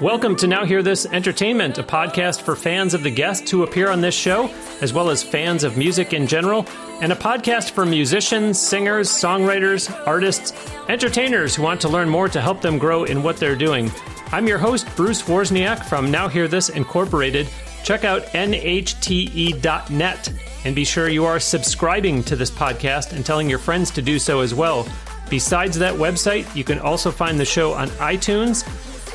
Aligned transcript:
Welcome 0.00 0.36
to 0.36 0.46
Now 0.46 0.66
Hear 0.66 0.82
This 0.82 1.06
Entertainment, 1.06 1.78
a 1.78 1.82
podcast 1.82 2.42
for 2.42 2.54
fans 2.54 2.92
of 2.92 3.02
the 3.02 3.10
guests 3.10 3.50
who 3.50 3.62
appear 3.62 3.88
on 3.88 4.02
this 4.02 4.14
show, 4.14 4.50
as 4.82 4.92
well 4.92 5.08
as 5.08 5.22
fans 5.22 5.64
of 5.64 5.78
music 5.78 6.12
in 6.12 6.26
general, 6.26 6.66
and 7.00 7.12
a 7.12 7.16
podcast 7.16 7.70
for 7.70 7.86
musicians, 7.86 8.60
singers, 8.60 9.08
songwriters, 9.08 9.90
artists, 10.06 10.52
entertainers 10.90 11.56
who 11.56 11.62
want 11.62 11.80
to 11.80 11.88
learn 11.88 12.10
more 12.10 12.28
to 12.28 12.42
help 12.42 12.60
them 12.60 12.76
grow 12.76 13.04
in 13.04 13.22
what 13.22 13.38
they're 13.38 13.56
doing. 13.56 13.90
I'm 14.32 14.46
your 14.46 14.58
host, 14.58 14.86
Bruce 14.96 15.22
Wozniak 15.22 15.86
from 15.86 16.10
Now 16.10 16.28
Hear 16.28 16.46
This 16.46 16.68
Incorporated. 16.68 17.48
Check 17.82 18.04
out 18.04 18.22
nhte.net 18.34 20.32
and 20.66 20.74
be 20.74 20.84
sure 20.84 21.08
you 21.08 21.24
are 21.24 21.40
subscribing 21.40 22.22
to 22.24 22.36
this 22.36 22.50
podcast 22.50 23.14
and 23.14 23.24
telling 23.24 23.48
your 23.48 23.58
friends 23.58 23.90
to 23.92 24.02
do 24.02 24.18
so 24.18 24.40
as 24.40 24.52
well. 24.52 24.86
Besides 25.30 25.78
that 25.78 25.94
website, 25.94 26.54
you 26.54 26.64
can 26.64 26.80
also 26.80 27.10
find 27.10 27.40
the 27.40 27.46
show 27.46 27.72
on 27.72 27.88
iTunes, 27.88 28.62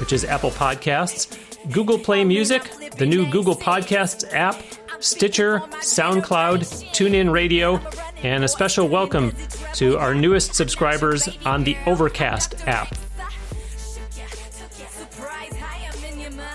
which 0.01 0.11
is 0.11 0.25
Apple 0.25 0.51
Podcasts, 0.51 1.37
Google 1.71 1.97
Play 1.97 2.25
Music, 2.25 2.69
the 2.97 3.05
new 3.05 3.29
Google 3.29 3.55
Podcasts 3.55 4.25
app, 4.33 4.61
Stitcher, 4.99 5.59
SoundCloud, 5.79 6.59
TuneIn 6.91 7.31
Radio, 7.31 7.79
and 8.23 8.43
a 8.43 8.47
special 8.47 8.87
welcome 8.87 9.31
to 9.75 9.97
our 9.97 10.13
newest 10.13 10.55
subscribers 10.55 11.29
on 11.45 11.63
the 11.63 11.77
Overcast 11.85 12.67
app. 12.67 12.93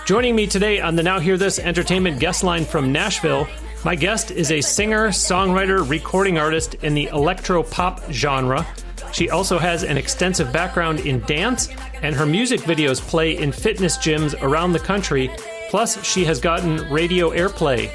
Joining 0.05 0.35
me 0.35 0.45
today 0.45 0.79
on 0.81 0.95
the 0.95 1.03
Now 1.03 1.19
Hear 1.19 1.37
This 1.37 1.57
Entertainment 1.57 2.19
guest 2.19 2.43
line 2.43 2.65
from 2.65 2.91
Nashville, 2.91 3.47
my 3.85 3.95
guest 3.95 4.31
is 4.31 4.51
a 4.51 4.59
singer, 4.59 5.07
songwriter, 5.09 5.89
recording 5.89 6.37
artist 6.37 6.75
in 6.75 6.93
the 6.93 7.05
electro 7.07 7.63
pop 7.63 8.03
genre. 8.11 8.67
She 9.11 9.29
also 9.29 9.57
has 9.57 9.83
an 9.83 9.97
extensive 9.97 10.51
background 10.51 10.99
in 11.01 11.21
dance, 11.21 11.69
and 12.01 12.15
her 12.15 12.25
music 12.25 12.61
videos 12.61 13.01
play 13.01 13.37
in 13.37 13.51
fitness 13.51 13.97
gyms 13.97 14.39
around 14.41 14.73
the 14.73 14.79
country. 14.79 15.29
Plus, 15.69 16.03
she 16.03 16.23
has 16.25 16.39
gotten 16.39 16.89
radio 16.89 17.31
airplay. 17.31 17.89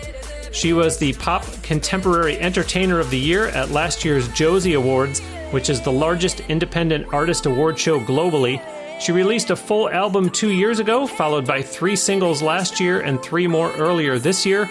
She 0.52 0.72
was 0.72 0.98
the 0.98 1.14
Pop 1.14 1.44
Contemporary 1.62 2.38
Entertainer 2.38 3.00
of 3.00 3.08
the 3.10 3.18
Year 3.18 3.46
at 3.48 3.70
last 3.70 4.04
year's 4.04 4.28
Josie 4.28 4.74
Awards, 4.74 5.20
which 5.50 5.70
is 5.70 5.80
the 5.80 5.92
largest 5.92 6.40
independent 6.48 7.12
artist 7.12 7.46
award 7.46 7.78
show 7.78 7.98
globally. 8.00 8.60
She 9.00 9.12
released 9.12 9.50
a 9.50 9.56
full 9.56 9.88
album 9.88 10.28
two 10.28 10.50
years 10.50 10.78
ago, 10.78 11.06
followed 11.06 11.46
by 11.46 11.62
three 11.62 11.96
singles 11.96 12.42
last 12.42 12.80
year 12.80 13.00
and 13.00 13.22
three 13.22 13.46
more 13.46 13.72
earlier 13.72 14.18
this 14.18 14.44
year. 14.44 14.68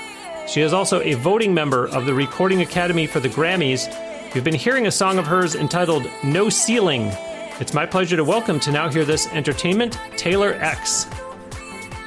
She 0.47 0.62
is 0.62 0.73
also 0.73 1.02
a 1.02 1.16
voting 1.16 1.53
member 1.53 1.88
of 1.88 2.06
the 2.06 2.14
Recording 2.14 2.62
Academy 2.62 3.08
for 3.08 3.19
the 3.19 3.30
Grammys 3.30 3.92
You've 4.33 4.45
been 4.45 4.53
hearing 4.53 4.87
a 4.87 4.91
song 4.91 5.17
of 5.17 5.27
hers 5.27 5.55
entitled 5.55 6.09
No 6.23 6.47
Ceiling. 6.47 7.11
It's 7.59 7.73
my 7.73 7.85
pleasure 7.85 8.15
to 8.15 8.23
welcome 8.23 8.61
to 8.61 8.71
Now 8.71 8.88
Hear 8.88 9.03
This 9.03 9.27
Entertainment, 9.27 9.99
Taylor 10.15 10.53
X. 10.53 11.03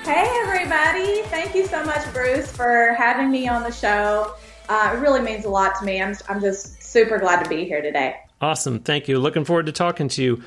Hey, 0.05 0.34
everybody. 0.42 1.20
Thank 1.25 1.55
you 1.55 1.66
so 1.66 1.84
much, 1.84 2.11
Bruce, 2.14 2.50
for 2.50 2.94
having 2.97 3.31
me 3.31 3.47
on 3.47 3.62
the 3.62 3.70
show. 3.70 4.36
Uh, 4.70 4.94
it 4.97 5.00
really 5.00 5.20
means 5.20 5.44
a 5.44 5.50
lot 5.50 5.78
to 5.81 5.84
me. 5.84 6.00
I'm, 6.00 6.16
I'm 6.31 6.41
just 6.41 6.83
super 6.83 7.19
glad 7.19 7.42
to 7.44 7.50
be 7.50 7.66
here 7.66 7.83
today. 7.83 8.16
Awesome. 8.41 8.78
Thank 8.78 9.06
you. 9.06 9.19
Looking 9.19 9.44
forward 9.44 9.66
to 9.66 9.72
talking 9.72 10.09
to 10.09 10.22
you. 10.22 10.42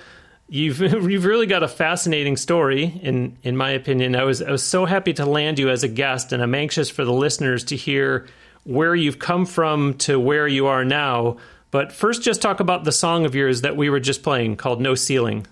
You've 0.50 0.80
you've 0.82 1.26
really 1.26 1.46
got 1.46 1.62
a 1.62 1.68
fascinating 1.68 2.38
story 2.38 2.86
in 3.04 3.38
in 3.44 3.56
my 3.56 3.70
opinion. 3.70 4.16
I 4.16 4.24
was 4.24 4.42
I 4.42 4.50
was 4.50 4.64
so 4.64 4.86
happy 4.86 5.14
to 5.14 5.28
land 5.28 5.60
you 5.60 5.70
as 5.70 5.84
a 5.84 5.88
guest 5.88 6.34
and 6.34 6.42
I'm 6.42 6.56
anxious 6.56 6.90
for 6.90 7.06
the 7.06 7.14
listeners 7.14 7.66
to 7.66 7.76
hear 7.76 8.26
where 8.64 8.96
you've 8.96 9.20
come 9.20 9.46
from 9.46 9.94
to 9.96 10.20
where 10.20 10.48
you 10.48 10.66
are 10.66 10.84
now 10.84 11.38
but 11.72 11.92
first, 11.92 12.22
just 12.24 12.42
talk 12.42 12.60
about 12.60 12.84
the 12.84 12.92
song 12.92 13.26
of 13.26 13.36
yours 13.36 13.62
that 13.62 13.76
we 13.76 13.90
were 13.90 14.00
just 14.00 14.24
playing 14.24 14.56
called 14.56 14.82
No 14.82 14.96
Ceiling. 14.96 15.46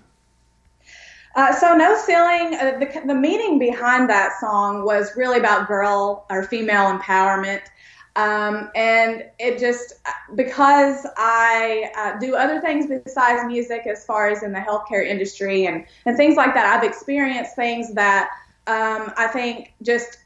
Uh, 1.34 1.52
so, 1.52 1.74
No 1.74 1.96
Ceiling, 1.96 2.54
uh, 2.54 2.78
the, 2.78 3.02
the 3.06 3.14
meaning 3.14 3.58
behind 3.58 4.08
that 4.08 4.32
song 4.40 4.84
was 4.84 5.14
really 5.16 5.38
about 5.38 5.68
girl 5.68 6.24
or 6.30 6.42
female 6.44 6.96
empowerment. 6.98 7.60
Um, 8.16 8.70
and 8.74 9.24
it 9.38 9.58
just, 9.58 9.92
because 10.34 11.06
I 11.18 11.90
uh, 11.94 12.18
do 12.18 12.34
other 12.34 12.62
things 12.62 12.86
besides 12.86 13.46
music 13.46 13.86
as 13.86 14.06
far 14.06 14.30
as 14.30 14.42
in 14.42 14.52
the 14.52 14.58
healthcare 14.58 15.06
industry 15.06 15.66
and, 15.66 15.84
and 16.06 16.16
things 16.16 16.36
like 16.36 16.54
that, 16.54 16.64
I've 16.64 16.82
experienced 16.82 17.54
things 17.54 17.92
that 17.92 18.30
um, 18.66 19.12
I 19.16 19.28
think 19.28 19.74
just 19.82 20.18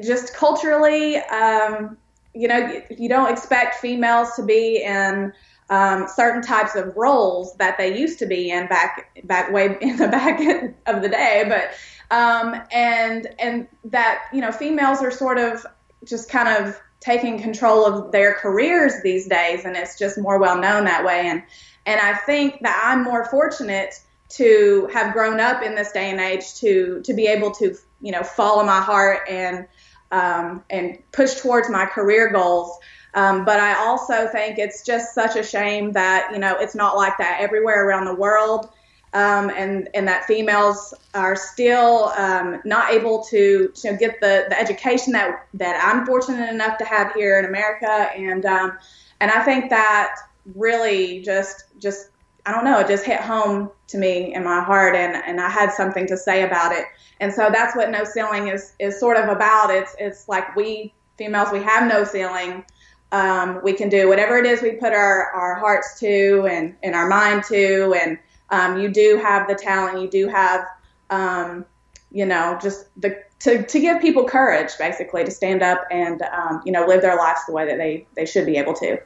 just 0.00 0.34
culturally 0.34 1.16
um, 1.16 1.98
you 2.34 2.48
know, 2.48 2.80
you 2.90 3.08
don't 3.08 3.30
expect 3.30 3.76
females 3.76 4.34
to 4.36 4.42
be 4.42 4.82
in 4.82 5.32
um, 5.70 6.06
certain 6.08 6.42
types 6.42 6.74
of 6.74 6.96
roles 6.96 7.56
that 7.56 7.78
they 7.78 7.98
used 7.98 8.18
to 8.18 8.26
be 8.26 8.50
in 8.50 8.66
back 8.68 9.20
back 9.24 9.52
way 9.52 9.76
in 9.80 9.96
the 9.96 10.08
back 10.08 10.40
of 10.86 11.02
the 11.02 11.08
day, 11.08 11.44
but 11.48 11.70
um, 12.14 12.60
and 12.70 13.28
and 13.38 13.68
that 13.84 14.24
you 14.32 14.40
know 14.40 14.52
females 14.52 15.02
are 15.02 15.10
sort 15.10 15.38
of 15.38 15.64
just 16.04 16.28
kind 16.28 16.48
of 16.48 16.78
taking 17.00 17.40
control 17.40 17.84
of 17.84 18.12
their 18.12 18.34
careers 18.34 18.94
these 19.02 19.26
days, 19.26 19.64
and 19.64 19.76
it's 19.76 19.98
just 19.98 20.18
more 20.18 20.38
well 20.38 20.60
known 20.60 20.84
that 20.84 21.04
way. 21.04 21.22
And 21.26 21.42
and 21.86 22.00
I 22.00 22.14
think 22.14 22.60
that 22.62 22.82
I'm 22.84 23.02
more 23.02 23.24
fortunate 23.24 23.94
to 24.30 24.88
have 24.92 25.12
grown 25.12 25.40
up 25.40 25.62
in 25.62 25.74
this 25.74 25.92
day 25.92 26.10
and 26.10 26.20
age 26.20 26.54
to 26.56 27.02
to 27.04 27.14
be 27.14 27.26
able 27.26 27.50
to 27.52 27.74
you 28.00 28.12
know 28.12 28.22
follow 28.22 28.64
my 28.64 28.80
heart 28.80 29.20
and 29.28 29.66
um, 30.12 30.62
and 30.70 30.98
push 31.10 31.34
towards 31.40 31.68
my 31.68 31.86
career 31.86 32.30
goals. 32.30 32.78
Um, 33.14 33.44
but 33.44 33.58
I 33.60 33.74
also 33.74 34.28
think 34.28 34.58
it's 34.58 34.84
just 34.84 35.14
such 35.14 35.36
a 35.36 35.42
shame 35.42 35.92
that 35.92 36.30
you 36.32 36.38
know 36.38 36.56
it's 36.58 36.74
not 36.74 36.96
like 36.96 37.18
that 37.18 37.38
everywhere 37.40 37.86
around 37.86 38.06
the 38.06 38.14
world, 38.14 38.70
um, 39.12 39.50
and 39.50 39.88
and 39.94 40.08
that 40.08 40.24
females 40.24 40.94
are 41.12 41.36
still 41.36 42.12
um, 42.16 42.62
not 42.64 42.90
able 42.90 43.22
to 43.24 43.70
get 43.82 44.20
the, 44.20 44.46
the 44.48 44.58
education 44.58 45.12
that 45.12 45.46
that 45.54 45.82
I'm 45.84 46.06
fortunate 46.06 46.48
enough 46.50 46.78
to 46.78 46.84
have 46.84 47.12
here 47.12 47.38
in 47.38 47.44
America, 47.44 47.86
and 48.16 48.46
um, 48.46 48.78
and 49.20 49.30
I 49.30 49.42
think 49.42 49.68
that 49.68 50.14
really 50.54 51.20
just 51.20 51.64
just 51.78 52.08
I 52.44 52.52
don't 52.52 52.64
know, 52.64 52.80
it 52.80 52.88
just 52.88 53.04
hit 53.04 53.20
home 53.20 53.70
to 53.88 53.98
me 53.98 54.34
in 54.34 54.42
my 54.42 54.62
heart, 54.62 54.96
and, 54.96 55.14
and 55.14 55.40
I 55.40 55.48
had 55.48 55.70
something 55.72 56.06
to 56.08 56.16
say 56.16 56.42
about 56.42 56.72
it. 56.72 56.84
And 57.20 57.32
so 57.32 57.50
that's 57.52 57.76
what 57.76 57.90
no 57.90 58.02
ceiling 58.04 58.48
is 58.48 58.74
is 58.80 58.98
sort 58.98 59.16
of 59.16 59.28
about. 59.28 59.70
It's 59.70 59.94
it's 59.98 60.28
like 60.28 60.56
we 60.56 60.92
females 61.16 61.52
we 61.52 61.62
have 61.62 61.88
no 61.88 62.02
ceiling. 62.04 62.64
Um, 63.12 63.60
we 63.62 63.74
can 63.74 63.88
do 63.88 64.08
whatever 64.08 64.38
it 64.38 64.46
is 64.46 64.62
we 64.62 64.72
put 64.72 64.92
our, 64.94 65.30
our 65.32 65.54
hearts 65.56 66.00
to 66.00 66.48
and, 66.50 66.74
and 66.82 66.94
our 66.94 67.06
mind 67.06 67.44
to, 67.44 67.94
and 67.94 68.18
um, 68.48 68.80
you 68.80 68.88
do 68.88 69.20
have 69.22 69.46
the 69.46 69.54
talent. 69.54 70.00
You 70.00 70.08
do 70.08 70.28
have, 70.28 70.64
um, 71.10 71.66
you 72.10 72.24
know, 72.24 72.58
just 72.60 72.86
the 73.00 73.22
to, 73.40 73.62
to 73.64 73.80
give 73.80 74.00
people 74.00 74.24
courage, 74.24 74.70
basically, 74.78 75.24
to 75.24 75.30
stand 75.30 75.62
up 75.62 75.84
and 75.90 76.22
um, 76.22 76.62
you 76.64 76.72
know 76.72 76.86
live 76.86 77.02
their 77.02 77.16
lives 77.16 77.40
the 77.46 77.52
way 77.52 77.66
that 77.66 77.78
they 77.78 78.06
they 78.16 78.26
should 78.26 78.46
be 78.46 78.56
able 78.56 78.74
to. 78.74 78.98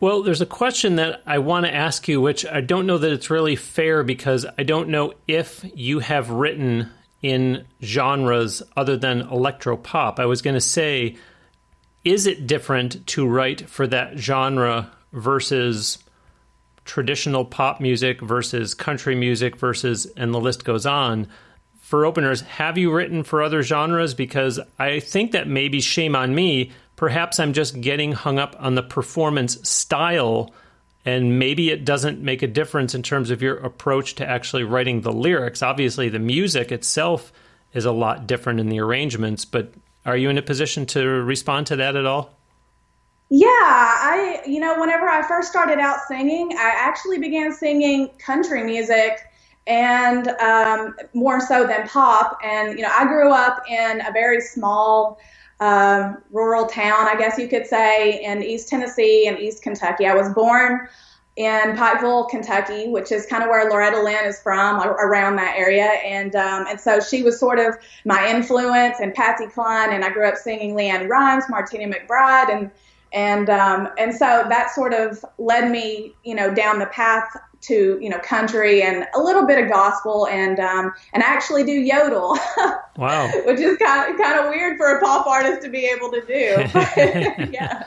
Well, 0.00 0.22
there's 0.22 0.40
a 0.40 0.46
question 0.46 0.94
that 0.96 1.22
I 1.26 1.38
want 1.38 1.66
to 1.66 1.74
ask 1.74 2.06
you, 2.06 2.20
which 2.20 2.46
I 2.46 2.60
don't 2.60 2.86
know 2.86 2.98
that 2.98 3.12
it's 3.12 3.30
really 3.30 3.56
fair 3.56 4.04
because 4.04 4.46
I 4.56 4.62
don't 4.62 4.90
know 4.90 5.14
if 5.26 5.64
you 5.74 5.98
have 5.98 6.30
written 6.30 6.90
in 7.20 7.66
genres 7.82 8.62
other 8.76 8.96
than 8.96 9.22
electro 9.22 9.76
pop. 9.76 10.20
I 10.20 10.26
was 10.26 10.40
going 10.40 10.54
to 10.54 10.60
say, 10.60 11.16
is 12.04 12.28
it 12.28 12.46
different 12.46 13.08
to 13.08 13.26
write 13.26 13.68
for 13.68 13.88
that 13.88 14.18
genre 14.18 14.92
versus 15.12 15.98
traditional 16.84 17.44
pop 17.44 17.80
music 17.80 18.20
versus 18.20 18.74
country 18.74 19.16
music 19.16 19.56
versus, 19.56 20.06
and 20.16 20.32
the 20.32 20.40
list 20.40 20.64
goes 20.64 20.86
on? 20.86 21.26
For 21.80 22.06
openers, 22.06 22.42
have 22.42 22.78
you 22.78 22.92
written 22.92 23.24
for 23.24 23.42
other 23.42 23.62
genres? 23.62 24.14
Because 24.14 24.60
I 24.78 25.00
think 25.00 25.32
that 25.32 25.48
maybe 25.48 25.80
shame 25.80 26.14
on 26.14 26.36
me 26.36 26.70
perhaps 26.98 27.38
I'm 27.38 27.52
just 27.52 27.80
getting 27.80 28.10
hung 28.10 28.40
up 28.40 28.56
on 28.58 28.74
the 28.74 28.82
performance 28.82 29.66
style 29.68 30.50
and 31.04 31.38
maybe 31.38 31.70
it 31.70 31.84
doesn't 31.84 32.20
make 32.20 32.42
a 32.42 32.48
difference 32.48 32.92
in 32.92 33.04
terms 33.04 33.30
of 33.30 33.40
your 33.40 33.56
approach 33.58 34.16
to 34.16 34.28
actually 34.28 34.64
writing 34.64 35.00
the 35.02 35.12
lyrics. 35.12 35.62
Obviously, 35.62 36.08
the 36.08 36.18
music 36.18 36.72
itself 36.72 37.32
is 37.72 37.84
a 37.84 37.92
lot 37.92 38.26
different 38.26 38.58
in 38.58 38.68
the 38.68 38.80
arrangements, 38.80 39.44
but 39.44 39.72
are 40.04 40.16
you 40.16 40.28
in 40.28 40.38
a 40.38 40.42
position 40.42 40.86
to 40.86 41.06
respond 41.06 41.68
to 41.68 41.76
that 41.76 41.94
at 41.94 42.04
all? 42.04 42.34
Yeah, 43.30 43.46
I, 43.46 44.42
you 44.44 44.58
know, 44.58 44.80
whenever 44.80 45.08
I 45.08 45.26
first 45.26 45.48
started 45.48 45.78
out 45.78 46.00
singing, 46.08 46.50
I 46.58 46.72
actually 46.74 47.18
began 47.18 47.52
singing 47.52 48.10
country 48.18 48.64
music 48.64 49.20
and 49.68 50.28
um, 50.28 50.96
more 51.14 51.40
so 51.40 51.64
than 51.64 51.86
pop. 51.86 52.38
And, 52.44 52.76
you 52.76 52.82
know, 52.82 52.92
I 52.92 53.04
grew 53.04 53.30
up 53.30 53.62
in 53.70 54.00
a 54.00 54.10
very 54.10 54.40
small 54.40 55.20
um, 55.60 56.22
rural 56.30 56.66
town, 56.66 57.08
I 57.08 57.16
guess 57.16 57.38
you 57.38 57.48
could 57.48 57.66
say, 57.66 58.22
in 58.22 58.42
East 58.42 58.68
Tennessee 58.68 59.26
and 59.26 59.38
East 59.38 59.62
Kentucky. 59.62 60.06
I 60.06 60.14
was 60.14 60.32
born 60.32 60.88
in 61.36 61.76
Pikeville, 61.76 62.28
Kentucky, 62.28 62.88
which 62.88 63.12
is 63.12 63.24
kind 63.26 63.44
of 63.44 63.48
where 63.48 63.68
Loretta 63.70 64.02
Lynn 64.02 64.24
is 64.24 64.40
from, 64.40 64.80
around 64.80 65.36
that 65.36 65.54
area. 65.56 65.84
And 65.84 66.34
um, 66.34 66.66
and 66.68 66.80
so 66.80 67.00
she 67.00 67.22
was 67.22 67.38
sort 67.38 67.58
of 67.58 67.76
my 68.04 68.28
influence, 68.28 68.98
and 69.00 69.14
Patsy 69.14 69.46
Cline, 69.46 69.92
and 69.92 70.04
I 70.04 70.10
grew 70.10 70.26
up 70.26 70.36
singing 70.36 70.74
LeAnn 70.74 71.08
Rimes, 71.08 71.44
Martina 71.48 71.92
McBride, 71.92 72.52
and 72.52 72.70
and 73.12 73.50
um, 73.50 73.88
and 73.98 74.12
so 74.12 74.44
that 74.48 74.74
sort 74.74 74.92
of 74.92 75.24
led 75.38 75.70
me, 75.70 76.14
you 76.24 76.34
know, 76.34 76.52
down 76.52 76.78
the 76.78 76.86
path 76.86 77.36
to 77.60 77.98
you 78.00 78.08
know 78.08 78.18
country 78.18 78.82
and 78.82 79.06
a 79.14 79.20
little 79.20 79.46
bit 79.46 79.62
of 79.62 79.70
gospel 79.70 80.26
and 80.28 80.60
um, 80.60 80.92
and 81.12 81.22
actually 81.22 81.64
do 81.64 81.72
yodel. 81.72 82.36
Wow, 82.96 83.30
which 83.46 83.60
is 83.60 83.76
kind 83.76 84.12
of 84.12 84.20
kind 84.20 84.40
of 84.40 84.48
weird 84.48 84.76
for 84.76 84.96
a 84.96 85.00
pop 85.00 85.24
artist 85.24 85.62
to 85.62 85.70
be 85.70 85.86
able 85.86 86.10
to 86.10 86.20
do. 86.26 87.52
yeah, 87.52 87.84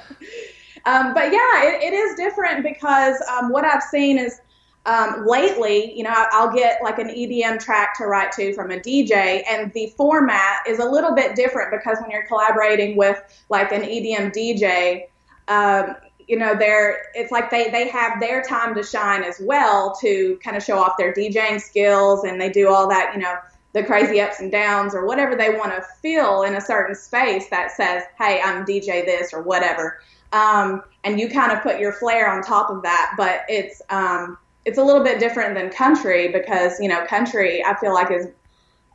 um, 0.85 1.13
but 1.13 1.33
yeah, 1.33 1.65
it, 1.65 1.83
it 1.83 1.93
is 1.93 2.15
different 2.15 2.63
because 2.63 3.21
um, 3.29 3.51
what 3.51 3.65
I've 3.65 3.83
seen 3.83 4.17
is. 4.17 4.39
Um, 4.83 5.27
lately, 5.27 5.95
you 5.95 6.03
know, 6.03 6.11
I'll 6.31 6.51
get 6.51 6.79
like 6.81 6.97
an 6.97 7.07
EDM 7.07 7.59
track 7.59 7.95
to 7.99 8.07
write 8.07 8.31
to 8.31 8.51
from 8.55 8.71
a 8.71 8.79
DJ, 8.79 9.43
and 9.47 9.71
the 9.73 9.93
format 9.95 10.61
is 10.67 10.79
a 10.79 10.85
little 10.85 11.13
bit 11.13 11.35
different 11.35 11.69
because 11.69 11.99
when 12.01 12.09
you're 12.09 12.25
collaborating 12.25 12.97
with 12.97 13.21
like 13.49 13.71
an 13.71 13.83
EDM 13.83 14.33
DJ, 14.33 15.03
um, 15.47 15.95
you 16.31 16.37
know 16.37 16.55
they're 16.55 17.07
it's 17.13 17.29
like 17.29 17.51
they 17.51 17.69
they 17.69 17.89
have 17.89 18.21
their 18.21 18.41
time 18.41 18.73
to 18.73 18.81
shine 18.81 19.21
as 19.21 19.35
well 19.41 19.93
to 19.99 20.39
kind 20.41 20.55
of 20.55 20.63
show 20.63 20.79
off 20.79 20.93
their 20.97 21.13
DJing 21.13 21.59
skills 21.59 22.23
and 22.23 22.39
they 22.39 22.49
do 22.49 22.69
all 22.69 22.87
that 22.87 23.11
you 23.13 23.19
know 23.19 23.35
the 23.73 23.83
crazy 23.83 24.21
ups 24.21 24.39
and 24.39 24.49
downs 24.49 24.95
or 24.95 25.05
whatever 25.05 25.35
they 25.35 25.49
want 25.49 25.73
to 25.73 25.81
feel 26.01 26.43
in 26.43 26.55
a 26.55 26.61
certain 26.61 26.95
space 26.95 27.49
that 27.49 27.71
says 27.71 28.03
hey 28.17 28.41
I'm 28.41 28.65
DJ 28.65 29.05
this 29.05 29.33
or 29.33 29.41
whatever. 29.41 29.99
Um, 30.31 30.83
and 31.03 31.19
you 31.19 31.29
kind 31.29 31.51
of 31.51 31.61
put 31.61 31.81
your 31.81 31.91
flair 31.91 32.31
on 32.31 32.41
top 32.41 32.69
of 32.69 32.81
that 32.83 33.15
but 33.17 33.41
it's 33.49 33.81
um, 33.89 34.37
it's 34.63 34.77
a 34.77 34.83
little 34.83 35.03
bit 35.03 35.19
different 35.19 35.53
than 35.53 35.69
country 35.69 36.29
because 36.29 36.79
you 36.79 36.87
know 36.87 37.05
country 37.07 37.61
I 37.61 37.75
feel 37.75 37.93
like 37.93 38.09
is 38.09 38.29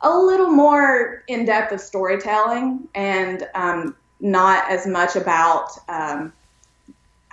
a 0.01 0.17
little 0.17 0.49
more 0.49 1.23
in 1.27 1.45
depth 1.45 1.71
of 1.71 1.81
storytelling 1.81 2.87
and 2.95 3.47
um, 3.53 3.95
not 4.19 4.67
as 4.71 4.87
much 4.87 5.15
about 5.15 5.69
um, 5.87 6.33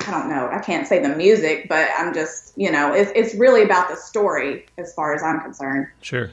I 0.06 0.11
don't 0.11 0.29
know, 0.29 0.49
I 0.51 0.59
can't 0.59 0.87
say 0.87 1.01
the 1.01 1.15
music, 1.15 1.69
but 1.69 1.89
I'm 1.99 2.12
just, 2.15 2.53
you 2.56 2.71
know, 2.71 2.93
it's, 2.93 3.11
it's 3.15 3.35
really 3.35 3.62
about 3.62 3.89
the 3.89 3.97
story 3.97 4.67
as 4.79 4.93
far 4.95 5.15
as 5.15 5.23
I'm 5.23 5.41
concerned. 5.41 5.89
Sure. 6.01 6.31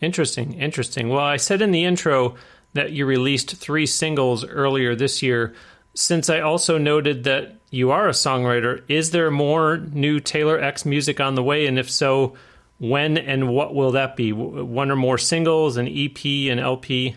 Interesting. 0.00 0.54
Interesting. 0.54 1.08
Well, 1.08 1.24
I 1.24 1.36
said 1.36 1.62
in 1.62 1.72
the 1.72 1.84
intro 1.84 2.36
that 2.72 2.92
you 2.92 3.06
released 3.06 3.56
three 3.56 3.86
singles 3.86 4.44
earlier 4.44 4.94
this 4.94 5.22
year. 5.22 5.54
Since 5.94 6.30
I 6.30 6.40
also 6.40 6.78
noted 6.78 7.24
that 7.24 7.56
you 7.70 7.90
are 7.90 8.08
a 8.08 8.12
songwriter, 8.12 8.82
is 8.88 9.10
there 9.10 9.30
more 9.30 9.78
new 9.78 10.20
Taylor 10.20 10.58
X 10.58 10.84
music 10.84 11.20
on 11.20 11.34
the 11.34 11.42
way? 11.42 11.66
And 11.66 11.78
if 11.78 11.90
so, 11.90 12.34
when 12.78 13.18
and 13.18 13.48
what 13.48 13.74
will 13.74 13.92
that 13.92 14.16
be? 14.16 14.32
One 14.32 14.90
or 14.90 14.96
more 14.96 15.18
singles, 15.18 15.76
an 15.76 15.86
EP, 15.88 16.24
an 16.24 16.58
LP? 16.58 17.16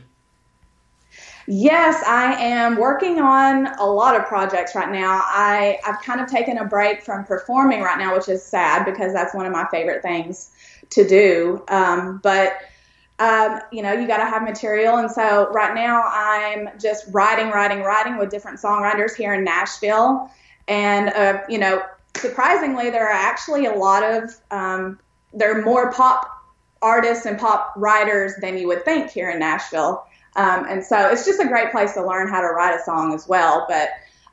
Yes, 1.48 2.02
I 2.08 2.34
am 2.36 2.78
working 2.78 3.20
on 3.20 3.68
a 3.78 3.86
lot 3.86 4.16
of 4.16 4.26
projects 4.26 4.76
right 4.76 4.90
now. 4.90 5.22
I, 5.26 5.78
I've 5.86 6.02
kind 6.02 6.22
of 6.22 6.28
taken 6.28 6.58
a 6.58 6.66
break 6.66 7.04
from 7.04 7.26
performing 7.26 7.82
right 7.82 7.98
now, 7.98 8.16
which 8.16 8.30
is 8.30 8.44
sad 8.44 8.86
because 8.86 9.12
that's 9.12 9.36
one 9.36 9.46
of 9.46 9.52
my 9.52 9.68
favorite 9.70 10.02
things 10.02 10.52
to 10.92 11.08
do. 11.08 11.64
Um, 11.68 12.20
but 12.24 12.58
um, 13.20 13.60
you 13.72 13.82
know, 13.82 13.94
you 13.94 14.08
got 14.08 14.18
to 14.18 14.26
have 14.26 14.44
material. 14.44 14.98
And 14.98 15.10
so 15.10 15.50
right 15.52 15.76
now 15.76 16.04
I'm 16.06 16.70
just 16.80 17.06
writing, 17.12 17.50
writing, 17.50 17.82
writing 17.82 18.18
with 18.18 18.30
different 18.30 18.60
songwriters 18.60 19.16
here 19.16 19.34
in 19.34 19.44
Nashville. 19.44 20.32
And, 20.68 21.10
uh, 21.10 21.42
you 21.48 21.58
know, 21.58 21.84
surprisingly, 22.16 22.90
there 22.90 23.08
are 23.08 23.14
actually 23.14 23.66
a 23.66 23.74
lot 23.74 24.04
of, 24.04 24.36
um, 24.50 25.00
there 25.34 25.58
are 25.58 25.62
more 25.62 25.92
pop 25.92 26.30
artists 26.82 27.26
and 27.26 27.40
pop 27.40 27.74
writers 27.78 28.34
than 28.42 28.58
you 28.58 28.68
would 28.68 28.84
think 28.84 29.10
here 29.12 29.30
in 29.30 29.40
Nashville. 29.40 30.06
Um, 30.36 30.66
and 30.68 30.84
so 30.84 31.10
it's 31.10 31.26
just 31.26 31.40
a 31.40 31.48
great 31.48 31.72
place 31.72 31.94
to 31.94 32.06
learn 32.06 32.28
how 32.28 32.42
to 32.42 32.48
write 32.48 32.80
a 32.80 32.84
song 32.84 33.14
as 33.14 33.28
well. 33.28 33.66
But 33.70 33.90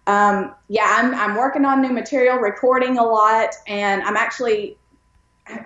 um, 0.07 0.55
yeah, 0.69 0.97
I'm, 0.99 1.15
I'm 1.15 1.37
working 1.37 1.65
on 1.65 1.83
new 1.83 1.93
material, 1.93 2.39
recording 2.39 2.99
a 2.99 3.05
lot, 3.05 3.55
and 3.67 4.03
I'm 4.03 4.17
actually 4.17 4.77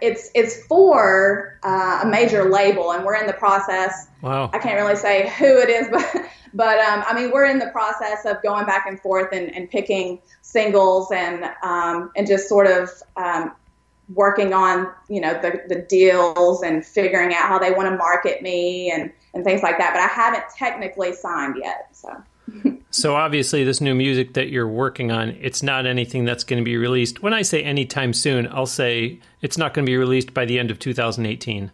it's 0.01 0.31
it's 0.35 0.65
for 0.67 1.59
uh, 1.63 2.01
a 2.03 2.07
major 2.07 2.51
label, 2.51 2.93
and 2.93 3.05
we're 3.05 3.17
in 3.17 3.27
the 3.27 3.35
process. 3.35 4.09
Wow. 4.23 4.51
I 4.53 4.59
can't 4.59 4.81
really 4.81 4.97
say 4.97 5.33
who 5.39 5.59
it 5.59 5.69
is, 5.69 5.89
but 5.93 6.27
but 6.55 6.79
um, 6.79 7.05
I 7.07 7.15
mean 7.15 7.31
we're 7.31 7.47
in 7.47 7.59
the 7.59 7.69
process 7.69 8.25
of 8.25 8.43
going 8.43 8.67
back 8.67 8.87
and 8.87 9.01
forth 9.01 9.33
and, 9.33 9.55
and 9.55 9.71
picking 9.71 10.21
singles 10.43 11.11
and 11.11 11.45
um, 11.63 12.11
and 12.17 12.27
just 12.27 12.49
sort 12.49 12.67
of 12.67 12.91
um, 13.17 13.53
working 14.13 14.53
on 14.53 14.89
you 15.09 15.21
know 15.21 15.35
the, 15.41 15.63
the 15.69 15.83
deals 15.83 16.63
and 16.63 16.85
figuring 16.85 17.35
out 17.35 17.49
how 17.49 17.59
they 17.59 17.73
want 17.73 17.89
to 17.89 17.97
market 17.97 18.43
me 18.43 18.91
and 18.91 19.13
and 19.35 19.45
things 19.45 19.63
like 19.63 19.79
that. 19.79 19.93
But 19.93 20.01
I 20.01 20.07
haven't 20.07 20.45
technically 20.57 21.13
signed 21.13 21.57
yet. 21.61 21.89
So. 21.93 22.23
so 22.91 23.15
obviously, 23.15 23.65
this 23.65 23.81
new 23.81 23.95
music 23.95 24.35
that 24.35 24.49
you're 24.49 24.69
working 24.69 25.11
on, 25.11 25.31
it's 25.41 25.63
not 25.63 25.87
anything 25.87 26.25
that's 26.25 26.45
going 26.45 26.63
to 26.63 26.65
be 26.65 26.77
released. 26.77 27.23
When 27.23 27.35
I 27.35 27.43
say 27.43 27.63
anytime 27.63 28.13
soon, 28.13 28.47
I'll 28.49 28.67
say 28.67 29.21
it's 29.43 29.59
not 29.59 29.75
going 29.75 29.85
to 29.85 29.91
be 29.91 29.97
released 29.97 30.35
by 30.35 30.45
the 30.45 30.59
end 30.59 30.71
of 30.71 30.79
2018. 30.79 31.71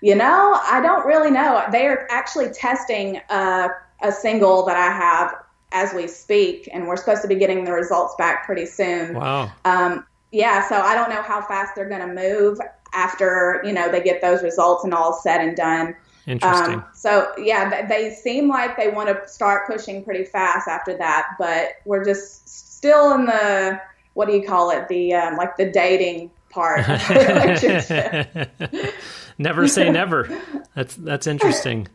You 0.00 0.14
know, 0.14 0.60
I 0.64 0.80
don't 0.80 1.04
really 1.06 1.30
know. 1.30 1.64
They 1.72 1.86
are 1.86 2.06
actually 2.10 2.50
testing 2.50 3.20
a 3.28 3.70
single 4.12 4.64
that 4.66 4.76
I 4.76 4.92
have 4.92 5.34
as 5.72 5.92
we 5.92 6.06
speak, 6.06 6.68
and 6.72 6.86
we're 6.86 6.96
supposed 6.96 7.22
to 7.22 7.28
be 7.28 7.34
getting 7.34 7.64
the 7.64 7.72
results 7.72 8.14
back 8.16 8.46
pretty 8.46 8.64
soon. 8.64 9.14
Wow. 9.14 9.52
Um, 9.64 10.06
yeah, 10.30 10.66
so 10.68 10.76
I 10.76 10.94
don't 10.94 11.10
know 11.10 11.22
how 11.22 11.42
fast 11.42 11.74
they're 11.74 11.88
going 11.88 12.06
to 12.06 12.14
move 12.14 12.58
after 12.92 13.60
you 13.64 13.72
know 13.72 13.90
they 13.90 14.02
get 14.02 14.20
those 14.20 14.42
results 14.42 14.84
and 14.84 14.94
all 14.94 15.12
said 15.12 15.40
and 15.40 15.56
done. 15.56 15.94
Interesting. 16.26 16.74
Um, 16.74 16.84
so 16.94 17.32
yeah, 17.38 17.86
they 17.86 18.10
seem 18.10 18.48
like 18.48 18.76
they 18.76 18.88
want 18.88 19.08
to 19.08 19.28
start 19.28 19.66
pushing 19.66 20.04
pretty 20.04 20.24
fast 20.24 20.68
after 20.68 20.96
that, 20.98 21.28
but 21.38 21.76
we're 21.86 22.04
just 22.04 22.48
still 22.48 23.14
in 23.14 23.24
the 23.24 23.80
what 24.12 24.26
do 24.26 24.34
you 24.34 24.42
call 24.42 24.70
it? 24.70 24.88
The 24.88 25.14
um, 25.14 25.36
like 25.36 25.56
the 25.56 25.70
dating 25.70 26.30
part. 26.50 26.86
never 29.38 29.68
say 29.68 29.90
never. 29.90 30.28
That's 30.74 30.94
that's 30.96 31.26
interesting. 31.26 31.88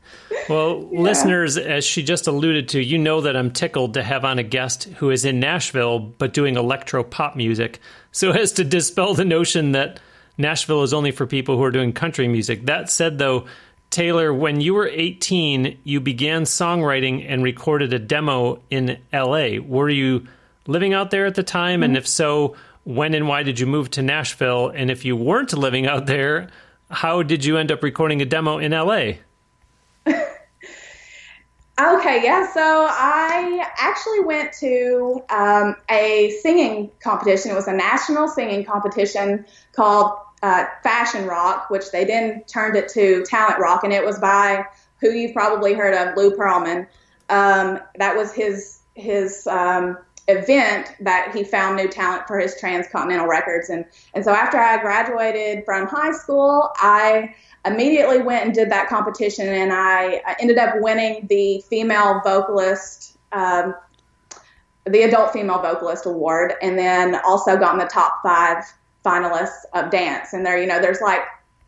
Well, 0.49 0.89
yeah. 0.93 0.99
listeners, 0.99 1.57
as 1.57 1.85
she 1.85 2.03
just 2.03 2.27
alluded 2.27 2.69
to, 2.69 2.83
you 2.83 2.97
know 2.97 3.21
that 3.21 3.35
I'm 3.35 3.51
tickled 3.51 3.93
to 3.95 4.03
have 4.03 4.25
on 4.25 4.39
a 4.39 4.43
guest 4.43 4.85
who 4.95 5.09
is 5.09 5.25
in 5.25 5.39
Nashville 5.39 5.99
but 5.99 6.33
doing 6.33 6.55
electro 6.55 7.03
pop 7.03 7.35
music, 7.35 7.79
so 8.11 8.31
as 8.31 8.51
to 8.53 8.63
dispel 8.63 9.13
the 9.13 9.25
notion 9.25 9.73
that 9.73 9.99
Nashville 10.37 10.83
is 10.83 10.93
only 10.93 11.11
for 11.11 11.27
people 11.27 11.57
who 11.57 11.63
are 11.63 11.71
doing 11.71 11.93
country 11.93 12.27
music. 12.27 12.65
That 12.65 12.89
said, 12.89 13.17
though, 13.17 13.45
Taylor, 13.89 14.33
when 14.33 14.59
you 14.59 14.73
were 14.73 14.87
18, 14.87 15.77
you 15.83 15.99
began 15.99 16.43
songwriting 16.43 17.25
and 17.29 17.43
recorded 17.43 17.93
a 17.93 17.99
demo 17.99 18.61
in 18.69 18.97
LA. 19.13 19.59
Were 19.63 19.89
you 19.89 20.27
living 20.65 20.93
out 20.93 21.11
there 21.11 21.25
at 21.25 21.35
the 21.35 21.43
time? 21.43 21.77
Mm-hmm. 21.77 21.83
And 21.83 21.97
if 21.97 22.07
so, 22.07 22.55
when 22.83 23.13
and 23.13 23.27
why 23.27 23.43
did 23.43 23.59
you 23.59 23.67
move 23.67 23.91
to 23.91 24.01
Nashville? 24.01 24.69
And 24.69 24.89
if 24.89 25.05
you 25.05 25.15
weren't 25.15 25.53
living 25.57 25.85
out 25.85 26.07
there, 26.07 26.49
how 26.89 27.21
did 27.23 27.45
you 27.45 27.57
end 27.57 27.71
up 27.71 27.83
recording 27.83 28.21
a 28.21 28.25
demo 28.25 28.57
in 28.57 28.71
LA? 28.71 29.13
Okay, 31.79 32.23
yeah. 32.23 32.51
So 32.53 32.61
I 32.61 33.65
actually 33.77 34.19
went 34.19 34.53
to 34.59 35.23
um, 35.31 35.75
a 35.89 36.29
singing 36.43 36.91
competition. 36.99 37.49
It 37.49 37.55
was 37.55 37.67
a 37.67 37.73
national 37.73 38.27
singing 38.27 38.63
competition 38.63 39.45
called 39.71 40.13
uh, 40.43 40.65
Fashion 40.83 41.25
Rock, 41.25 41.69
which 41.69 41.89
they 41.91 42.03
then 42.03 42.43
turned 42.43 42.75
it 42.75 42.89
to 42.89 43.23
Talent 43.23 43.59
Rock, 43.59 43.85
and 43.85 43.93
it 43.93 44.05
was 44.05 44.19
by 44.19 44.65
who 44.99 45.11
you've 45.11 45.33
probably 45.33 45.73
heard 45.73 45.93
of, 45.95 46.15
Lou 46.17 46.35
Pearlman. 46.35 46.85
Um, 47.29 47.79
that 47.95 48.15
was 48.15 48.33
his 48.33 48.81
his 48.95 49.47
um, 49.47 49.97
event 50.27 50.95
that 50.99 51.33
he 51.33 51.43
found 51.43 51.77
new 51.77 51.87
talent 51.87 52.27
for 52.27 52.37
his 52.37 52.59
Transcontinental 52.59 53.25
Records, 53.25 53.69
and 53.69 53.85
and 54.13 54.23
so 54.23 54.31
after 54.31 54.57
I 54.57 54.81
graduated 54.81 55.63
from 55.63 55.87
high 55.87 56.11
school, 56.11 56.69
I 56.75 57.33
immediately 57.65 58.21
went 58.21 58.45
and 58.45 58.53
did 58.53 58.69
that 58.69 58.89
competition, 58.89 59.47
and 59.47 59.71
I, 59.71 60.21
ended 60.41 60.57
up 60.57 60.75
winning 60.79 61.25
the 61.27 61.63
female 61.69 62.19
vocalist, 62.21 63.17
um, 63.31 63.73
the 64.85 65.03
adult 65.03 65.31
female 65.31 65.61
vocalist 65.61 66.05
award, 66.05 66.55
and 66.61 66.77
then 66.77 67.15
also 67.23 67.57
got 67.57 67.71
in 67.71 67.79
the 67.79 67.85
top 67.85 68.19
five 68.21 68.65
finalists 69.03 69.65
of 69.73 69.91
dance. 69.91 70.33
And 70.33 70.45
there, 70.45 70.57
you 70.57 70.67
know, 70.67 70.81
there's 70.81 71.01
like 71.01 71.21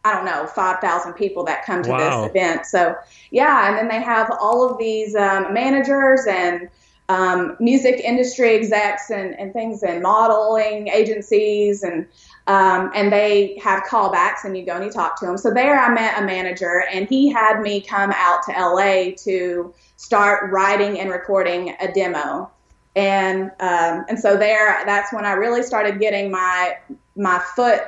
I 0.06 0.14
don't 0.14 0.26
know, 0.26 0.46
5,000 0.46 1.14
people 1.14 1.44
that 1.46 1.66
come 1.66 1.82
to 1.82 1.90
wow. 1.90 1.98
this 2.22 2.30
event. 2.30 2.68
So, 2.68 2.96
yeah, 3.32 3.68
and 3.68 3.76
then 3.76 3.88
they 3.88 4.06
have 4.06 4.32
all 4.40 4.70
of 4.70 4.78
these 4.78 5.16
um, 5.16 5.52
managers 5.52 6.28
and 6.30 6.70
um, 7.10 7.58
music 7.60 8.00
industry 8.00 8.56
execs 8.56 9.10
and, 9.10 9.38
and 9.40 9.52
things 9.52 9.82
and 9.84 10.02
modeling 10.02 10.88
agencies 10.88 11.84
and 11.84 12.08
um, 12.48 12.92
and 12.94 13.12
they 13.12 13.60
have 13.64 13.84
callbacks 13.84 14.44
and 14.44 14.56
you 14.56 14.64
go 14.64 14.76
and 14.76 14.86
you 14.86 14.92
talk 14.92 15.20
to 15.20 15.26
them. 15.26 15.36
So 15.36 15.52
there 15.52 15.80
I 15.80 15.92
met 15.92 16.22
a 16.22 16.26
manager 16.26 16.84
and 16.92 17.08
he 17.10 17.30
had 17.30 17.60
me 17.62 17.82
come 17.82 18.12
out 18.16 18.44
to 18.44 18.52
LA 18.52 19.16
to 19.24 19.74
start 19.96 20.52
writing 20.52 21.00
and 21.00 21.10
recording 21.10 21.76
a 21.80 21.92
demo. 21.92 22.52
And 22.96 23.50
um, 23.60 24.06
and 24.08 24.20
so 24.20 24.38
there 24.38 24.84
that's 24.86 25.12
when 25.12 25.26
I 25.26 25.34
really 25.34 25.64
started 25.64 26.00
getting 26.00 26.30
my 26.30 26.78
my 27.16 27.40
foot 27.56 27.82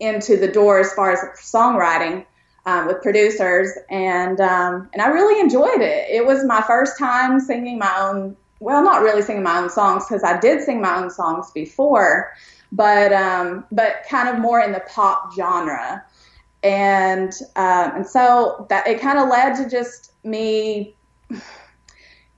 into 0.00 0.36
the 0.36 0.48
door 0.48 0.78
as 0.78 0.92
far 0.92 1.12
as 1.12 1.20
songwriting 1.40 2.26
um, 2.66 2.86
with 2.86 3.00
producers 3.02 3.70
and 3.90 4.40
um, 4.40 4.90
and 4.92 5.00
I 5.00 5.08
really 5.08 5.40
enjoyed 5.40 5.80
it. 5.80 6.10
It 6.10 6.26
was 6.26 6.44
my 6.44 6.60
first 6.62 6.98
time 6.98 7.40
singing 7.40 7.78
my 7.78 7.94
own 7.98 8.36
well, 8.60 8.82
not 8.82 9.02
really 9.02 9.22
singing 9.22 9.42
my 9.42 9.58
own 9.58 9.70
songs 9.70 10.06
because 10.06 10.24
I 10.24 10.38
did 10.38 10.62
sing 10.62 10.80
my 10.80 10.96
own 10.96 11.10
songs 11.10 11.50
before, 11.52 12.32
but 12.72 13.12
um, 13.12 13.64
but 13.70 14.04
kind 14.08 14.28
of 14.28 14.38
more 14.38 14.60
in 14.60 14.72
the 14.72 14.82
pop 14.88 15.34
genre. 15.34 16.04
And 16.62 17.32
um, 17.54 17.96
and 17.96 18.06
so 18.06 18.66
that 18.70 18.86
it 18.86 19.00
kind 19.00 19.18
of 19.18 19.28
led 19.28 19.56
to 19.56 19.70
just 19.70 20.12
me 20.24 20.96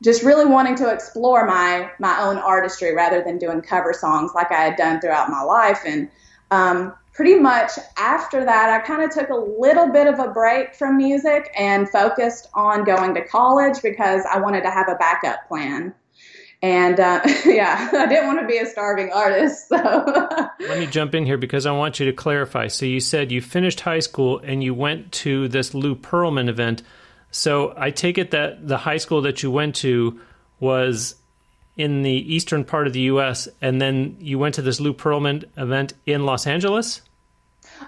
just 0.02 0.23
really 0.23 0.45
wanting 0.45 0.75
to 0.76 0.92
explore 0.92 1.47
my 1.47 1.90
my 1.99 2.21
own 2.21 2.37
artistry 2.37 2.95
rather 2.95 3.23
than 3.23 3.38
doing 3.38 3.62
cover 3.62 3.92
songs 3.92 4.33
like 4.35 4.50
I 4.50 4.62
had 4.62 4.76
done 4.76 5.00
throughout 5.00 5.30
my 5.30 5.42
life. 5.42 5.80
And 5.87 6.11
um, 6.50 6.94
pretty 7.12 7.34
much 7.34 7.72
after 7.96 8.44
that, 8.44 8.70
I 8.70 8.78
kind 8.86 9.02
of 9.02 9.10
took 9.10 9.30
a 9.30 9.34
little 9.34 9.88
bit 9.88 10.06
of 10.06 10.20
a 10.20 10.28
break 10.28 10.74
from 10.74 10.96
music 10.96 11.50
and 11.58 11.88
focused 11.88 12.48
on 12.54 12.84
going 12.84 13.14
to 13.14 13.26
college 13.26 13.82
because 13.82 14.22
I 14.30 14.38
wanted 14.38 14.62
to 14.62 14.70
have 14.70 14.88
a 14.88 14.94
backup 14.94 15.48
plan. 15.48 15.94
And 16.62 17.00
uh, 17.00 17.20
yeah, 17.44 17.90
I 17.92 18.06
didn't 18.06 18.26
want 18.26 18.40
to 18.40 18.46
be 18.46 18.58
a 18.58 18.66
starving 18.66 19.10
artist. 19.12 19.68
So 19.68 19.76
let 20.60 20.78
me 20.78 20.86
jump 20.86 21.14
in 21.14 21.26
here 21.26 21.38
because 21.38 21.66
I 21.66 21.72
want 21.72 21.98
you 21.98 22.06
to 22.06 22.12
clarify. 22.12 22.68
So 22.68 22.86
you 22.86 23.00
said 23.00 23.32
you 23.32 23.40
finished 23.40 23.80
high 23.80 24.00
school 24.00 24.38
and 24.38 24.62
you 24.62 24.74
went 24.74 25.10
to 25.12 25.48
this 25.48 25.74
Lou 25.74 25.96
Pearlman 25.96 26.48
event. 26.48 26.82
So 27.30 27.74
I 27.76 27.90
take 27.90 28.16
it 28.16 28.30
that 28.30 28.66
the 28.66 28.78
high 28.78 28.96
school 28.96 29.22
that 29.22 29.42
you 29.42 29.50
went 29.50 29.74
to 29.76 30.20
was 30.60 31.16
in 31.78 32.02
the 32.02 32.35
eastern 32.35 32.64
part 32.64 32.87
of 32.87 32.92
the 32.92 33.00
U.S., 33.02 33.49
and 33.62 33.80
then 33.80 34.16
you 34.20 34.38
went 34.38 34.56
to 34.56 34.62
this 34.62 34.80
Lou 34.80 34.92
Pearlman 34.92 35.44
event 35.56 35.94
in 36.04 36.26
Los 36.26 36.47
Angeles. 36.47 37.00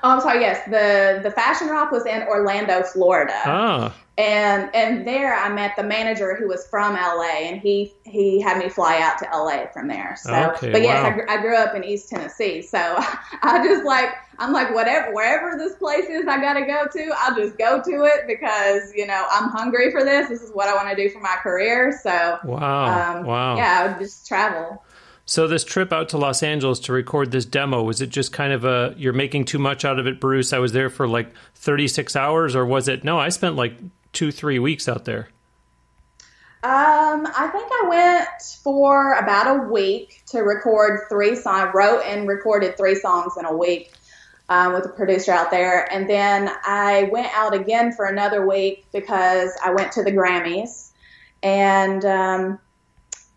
Oh, 0.02 0.10
I'm 0.10 0.20
sorry. 0.20 0.40
Yes, 0.40 0.64
the 0.66 1.20
the 1.22 1.30
Fashion 1.30 1.68
Rock 1.68 1.90
was 1.90 2.06
in 2.06 2.22
Orlando, 2.22 2.82
Florida. 2.82 3.40
Ah. 3.44 3.94
And 4.18 4.68
and 4.74 5.06
there 5.06 5.34
I 5.34 5.48
met 5.48 5.76
the 5.76 5.82
manager 5.82 6.34
who 6.34 6.48
was 6.48 6.66
from 6.66 6.94
LA, 6.94 7.48
and 7.48 7.60
he 7.60 7.94
he 8.04 8.40
had 8.40 8.58
me 8.58 8.68
fly 8.68 9.00
out 9.00 9.18
to 9.18 9.28
LA 9.32 9.66
from 9.72 9.88
there. 9.88 10.14
So, 10.20 10.52
okay, 10.56 10.70
but 10.70 10.82
yes, 10.82 11.02
wow. 11.02 11.24
I, 11.26 11.38
I 11.38 11.40
grew 11.40 11.56
up 11.56 11.74
in 11.74 11.84
East 11.84 12.10
Tennessee, 12.10 12.60
so 12.60 12.78
I 13.42 13.64
just 13.64 13.84
like 13.84 14.10
I'm 14.38 14.52
like 14.52 14.74
whatever 14.74 15.14
wherever 15.14 15.56
this 15.56 15.74
place 15.76 16.06
is 16.06 16.26
I 16.26 16.38
gotta 16.40 16.66
go 16.66 16.86
to, 16.86 17.14
I'll 17.18 17.34
just 17.34 17.56
go 17.56 17.80
to 17.82 18.04
it 18.04 18.26
because 18.26 18.92
you 18.94 19.06
know 19.06 19.26
I'm 19.30 19.48
hungry 19.48 19.90
for 19.90 20.04
this. 20.04 20.28
This 20.28 20.42
is 20.42 20.50
what 20.52 20.68
I 20.68 20.74
want 20.74 20.90
to 20.90 20.96
do 20.96 21.08
for 21.08 21.20
my 21.20 21.36
career. 21.42 21.98
So 22.02 22.38
wow, 22.44 23.18
um, 23.18 23.24
wow, 23.24 23.56
yeah, 23.56 23.80
I 23.80 23.86
would 23.88 23.98
just 23.98 24.26
travel. 24.26 24.82
So 25.30 25.46
this 25.46 25.62
trip 25.62 25.92
out 25.92 26.08
to 26.08 26.18
Los 26.18 26.42
Angeles 26.42 26.80
to 26.80 26.92
record 26.92 27.30
this 27.30 27.44
demo 27.44 27.84
was 27.84 28.00
it 28.00 28.08
just 28.08 28.32
kind 28.32 28.52
of 28.52 28.64
a 28.64 28.96
you're 28.96 29.12
making 29.12 29.44
too 29.44 29.60
much 29.60 29.84
out 29.84 30.00
of 30.00 30.08
it, 30.08 30.20
Bruce? 30.20 30.52
I 30.52 30.58
was 30.58 30.72
there 30.72 30.90
for 30.90 31.06
like 31.06 31.32
36 31.54 32.16
hours, 32.16 32.56
or 32.56 32.66
was 32.66 32.88
it? 32.88 33.04
No, 33.04 33.16
I 33.16 33.28
spent 33.28 33.54
like 33.54 33.74
two 34.12 34.32
three 34.32 34.58
weeks 34.58 34.88
out 34.88 35.04
there. 35.04 35.28
Um, 36.64 37.28
I 37.28 37.48
think 37.52 37.70
I 37.70 37.86
went 37.88 38.28
for 38.64 39.12
about 39.12 39.56
a 39.56 39.68
week 39.70 40.24
to 40.30 40.40
record 40.40 41.02
three 41.08 41.36
songs. 41.36 41.70
Wrote 41.74 42.00
and 42.00 42.26
recorded 42.26 42.76
three 42.76 42.96
songs 42.96 43.34
in 43.38 43.44
a 43.44 43.56
week 43.56 43.92
um, 44.48 44.72
with 44.72 44.84
a 44.84 44.88
producer 44.88 45.30
out 45.30 45.52
there, 45.52 45.86
and 45.92 46.10
then 46.10 46.50
I 46.64 47.04
went 47.12 47.28
out 47.36 47.54
again 47.54 47.92
for 47.92 48.06
another 48.06 48.44
week 48.44 48.84
because 48.92 49.52
I 49.64 49.70
went 49.74 49.92
to 49.92 50.02
the 50.02 50.10
Grammys, 50.10 50.90
and 51.40 52.04
um, 52.04 52.58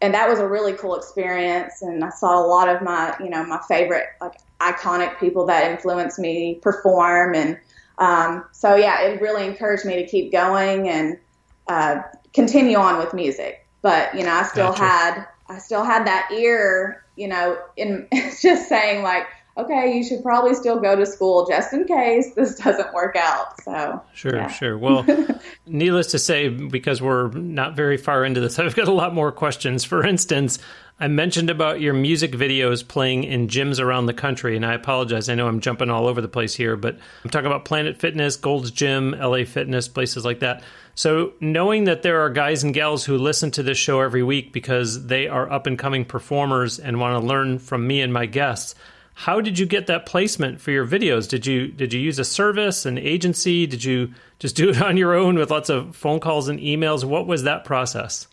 and 0.04 0.14
that 0.14 0.30
was 0.30 0.38
a 0.40 0.48
really 0.48 0.74
cool 0.74 0.96
experience. 0.96 1.82
And 1.82 2.04
I 2.04 2.10
saw 2.10 2.40
a 2.40 2.46
lot 2.46 2.70
of 2.70 2.82
my 2.82 3.16
you 3.20 3.30
know 3.30 3.44
my 3.46 3.60
favorite 3.68 4.08
like 4.22 4.34
iconic 4.60 5.20
people 5.20 5.46
that 5.48 5.72
influenced 5.72 6.20
me 6.20 6.60
perform, 6.62 7.34
and 7.34 7.58
um, 7.98 8.46
so 8.52 8.76
yeah, 8.76 9.02
it 9.02 9.22
really 9.22 9.48
encouraged 9.48 9.86
me 9.86 9.96
to 9.96 10.06
keep 10.06 10.32
going 10.32 10.90
and. 10.90 11.18
Uh, 11.66 12.02
continue 12.34 12.78
on 12.78 12.98
with 12.98 13.14
music. 13.14 13.66
But 13.82 14.14
you 14.16 14.24
know, 14.24 14.32
I 14.32 14.44
still 14.44 14.72
Gotcha. 14.72 14.84
had 14.84 15.26
I 15.48 15.58
still 15.60 15.84
had 15.84 16.08
that 16.08 16.32
ear, 16.32 17.06
you 17.16 17.28
know, 17.28 17.58
in 17.78 18.08
just 18.42 18.68
saying 18.68 19.04
like, 19.04 19.28
okay, 19.56 19.96
you 19.96 20.04
should 20.04 20.24
probably 20.24 20.56
still 20.56 20.80
go 20.80 20.96
to 20.96 21.06
school 21.06 21.46
just 21.48 21.74
in 21.74 21.86
case 21.86 22.34
this 22.34 22.56
doesn't 22.64 22.94
work 22.94 23.16
out. 23.16 23.62
So 23.64 24.02
Sure, 24.14 24.36
yeah. 24.36 24.48
sure. 24.48 24.78
Well, 24.78 25.06
needless 25.66 26.08
to 26.08 26.20
say, 26.20 26.50
because 26.50 27.02
we're 27.02 27.30
not 27.30 27.76
very 27.76 27.98
far 27.98 28.26
into 28.26 28.40
this, 28.40 28.60
I've 28.60 28.76
got 28.76 28.88
a 28.88 28.94
lot 28.94 29.14
more 29.14 29.32
questions. 29.32 29.84
For 29.84 30.06
instance, 30.06 30.60
I 31.00 31.08
mentioned 31.08 31.50
about 31.50 31.82
your 31.82 31.94
music 31.94 32.32
videos 32.32 32.88
playing 32.88 33.24
in 33.24 33.48
gyms 33.48 33.80
around 33.80 34.06
the 34.06 34.14
country, 34.14 34.56
and 34.56 34.66
I 34.66 34.74
apologize. 34.74 35.28
I 35.28 35.36
know 35.36 35.48
I'm 35.48 35.60
jumping 35.60 35.90
all 35.90 36.08
over 36.08 36.22
the 36.22 36.28
place 36.28 36.54
here, 36.54 36.78
but 36.78 36.98
I'm 37.24 37.30
talking 37.30 37.48
about 37.48 37.66
Planet 37.66 37.98
Fitness, 37.98 38.36
Gold's 38.36 38.72
Gym, 38.72 39.12
LA 39.12 39.44
Fitness, 39.44 39.88
places 39.88 40.24
like 40.24 40.40
that. 40.40 40.64
So, 40.96 41.34
knowing 41.40 41.86
that 41.86 42.04
there 42.04 42.22
are 42.22 42.30
guys 42.30 42.64
and 42.64 42.74
gals 42.74 43.04
who 43.04 43.18
listen 43.18 43.50
to 43.52 43.64
this 43.64 43.80
show 43.80 44.02
every 44.02 44.22
week 44.22 44.54
because 44.54 45.08
they 45.08 45.28
are 45.28 45.52
up 45.52 45.66
and 45.66 45.80
coming 45.80 46.06
performers 46.06 46.78
and 46.78 47.00
want 47.00 47.20
to 47.20 47.28
learn 47.28 47.58
from 47.58 47.88
me 47.88 48.02
and 48.02 48.14
my 48.14 48.28
guests, 48.28 48.76
how 49.14 49.42
did 49.42 49.60
you 49.60 49.66
get 49.66 49.88
that 49.88 50.06
placement 50.06 50.60
for 50.60 50.72
your 50.72 50.86
videos? 50.86 51.30
Did 51.30 51.46
you 51.46 51.68
did 51.68 51.94
you 51.94 52.00
use 52.00 52.20
a 52.20 52.26
service, 52.26 52.86
an 52.86 52.98
agency? 52.98 53.68
Did 53.68 53.84
you 53.84 54.14
just 54.40 54.56
do 54.56 54.70
it 54.70 54.82
on 54.82 54.98
your 54.98 55.14
own 55.14 55.36
with 55.36 55.52
lots 55.52 55.70
of 55.70 55.96
phone 55.96 56.20
calls 56.20 56.48
and 56.48 56.60
emails? 56.60 57.04
What 57.04 57.28
was 57.28 57.44
that 57.44 57.64
process? 57.64 58.28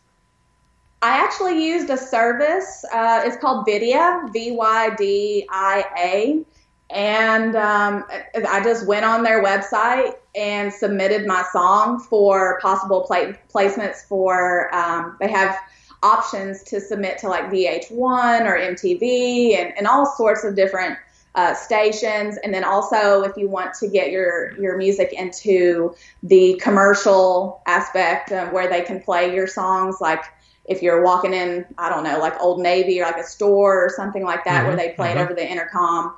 I 1.02 1.16
actually 1.16 1.64
used 1.64 1.88
a 1.88 1.96
service. 1.96 2.84
Uh, 2.92 3.22
it's 3.24 3.36
called 3.36 3.66
Vydia, 3.66 4.30
V 4.32 4.52
Y 4.52 4.94
D 4.96 5.46
I 5.50 5.84
A. 5.96 6.44
And 6.90 7.54
um, 7.54 8.04
I 8.48 8.60
just 8.64 8.86
went 8.86 9.04
on 9.04 9.22
their 9.22 9.44
website 9.44 10.14
and 10.34 10.72
submitted 10.72 11.24
my 11.24 11.44
song 11.52 12.00
for 12.00 12.58
possible 12.60 13.02
pla- 13.02 13.32
placements 13.54 13.98
for, 14.08 14.74
um, 14.74 15.16
they 15.20 15.30
have 15.30 15.56
options 16.02 16.62
to 16.64 16.80
submit 16.80 17.18
to 17.18 17.28
like 17.28 17.50
VH1 17.50 18.42
or 18.46 18.56
MTV 18.56 19.56
and, 19.58 19.72
and 19.76 19.86
all 19.86 20.06
sorts 20.06 20.44
of 20.44 20.54
different 20.56 20.98
uh, 21.34 21.54
stations. 21.54 22.38
And 22.42 22.52
then 22.52 22.64
also, 22.64 23.22
if 23.22 23.36
you 23.36 23.48
want 23.48 23.74
to 23.74 23.88
get 23.88 24.10
your, 24.10 24.58
your 24.60 24.76
music 24.76 25.12
into 25.12 25.94
the 26.22 26.60
commercial 26.62 27.62
aspect 27.66 28.32
um, 28.32 28.52
where 28.52 28.68
they 28.68 28.82
can 28.82 29.00
play 29.00 29.34
your 29.34 29.46
songs, 29.46 29.96
like 30.00 30.24
if 30.64 30.82
you're 30.82 31.02
walking 31.02 31.32
in, 31.34 31.66
I 31.78 31.88
don't 31.88 32.04
know, 32.04 32.18
like 32.18 32.40
Old 32.40 32.60
Navy 32.60 33.00
or 33.00 33.04
like 33.04 33.18
a 33.18 33.24
store 33.24 33.84
or 33.84 33.88
something 33.90 34.24
like 34.24 34.44
that, 34.44 34.64
Mhm, 34.64 34.68
where 34.68 34.76
they 34.76 34.90
play 34.90 35.12
it 35.12 35.16
mhm. 35.16 35.24
over 35.24 35.34
the 35.34 35.48
intercom. 35.48 36.14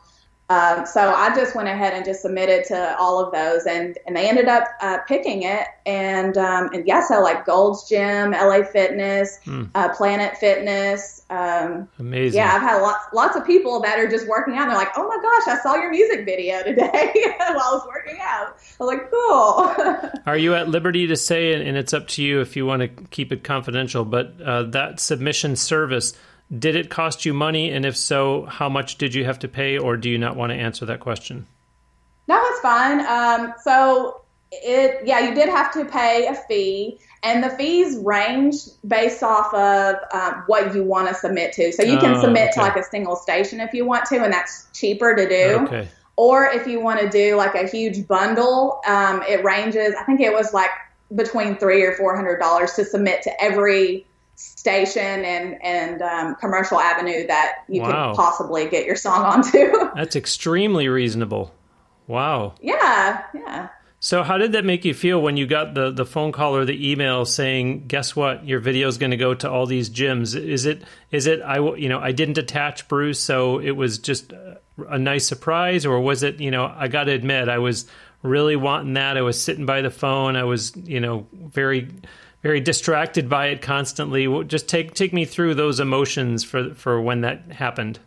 Um, 0.53 0.87
so 0.87 1.13
I 1.15 1.35
just 1.35 1.55
went 1.55 1.69
ahead 1.69 1.95
and 1.95 2.05
just 2.05 2.23
submitted 2.23 2.65
to 2.67 2.97
all 2.99 3.19
of 3.25 3.33
those, 3.33 3.65
and 3.67 3.97
and 4.07 4.17
they 4.17 4.29
ended 4.29 4.49
up 4.49 4.65
uh, 4.81 4.99
picking 5.09 5.43
it. 5.45 5.67
And 5.87 6.37
um, 6.37 6.71
and 6.75 6.87
yeah, 6.87 7.03
so 7.07 7.21
like 7.23 7.47
Gold's 7.47 7.89
Gym, 7.89 8.33
LA 8.33 8.63
Fitness, 8.65 9.39
Hmm. 9.45 9.65
uh, 9.75 9.89
Planet 9.91 10.37
Fitness. 10.37 11.25
Um, 11.31 11.89
Amazing. 11.99 12.39
yeah, 12.39 12.53
I've 12.55 12.63
had 12.63 12.81
lots 12.83 13.05
lots 13.13 13.37
of 13.37 13.47
people 13.47 13.81
that 13.81 13.99
are 13.99 14.09
just 14.09 14.29
working 14.29 14.55
out. 14.55 14.63
And 14.63 14.71
they're 14.71 14.79
like, 14.79 14.93
oh 14.97 15.09
my 15.09 15.17
gosh, 15.23 15.57
I 15.57 15.61
saw 15.63 15.75
your 15.77 15.91
music 15.91 16.25
video 16.27 16.63
today 16.63 17.13
while 17.39 17.59
I 17.59 17.71
was 17.73 17.87
working 17.87 18.19
out. 18.21 18.57
I 18.81 18.85
was 18.85 18.89
like, 18.89 19.11
cool. 19.11 20.11
Are 20.27 20.37
you 20.37 20.55
at 20.55 20.69
liberty 20.69 21.07
to 21.07 21.17
say, 21.17 21.55
and 21.55 21.63
and 21.67 21.77
it's 21.77 21.95
up 21.95 22.09
to 22.09 22.23
you 22.23 22.41
if 22.41 22.57
you 22.57 22.67
want 22.67 22.81
to 22.83 22.89
keep 22.89 23.33
it 23.33 23.43
confidential, 23.45 24.05
but 24.05 24.35
uh, 24.45 24.65
that 24.65 25.01
submission 25.01 25.57
service, 25.57 26.15
did 26.57 26.77
it 26.77 26.91
cost 26.91 27.25
you 27.25 27.33
money? 27.33 27.71
And 27.71 27.87
if 27.87 27.97
so, 27.97 28.45
how 28.47 28.69
much 28.69 28.99
did 28.99 29.15
you 29.15 29.25
have 29.25 29.39
to 29.41 29.49
pay, 29.49 29.79
or 29.79 29.97
do 29.97 30.09
you 30.11 30.19
not 30.19 30.37
want 30.37 30.51
to 30.51 30.57
answer 30.57 30.87
that 30.87 31.01
question? 31.01 31.47
No, 32.29 32.41
it's 32.47 32.61
fine. 32.61 33.01
Um, 33.01 33.55
so 33.63 34.23
it, 34.51 35.07
yeah, 35.07 35.21
you 35.21 35.35
did 35.35 35.49
have 35.49 35.73
to 35.73 35.85
pay 35.85 36.27
a 36.27 36.35
fee, 36.35 36.99
and 37.23 37.43
the 37.43 37.51
fees 37.51 37.97
range 37.99 38.57
based 38.87 39.23
off 39.23 39.53
of 39.55 39.97
um, 40.13 40.45
what 40.47 40.75
you 40.75 40.85
want 40.85 41.09
to 41.09 41.15
submit 41.15 41.53
to. 41.55 41.73
So 41.73 41.83
you 41.83 41.99
can 41.99 42.15
Oh, 42.15 42.21
submit 42.21 42.53
to 42.55 42.61
like 42.61 42.77
a 42.77 42.85
single 42.85 43.17
station 43.17 43.61
if 43.61 43.73
you 43.73 43.87
want 43.87 44.05
to, 44.07 44.23
and 44.23 44.33
that's 44.33 44.67
cheaper 44.73 45.15
to 45.15 45.29
do. 45.29 45.65
Okay. 45.65 45.89
Or 46.17 46.45
if 46.45 46.67
you 46.67 46.81
want 46.81 47.01
to 47.01 47.09
do 47.09 47.37
like 47.37 47.55
a 47.55 47.67
huge 47.67 48.07
bundle, 48.07 48.83
um, 48.87 49.23
it 49.27 49.43
ranges. 49.43 49.95
I 49.99 50.05
think 50.05 50.21
it 50.21 50.33
was 50.33 50.53
like 50.53 50.71
between 51.15 51.57
three 51.57 51.83
or 51.83 51.93
four 51.97 52.15
hundred 52.15 52.39
dollars 52.39 52.75
to 52.75 52.85
submit 52.85 53.23
to 53.23 53.43
every 53.43 54.07
station 54.43 55.25
and 55.25 55.63
and 55.63 56.03
um, 56.03 56.35
commercial 56.37 56.81
avenue 56.81 57.27
that 57.27 57.65
you 57.69 57.83
Wow. 57.83 58.11
could 58.11 58.17
possibly 58.17 58.69
get 58.69 58.87
your 58.87 58.97
song 58.97 59.25
onto. 59.33 59.73
That's 59.95 60.17
extremely 60.17 60.89
reasonable. 60.89 61.53
Wow. 62.07 62.55
yeah, 62.61 63.23
yeah. 63.35 63.69
So, 64.01 64.25
how 64.25 64.37
did 64.37 64.51
that 64.53 64.65
make 64.65 64.85
you 64.85 64.95
feel 64.95 65.23
when 65.23 65.37
you 65.37 65.47
got 65.47 65.75
the, 65.75 65.93
the 65.93 66.05
phone 66.05 66.33
call 66.33 66.57
or 66.57 66.65
the 66.65 66.91
email 66.91 67.25
saying, 67.25 67.87
"Guess 67.87 68.17
what? 68.17 68.45
Your 68.45 68.59
video 68.59 68.89
is 68.89 68.99
going 68.99 69.13
to 69.13 69.17
go 69.17 69.33
to 69.35 69.49
all 69.49 69.65
these 69.67 69.89
gyms"? 69.89 70.35
Is 70.37 70.67
it 70.67 70.83
is 71.13 71.29
it 71.29 71.41
I 71.41 71.59
you 71.77 71.89
know 71.89 72.01
I 72.01 72.11
didn't 72.11 72.37
attach 72.39 72.89
Bruce, 72.89 73.21
so 73.21 73.61
it 73.61 73.71
was 73.71 73.99
just 73.99 74.33
a, 74.33 74.59
a 74.89 74.99
nice 74.99 75.25
surprise, 75.27 75.87
or 75.87 76.01
was 76.01 76.25
it 76.25 76.41
you 76.41 76.51
know 76.51 76.65
I 76.77 76.89
got 76.89 77.05
to 77.05 77.13
admit 77.13 77.49
I 77.49 77.59
was 77.59 77.87
really 78.23 78.57
wanting 78.57 78.95
that. 78.95 79.17
I 79.17 79.23
was 79.23 79.41
sitting 79.41 79.67
by 79.67 79.83
the 79.83 79.91
phone. 79.91 80.35
I 80.35 80.45
was 80.45 80.73
you 80.77 80.99
know 80.99 81.29
very 81.33 81.89
very 82.43 82.61
distracted 82.61 83.29
by 83.29 83.47
it 83.47 83.63
constantly. 83.63 84.45
Just 84.45 84.69
take 84.69 84.95
take 84.95 85.13
me 85.13 85.25
through 85.25 85.55
those 85.55 85.81
emotions 85.81 86.45
for 86.45 86.75
for 86.75 87.01
when 87.01 87.21
that 87.23 87.53
happened. 87.53 88.01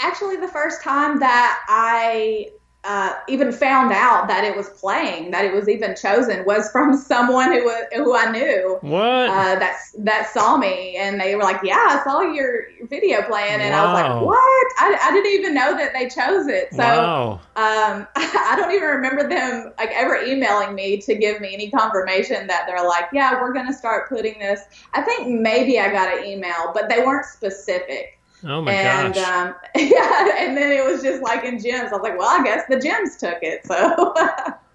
actually 0.00 0.36
the 0.36 0.48
first 0.48 0.82
time 0.82 1.20
that 1.20 1.60
I 1.68 2.50
uh, 2.84 3.14
even 3.28 3.52
found 3.52 3.92
out 3.92 4.26
that 4.26 4.42
it 4.42 4.56
was 4.56 4.68
playing, 4.70 5.30
that 5.30 5.44
it 5.44 5.54
was 5.54 5.68
even 5.68 5.94
chosen, 5.94 6.44
was 6.44 6.68
from 6.72 6.96
someone 6.96 7.52
who 7.52 7.64
was, 7.64 7.84
who 7.94 8.16
I 8.16 8.30
knew. 8.30 8.78
What? 8.80 9.02
Uh, 9.02 9.58
that 9.58 9.76
that 9.98 10.30
saw 10.32 10.56
me, 10.56 10.96
and 10.96 11.20
they 11.20 11.36
were 11.36 11.44
like, 11.44 11.60
"Yeah, 11.62 11.76
I 11.78 12.02
saw 12.02 12.20
your 12.22 12.64
video 12.88 13.22
playing," 13.22 13.60
and 13.60 13.72
wow. 13.72 13.84
I 13.84 13.92
was 13.92 14.02
like, 14.02 14.26
"What? 14.26 14.66
I, 14.78 14.98
I 15.00 15.12
didn't 15.12 15.32
even 15.32 15.54
know 15.54 15.76
that 15.76 15.92
they 15.92 16.08
chose 16.08 16.48
it." 16.48 16.70
So, 16.72 16.78
wow. 16.78 17.40
um, 17.54 18.06
I 18.16 18.54
don't 18.56 18.72
even 18.72 18.88
remember 18.88 19.28
them 19.28 19.72
like 19.78 19.90
ever 19.92 20.16
emailing 20.16 20.74
me 20.74 20.98
to 21.02 21.14
give 21.14 21.40
me 21.40 21.54
any 21.54 21.70
confirmation 21.70 22.48
that 22.48 22.64
they're 22.66 22.84
like, 22.84 23.06
"Yeah, 23.12 23.40
we're 23.40 23.52
going 23.52 23.66
to 23.68 23.74
start 23.74 24.08
putting 24.08 24.40
this." 24.40 24.60
I 24.92 25.02
think 25.02 25.28
maybe 25.28 25.78
I 25.78 25.92
got 25.92 26.18
an 26.18 26.24
email, 26.24 26.72
but 26.74 26.88
they 26.88 26.98
weren't 26.98 27.26
specific. 27.26 28.18
Oh 28.44 28.60
my 28.60 28.72
and, 28.72 29.14
gosh! 29.14 29.24
Um, 29.24 29.54
yeah, 29.76 30.36
and 30.38 30.56
then 30.56 30.72
it 30.72 30.84
was 30.84 31.02
just 31.02 31.22
like 31.22 31.44
in 31.44 31.58
gyms. 31.58 31.88
I 31.88 31.92
was 31.92 32.02
like, 32.02 32.18
well, 32.18 32.28
I 32.28 32.42
guess 32.42 32.64
the 32.68 32.76
gyms 32.76 33.18
took 33.18 33.38
it, 33.42 33.64
so 33.66 34.12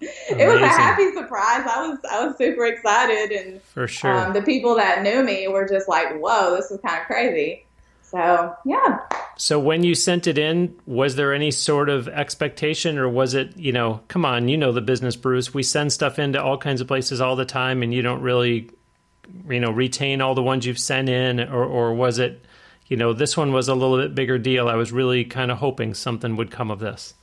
it 0.00 0.48
was 0.48 0.60
a 0.60 0.68
happy 0.68 1.12
surprise. 1.12 1.66
I 1.68 1.88
was 1.88 1.98
I 2.10 2.26
was 2.26 2.36
super 2.36 2.64
excited, 2.66 3.30
and 3.30 3.62
for 3.62 3.86
sure, 3.86 4.26
um, 4.26 4.32
the 4.32 4.42
people 4.42 4.74
that 4.76 5.02
knew 5.02 5.22
me 5.22 5.48
were 5.48 5.68
just 5.68 5.88
like, 5.88 6.18
whoa, 6.18 6.56
this 6.56 6.70
is 6.70 6.80
kind 6.80 7.00
of 7.00 7.06
crazy. 7.06 7.66
So 8.10 8.56
yeah. 8.64 9.00
So 9.36 9.58
when 9.60 9.84
you 9.84 9.94
sent 9.94 10.26
it 10.26 10.38
in, 10.38 10.74
was 10.86 11.16
there 11.16 11.34
any 11.34 11.50
sort 11.50 11.90
of 11.90 12.08
expectation, 12.08 12.96
or 12.96 13.08
was 13.08 13.34
it, 13.34 13.56
you 13.56 13.70
know, 13.70 14.00
come 14.08 14.24
on, 14.24 14.48
you 14.48 14.56
know 14.56 14.72
the 14.72 14.80
business, 14.80 15.14
Bruce. 15.14 15.52
We 15.52 15.62
send 15.62 15.92
stuff 15.92 16.18
into 16.18 16.42
all 16.42 16.56
kinds 16.56 16.80
of 16.80 16.88
places 16.88 17.20
all 17.20 17.36
the 17.36 17.44
time, 17.44 17.82
and 17.82 17.92
you 17.92 18.00
don't 18.00 18.22
really, 18.22 18.70
you 19.48 19.60
know, 19.60 19.70
retain 19.70 20.22
all 20.22 20.34
the 20.34 20.42
ones 20.42 20.64
you've 20.64 20.78
sent 20.78 21.10
in, 21.10 21.40
or 21.40 21.64
or 21.64 21.92
was 21.92 22.18
it? 22.18 22.42
You 22.88 22.96
know, 22.96 23.12
this 23.12 23.36
one 23.36 23.52
was 23.52 23.68
a 23.68 23.74
little 23.74 23.98
bit 23.98 24.14
bigger 24.14 24.38
deal. 24.38 24.68
I 24.68 24.74
was 24.74 24.92
really 24.92 25.24
kind 25.24 25.50
of 25.50 25.58
hoping 25.58 25.94
something 25.94 26.36
would 26.36 26.50
come 26.50 26.70
of 26.70 26.80
this. 26.80 27.14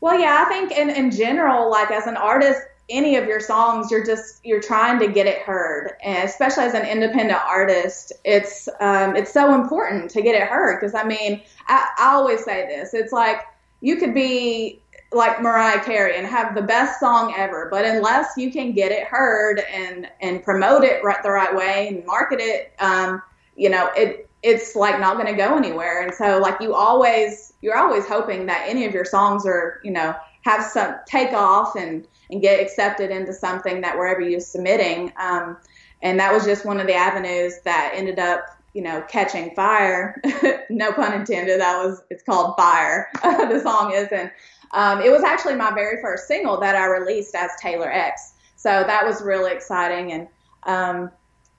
Well, 0.00 0.18
yeah, 0.18 0.44
I 0.44 0.48
think 0.48 0.72
in, 0.72 0.90
in 0.90 1.10
general, 1.10 1.70
like 1.70 1.90
as 1.90 2.06
an 2.06 2.16
artist, 2.16 2.60
any 2.88 3.16
of 3.16 3.26
your 3.26 3.38
songs, 3.38 3.90
you're 3.90 4.04
just 4.04 4.44
you're 4.44 4.60
trying 4.60 4.98
to 4.98 5.06
get 5.06 5.26
it 5.26 5.42
heard, 5.42 5.92
and 6.02 6.28
especially 6.28 6.64
as 6.64 6.74
an 6.74 6.84
independent 6.84 7.38
artist, 7.46 8.12
it's 8.24 8.68
um, 8.80 9.14
it's 9.14 9.32
so 9.32 9.54
important 9.54 10.10
to 10.10 10.22
get 10.22 10.34
it 10.34 10.48
heard. 10.48 10.80
Because 10.80 10.94
I 10.94 11.04
mean, 11.04 11.42
I, 11.68 11.86
I 11.98 12.14
always 12.14 12.44
say 12.44 12.66
this: 12.66 12.92
it's 12.92 13.12
like 13.12 13.42
you 13.80 13.96
could 13.96 14.12
be 14.12 14.82
like 15.12 15.40
Mariah 15.42 15.82
Carey 15.84 16.16
and 16.16 16.26
have 16.26 16.54
the 16.54 16.62
best 16.62 16.98
song 16.98 17.34
ever, 17.36 17.68
but 17.70 17.84
unless 17.84 18.36
you 18.36 18.50
can 18.50 18.72
get 18.72 18.90
it 18.90 19.06
heard 19.06 19.60
and 19.72 20.08
and 20.20 20.42
promote 20.42 20.82
it 20.82 21.04
right 21.04 21.22
the 21.22 21.30
right 21.30 21.54
way 21.54 21.88
and 21.88 22.04
market 22.06 22.40
it, 22.40 22.72
um, 22.80 23.22
you 23.54 23.68
know, 23.68 23.90
it 23.94 24.29
it's 24.42 24.74
like 24.74 24.98
not 24.98 25.14
going 25.14 25.26
to 25.26 25.34
go 25.34 25.56
anywhere. 25.56 26.02
And 26.02 26.14
so 26.14 26.38
like 26.38 26.60
you 26.60 26.74
always 26.74 27.52
you're 27.60 27.76
always 27.76 28.06
hoping 28.06 28.46
that 28.46 28.64
any 28.66 28.86
of 28.86 28.94
your 28.94 29.04
songs 29.04 29.44
are 29.46 29.80
you 29.84 29.90
know 29.90 30.14
have 30.42 30.64
some 30.64 30.94
take 31.06 31.32
off 31.32 31.76
and 31.76 32.06
and 32.30 32.40
get 32.40 32.60
accepted 32.60 33.10
into 33.10 33.32
something 33.32 33.80
that 33.82 33.96
wherever 33.96 34.20
you're 34.20 34.40
submitting. 34.40 35.12
Um, 35.18 35.58
and 36.02 36.18
that 36.18 36.32
was 36.32 36.44
just 36.44 36.64
one 36.64 36.80
of 36.80 36.86
the 36.86 36.94
avenues 36.94 37.60
that 37.64 37.92
ended 37.94 38.18
up 38.18 38.46
you 38.72 38.82
know 38.82 39.02
catching 39.08 39.54
fire. 39.54 40.20
no 40.70 40.92
pun 40.92 41.12
intended. 41.12 41.60
That 41.60 41.84
was 41.84 42.02
it's 42.10 42.22
called 42.22 42.54
Fire. 42.56 43.10
the 43.22 43.60
song 43.60 43.92
is 43.92 44.08
and 44.10 44.30
um, 44.72 45.02
it 45.02 45.10
was 45.10 45.22
actually 45.22 45.56
my 45.56 45.72
very 45.72 46.00
first 46.00 46.28
single 46.28 46.58
that 46.60 46.76
I 46.76 46.86
released 46.86 47.34
as 47.34 47.50
Taylor 47.60 47.90
X. 47.90 48.34
So 48.56 48.84
that 48.86 49.04
was 49.04 49.22
really 49.22 49.52
exciting 49.52 50.12
and. 50.12 50.28
Um, 50.64 51.10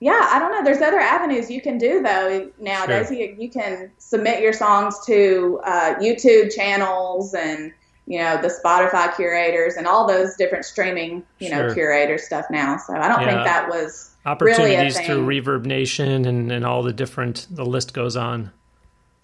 yeah, 0.01 0.29
I 0.31 0.39
don't 0.39 0.51
know. 0.51 0.63
There's 0.63 0.81
other 0.81 0.99
avenues 0.99 1.51
you 1.51 1.61
can 1.61 1.77
do 1.77 2.01
though 2.01 2.49
nowadays. 2.59 3.09
Sure. 3.09 3.17
You, 3.17 3.35
you 3.37 3.49
can 3.51 3.91
submit 3.99 4.41
your 4.41 4.51
songs 4.51 4.95
to 5.05 5.61
uh, 5.63 5.93
YouTube 6.01 6.51
channels 6.53 7.35
and 7.35 7.71
you 8.07 8.17
know 8.17 8.41
the 8.41 8.47
Spotify 8.47 9.15
curators 9.15 9.75
and 9.75 9.85
all 9.85 10.07
those 10.07 10.35
different 10.35 10.65
streaming 10.65 11.23
you 11.37 11.49
sure. 11.49 11.67
know 11.67 11.73
curator 11.75 12.17
stuff 12.17 12.45
now. 12.49 12.77
So 12.77 12.95
I 12.95 13.07
don't 13.07 13.21
yeah. 13.21 13.31
think 13.31 13.45
that 13.45 13.69
was 13.69 14.15
opportunities 14.25 14.95
really 14.95 15.05
through 15.05 15.25
Reverb 15.27 15.65
Nation 15.65 16.25
and 16.25 16.51
and 16.51 16.65
all 16.65 16.81
the 16.81 16.93
different. 16.93 17.45
The 17.51 17.63
list 17.65 17.93
goes 17.93 18.17
on. 18.17 18.51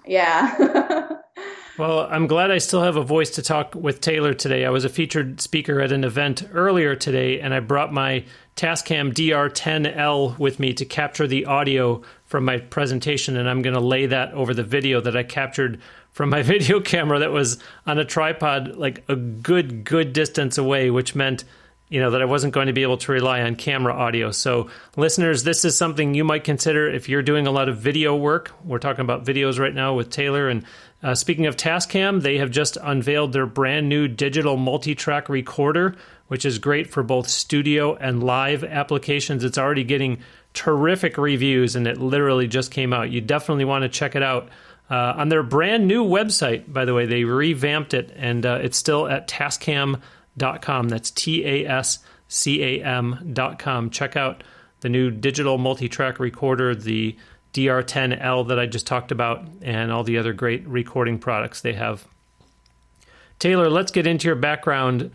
Yeah. 0.06 1.10
Well, 1.78 2.08
I'm 2.10 2.26
glad 2.26 2.50
I 2.50 2.58
still 2.58 2.82
have 2.82 2.96
a 2.96 3.04
voice 3.04 3.30
to 3.32 3.44
talk 3.44 3.76
with 3.76 4.02
Taylor 4.02 4.34
today. 4.34 4.66
I 4.66 4.72
was 4.72 4.84
a 4.84 4.90
featured 4.90 5.40
speaker 5.40 5.80
at 5.80 5.92
an 5.92 6.04
event 6.04 6.50
earlier 6.52 6.96
today, 6.96 7.40
and 7.40 7.54
I 7.54 7.60
brought 7.60 7.94
my 7.94 8.26
Tascam 8.56 9.14
DR10L 9.14 10.40
with 10.40 10.60
me 10.60 10.74
to 10.74 10.86
capture 10.86 11.28
the 11.28 11.46
audio 11.46 12.02
from 12.26 12.46
my 12.46 12.58
presentation, 12.58 13.38
and 13.38 13.48
I'm 13.48 13.62
going 13.62 13.76
to 13.76 13.80
lay 13.80 14.08
that 14.08 14.34
over 14.34 14.56
the 14.56 14.64
video 14.64 15.02
that 15.02 15.16
I 15.16 15.22
captured 15.22 15.80
from 16.14 16.32
my 16.32 16.42
video 16.54 16.80
camera 16.80 17.20
that 17.20 17.32
was 17.32 17.60
on 17.86 18.00
a 18.00 18.06
tripod, 18.06 18.76
like 18.78 19.04
a 19.08 19.16
good, 19.16 19.84
good 19.84 20.14
distance 20.14 20.58
away, 20.58 20.90
which 20.90 21.14
meant 21.14 21.44
you 21.90 22.02
know 22.02 22.12
that 22.12 22.22
I 22.22 22.26
wasn't 22.26 22.54
going 22.54 22.68
to 22.68 22.74
be 22.74 22.82
able 22.82 22.98
to 22.98 23.12
rely 23.12 23.42
on 23.42 23.56
camera 23.56 23.94
audio. 23.94 24.32
So, 24.32 24.70
listeners, 24.98 25.44
this 25.44 25.64
is 25.64 25.78
something 25.78 26.14
you 26.14 26.24
might 26.24 26.44
consider 26.44 26.90
if 26.90 27.08
you're 27.08 27.22
doing 27.22 27.48
a 27.48 27.52
lot 27.52 27.70
of 27.70 27.78
video 27.78 28.16
work. 28.16 28.52
We're 28.64 28.80
talking 28.80 29.02
about 29.02 29.26
videos 29.26 29.58
right 29.58 29.74
now 29.74 29.94
with 29.94 30.10
Taylor. 30.10 30.50
And 30.50 30.66
uh, 31.02 31.16
speaking 31.16 31.46
of 31.46 31.56
Tascam, 31.56 32.22
they 32.22 32.40
have 32.40 32.52
just 32.52 32.78
unveiled 32.82 33.32
their 33.32 33.46
brand 33.46 33.88
new 33.88 34.08
digital 34.08 34.58
multi-track 34.58 35.30
recorder, 35.30 35.96
which 36.28 36.44
is 36.44 36.60
great 36.60 36.90
for 36.90 37.04
both 37.04 37.30
studio 37.30 37.96
and 37.96 38.22
live 38.22 38.66
applications. 38.66 39.46
It's 39.46 39.58
already 39.58 39.86
getting 39.86 40.20
terrific 40.54 41.18
reviews, 41.18 41.78
and 41.78 41.88
it 41.88 42.00
literally 42.00 42.48
just 42.48 42.72
came 42.72 42.92
out. 42.92 43.12
You 43.12 43.22
definitely 43.22 43.66
want 43.66 43.84
to 43.84 43.90
check 43.90 44.16
it 44.16 44.24
out. 44.24 44.50
Uh, 44.90 45.14
on 45.18 45.30
their 45.30 45.44
brand 45.44 45.88
new 45.88 46.04
website, 46.04 46.72
by 46.72 46.86
the 46.86 46.94
way, 46.94 47.06
they 47.06 47.24
revamped 47.24 47.94
it, 47.94 48.12
and 48.16 48.46
uh, 48.46 48.60
it's 48.62 48.78
still 48.78 49.08
at 49.08 49.28
Tascam.com 49.28 50.02
tascam.com. 50.38 50.90
That's 50.90 51.12
T 51.12 51.46
A 51.46 51.68
S 51.68 52.00
C 52.28 52.64
A 52.64 52.84
M.com. 52.84 53.90
Check 53.90 54.16
out 54.16 54.44
the 54.82 54.90
new 54.90 55.12
digital 55.12 55.58
multi 55.58 55.90
track 55.90 56.20
recorder, 56.20 56.76
the 56.76 57.16
DR10L 57.54 58.48
that 58.50 58.60
I 58.60 58.66
just 58.66 58.86
talked 58.86 59.12
about, 59.12 59.48
and 59.62 59.92
all 59.92 60.04
the 60.04 60.18
other 60.18 60.34
great 60.34 60.68
recording 60.68 61.18
products 61.18 61.62
they 61.62 61.74
have. 61.74 62.08
Taylor, 63.40 63.70
let's 63.70 63.92
get 63.92 64.08
into 64.08 64.28
your 64.28 64.36
background. 64.36 65.12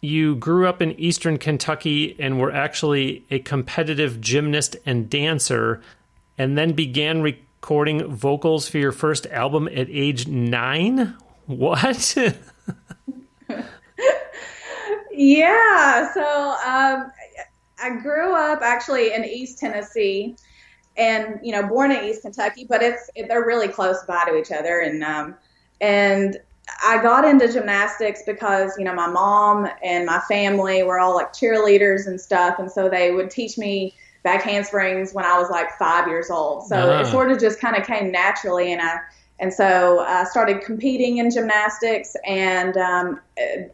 You 0.00 0.34
grew 0.34 0.66
up 0.66 0.82
in 0.82 0.92
eastern 0.98 1.38
Kentucky 1.38 2.16
and 2.18 2.38
were 2.38 2.52
actually 2.52 3.24
a 3.30 3.38
competitive 3.38 4.20
gymnast 4.20 4.76
and 4.84 5.08
dancer, 5.08 5.80
and 6.36 6.58
then 6.58 6.72
began 6.72 7.22
recording 7.22 8.08
vocals 8.08 8.68
for 8.68 8.78
your 8.78 8.92
first 8.92 9.26
album 9.26 9.68
at 9.68 9.88
age 9.90 10.26
nine. 10.28 11.16
What? 11.46 12.16
Yeah. 15.12 16.12
So 16.12 16.22
um, 16.22 17.12
I 17.82 17.90
grew 18.00 18.34
up 18.34 18.62
actually 18.62 19.12
in 19.12 19.24
East 19.24 19.58
Tennessee, 19.58 20.36
and 20.96 21.40
you 21.42 21.52
know, 21.52 21.66
born 21.66 21.90
in 21.90 22.04
East 22.04 22.22
Kentucky, 22.22 22.66
but 22.68 22.82
it's 22.82 23.10
it, 23.14 23.28
they're 23.28 23.46
really 23.46 23.68
close 23.68 24.04
by 24.04 24.24
to 24.26 24.36
each 24.36 24.52
other, 24.52 24.80
and 24.80 25.02
um, 25.02 25.34
and 25.80 26.38
I 26.84 27.02
got 27.02 27.24
into 27.24 27.52
gymnastics 27.52 28.22
because 28.26 28.72
you 28.78 28.84
know 28.84 28.94
my 28.94 29.08
mom 29.08 29.68
and 29.82 30.06
my 30.06 30.20
family 30.28 30.82
were 30.82 30.98
all 30.98 31.14
like 31.14 31.32
cheerleaders 31.32 32.06
and 32.06 32.20
stuff, 32.20 32.58
and 32.58 32.70
so 32.70 32.88
they 32.88 33.10
would 33.10 33.30
teach 33.30 33.58
me 33.58 33.94
back 34.22 34.42
handsprings 34.42 35.12
when 35.12 35.24
I 35.24 35.38
was 35.38 35.50
like 35.50 35.70
five 35.78 36.06
years 36.06 36.30
old. 36.30 36.66
So 36.68 36.76
uh-huh. 36.76 37.02
it 37.02 37.10
sort 37.10 37.32
of 37.32 37.40
just 37.40 37.60
kind 37.60 37.76
of 37.76 37.86
came 37.86 38.12
naturally, 38.12 38.72
and 38.72 38.80
I 38.80 39.00
and 39.42 39.52
so 39.52 39.98
I 39.98 40.22
started 40.22 40.60
competing 40.62 41.18
in 41.18 41.28
gymnastics, 41.28 42.14
and 42.24 42.76
um, 42.76 43.20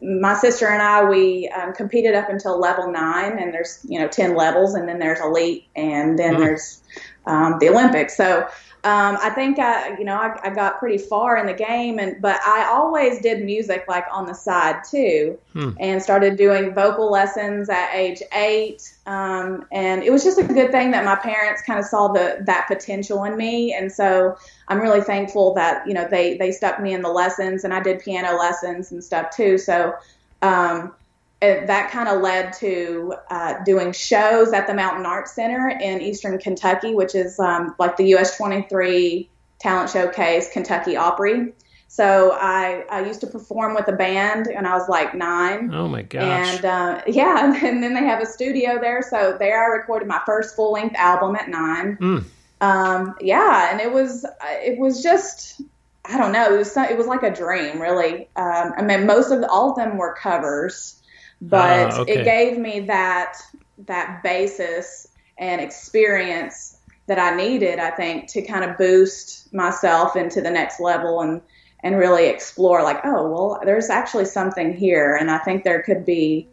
my 0.01 0.33
sister 0.33 0.67
and 0.67 0.81
I 0.81 1.07
we 1.07 1.47
um, 1.49 1.73
competed 1.73 2.15
up 2.15 2.27
until 2.27 2.59
level 2.59 2.91
nine, 2.91 3.37
and 3.37 3.53
there's 3.53 3.85
you 3.87 3.99
know 3.99 4.07
ten 4.07 4.35
levels, 4.35 4.73
and 4.73 4.89
then 4.89 4.97
there's 4.97 5.19
elite, 5.19 5.67
and 5.75 6.17
then 6.17 6.33
mm-hmm. 6.33 6.41
there's 6.41 6.81
um, 7.27 7.57
the 7.59 7.69
Olympics. 7.69 8.17
So 8.17 8.47
um, 8.85 9.17
I 9.21 9.29
think 9.31 9.59
I, 9.59 9.97
you 9.97 10.05
know, 10.05 10.15
I, 10.15 10.39
I, 10.41 10.49
got 10.51 10.79
pretty 10.79 10.97
far 10.97 11.35
in 11.35 11.45
the 11.45 11.53
game, 11.53 11.99
and 11.99 12.21
but 12.21 12.39
I 12.45 12.65
always 12.71 13.19
did 13.19 13.43
music 13.43 13.83
like 13.89 14.05
on 14.09 14.25
the 14.25 14.33
side 14.33 14.83
too, 14.89 15.37
hmm. 15.51 15.71
and 15.81 16.01
started 16.01 16.37
doing 16.37 16.73
vocal 16.73 17.11
lessons 17.11 17.67
at 17.67 17.93
age 17.93 18.21
eight. 18.33 18.97
Um, 19.05 19.65
and 19.73 20.01
it 20.01 20.11
was 20.13 20.23
just 20.23 20.39
a 20.39 20.45
good 20.45 20.71
thing 20.71 20.91
that 20.91 21.03
my 21.03 21.17
parents 21.17 21.61
kind 21.63 21.77
of 21.77 21.83
saw 21.83 22.07
the 22.07 22.37
that 22.45 22.67
potential 22.69 23.25
in 23.25 23.35
me, 23.35 23.73
and 23.73 23.91
so 23.91 24.37
I'm 24.69 24.79
really 24.79 25.01
thankful 25.01 25.53
that 25.55 25.85
you 25.85 25.93
know 25.93 26.07
they 26.09 26.37
they 26.37 26.53
stuck 26.53 26.79
me 26.79 26.93
in 26.93 27.01
the 27.01 27.11
lessons, 27.11 27.65
and 27.65 27.73
I 27.73 27.81
did 27.81 27.99
piano 27.99 28.37
lessons 28.37 28.93
and 28.93 29.03
stuff 29.03 29.35
too. 29.35 29.57
So. 29.57 29.93
Um, 30.41 30.93
it, 31.41 31.67
that 31.67 31.91
kind 31.91 32.09
of 32.09 32.21
led 32.21 32.53
to 32.53 33.13
uh, 33.29 33.63
doing 33.63 33.93
shows 33.93 34.51
at 34.51 34.67
the 34.67 34.73
Mountain 34.73 35.05
Arts 35.05 35.33
Center 35.33 35.69
in 35.69 36.01
Eastern 36.01 36.37
Kentucky, 36.37 36.93
which 36.93 37.15
is 37.15 37.39
um, 37.39 37.75
like 37.79 37.97
the 37.97 38.15
US 38.15 38.37
23 38.37 39.29
talent 39.59 39.89
showcase, 39.89 40.51
Kentucky 40.51 40.97
Opry. 40.97 41.53
So 41.87 42.37
I, 42.39 42.85
I 42.91 43.05
used 43.05 43.19
to 43.21 43.27
perform 43.27 43.73
with 43.73 43.87
a 43.87 43.93
band 43.93 44.47
and 44.47 44.67
I 44.67 44.77
was 44.77 44.87
like 44.87 45.15
nine. 45.15 45.73
Oh 45.73 45.87
my 45.87 46.03
gosh! 46.03 46.21
And 46.21 46.65
uh, 46.65 47.01
yeah, 47.07 47.53
and 47.65 47.81
then 47.81 47.93
they 47.93 48.03
have 48.03 48.21
a 48.21 48.27
studio 48.27 48.79
there. 48.79 49.01
So 49.01 49.35
there 49.39 49.63
I 49.63 49.77
recorded 49.77 50.07
my 50.07 50.21
first 50.25 50.55
full 50.55 50.73
length 50.73 50.95
album 50.95 51.35
at 51.35 51.49
nine. 51.49 51.97
Mm. 51.97 52.23
Um, 52.61 53.15
yeah, 53.21 53.71
and 53.71 53.81
it 53.81 53.91
was 53.91 54.25
it 54.41 54.77
was 54.77 55.01
just 55.01 55.61
I 56.05 56.17
don't 56.17 56.31
know. 56.31 56.53
It 56.53 56.57
was 56.57 56.77
it 56.77 56.97
was 56.97 57.07
like 57.07 57.23
a 57.23 57.33
dream, 57.33 57.81
really. 57.81 58.29
Um, 58.35 58.73
I 58.77 58.83
mean, 58.83 59.07
most 59.07 59.31
of 59.31 59.43
all 59.49 59.71
of 59.71 59.75
them 59.75 59.97
were 59.97 60.13
covers, 60.13 60.98
but 61.41 61.93
uh, 61.93 62.01
okay. 62.01 62.19
it 62.19 62.23
gave 62.25 62.57
me 62.57 62.81
that 62.81 63.37
that 63.85 64.21
basis 64.23 65.07
and 65.37 65.61
experience 65.61 66.77
that 67.07 67.19
I 67.19 67.35
needed. 67.35 67.79
I 67.79 67.91
think 67.91 68.27
to 68.31 68.41
kind 68.41 68.69
of 68.69 68.77
boost 68.77 69.53
myself 69.53 70.15
into 70.15 70.41
the 70.41 70.51
next 70.51 70.79
level 70.79 71.21
and 71.21 71.41
and 71.81 71.97
really 71.97 72.27
explore, 72.27 72.83
like, 72.83 72.99
oh, 73.05 73.29
well, 73.29 73.61
there's 73.63 73.89
actually 73.89 74.25
something 74.25 74.75
here, 74.75 75.15
and 75.15 75.31
I 75.31 75.37
think 75.37 75.63
there 75.63 75.81
could 75.81 76.05
be, 76.05 76.47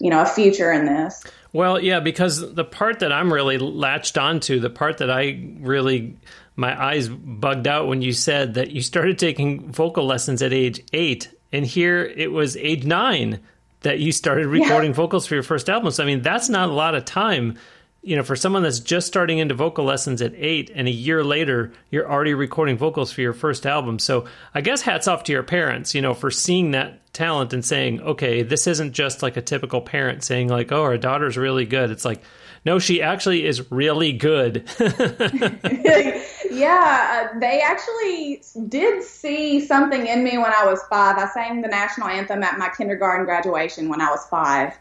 you 0.00 0.10
know, 0.10 0.22
a 0.22 0.26
future 0.26 0.72
in 0.72 0.86
this. 0.86 1.22
Well, 1.52 1.80
yeah, 1.80 2.00
because 2.00 2.54
the 2.54 2.64
part 2.64 2.98
that 3.00 3.12
I'm 3.12 3.32
really 3.32 3.58
latched 3.58 4.18
onto, 4.18 4.58
the 4.58 4.70
part 4.70 4.98
that 4.98 5.10
I 5.10 5.40
really 5.60 6.16
my 6.56 6.80
eyes 6.82 7.08
bugged 7.08 7.66
out 7.66 7.86
when 7.86 8.02
you 8.02 8.12
said 8.12 8.54
that 8.54 8.72
you 8.72 8.82
started 8.82 9.18
taking 9.18 9.70
vocal 9.72 10.04
lessons 10.04 10.42
at 10.42 10.52
age 10.52 10.82
eight, 10.92 11.32
and 11.52 11.64
here 11.64 12.04
it 12.04 12.32
was 12.32 12.56
age 12.56 12.84
nine 12.84 13.40
that 13.82 14.00
you 14.00 14.12
started 14.12 14.46
recording 14.46 14.90
yeah. 14.90 14.96
vocals 14.96 15.26
for 15.26 15.34
your 15.34 15.42
first 15.42 15.68
album. 15.68 15.90
So 15.90 16.02
I 16.02 16.06
mean, 16.06 16.22
that's 16.22 16.48
not 16.48 16.68
a 16.68 16.72
lot 16.72 16.94
of 16.94 17.04
time. 17.04 17.58
You 18.04 18.16
know, 18.16 18.24
for 18.24 18.34
someone 18.34 18.64
that's 18.64 18.80
just 18.80 19.06
starting 19.06 19.38
into 19.38 19.54
vocal 19.54 19.84
lessons 19.84 20.20
at 20.22 20.32
eight, 20.34 20.72
and 20.74 20.88
a 20.88 20.90
year 20.90 21.22
later, 21.22 21.72
you're 21.90 22.10
already 22.10 22.34
recording 22.34 22.76
vocals 22.76 23.12
for 23.12 23.20
your 23.20 23.32
first 23.32 23.64
album. 23.64 24.00
So 24.00 24.26
I 24.52 24.60
guess 24.60 24.82
hats 24.82 25.06
off 25.06 25.22
to 25.24 25.32
your 25.32 25.44
parents, 25.44 25.94
you 25.94 26.02
know, 26.02 26.12
for 26.12 26.28
seeing 26.28 26.72
that 26.72 27.12
talent 27.12 27.52
and 27.52 27.64
saying, 27.64 28.00
okay, 28.00 28.42
this 28.42 28.66
isn't 28.66 28.92
just 28.92 29.22
like 29.22 29.36
a 29.36 29.42
typical 29.42 29.80
parent 29.80 30.24
saying, 30.24 30.48
like, 30.48 30.72
oh, 30.72 30.82
our 30.82 30.98
daughter's 30.98 31.36
really 31.36 31.64
good. 31.64 31.92
It's 31.92 32.04
like, 32.04 32.22
no, 32.64 32.78
she 32.78 33.02
actually 33.02 33.44
is 33.44 33.70
really 33.72 34.12
good. 34.12 34.68
yeah, 36.50 37.30
uh, 37.34 37.38
they 37.40 37.60
actually 37.60 38.42
did 38.68 39.02
see 39.02 39.60
something 39.60 40.06
in 40.06 40.22
me 40.22 40.38
when 40.38 40.52
I 40.52 40.64
was 40.64 40.80
five. 40.88 41.18
I 41.18 41.28
sang 41.28 41.60
the 41.60 41.68
national 41.68 42.08
anthem 42.08 42.42
at 42.44 42.58
my 42.58 42.68
kindergarten 42.76 43.24
graduation 43.24 43.88
when 43.88 44.00
I 44.00 44.10
was 44.10 44.24
five. 44.26 44.78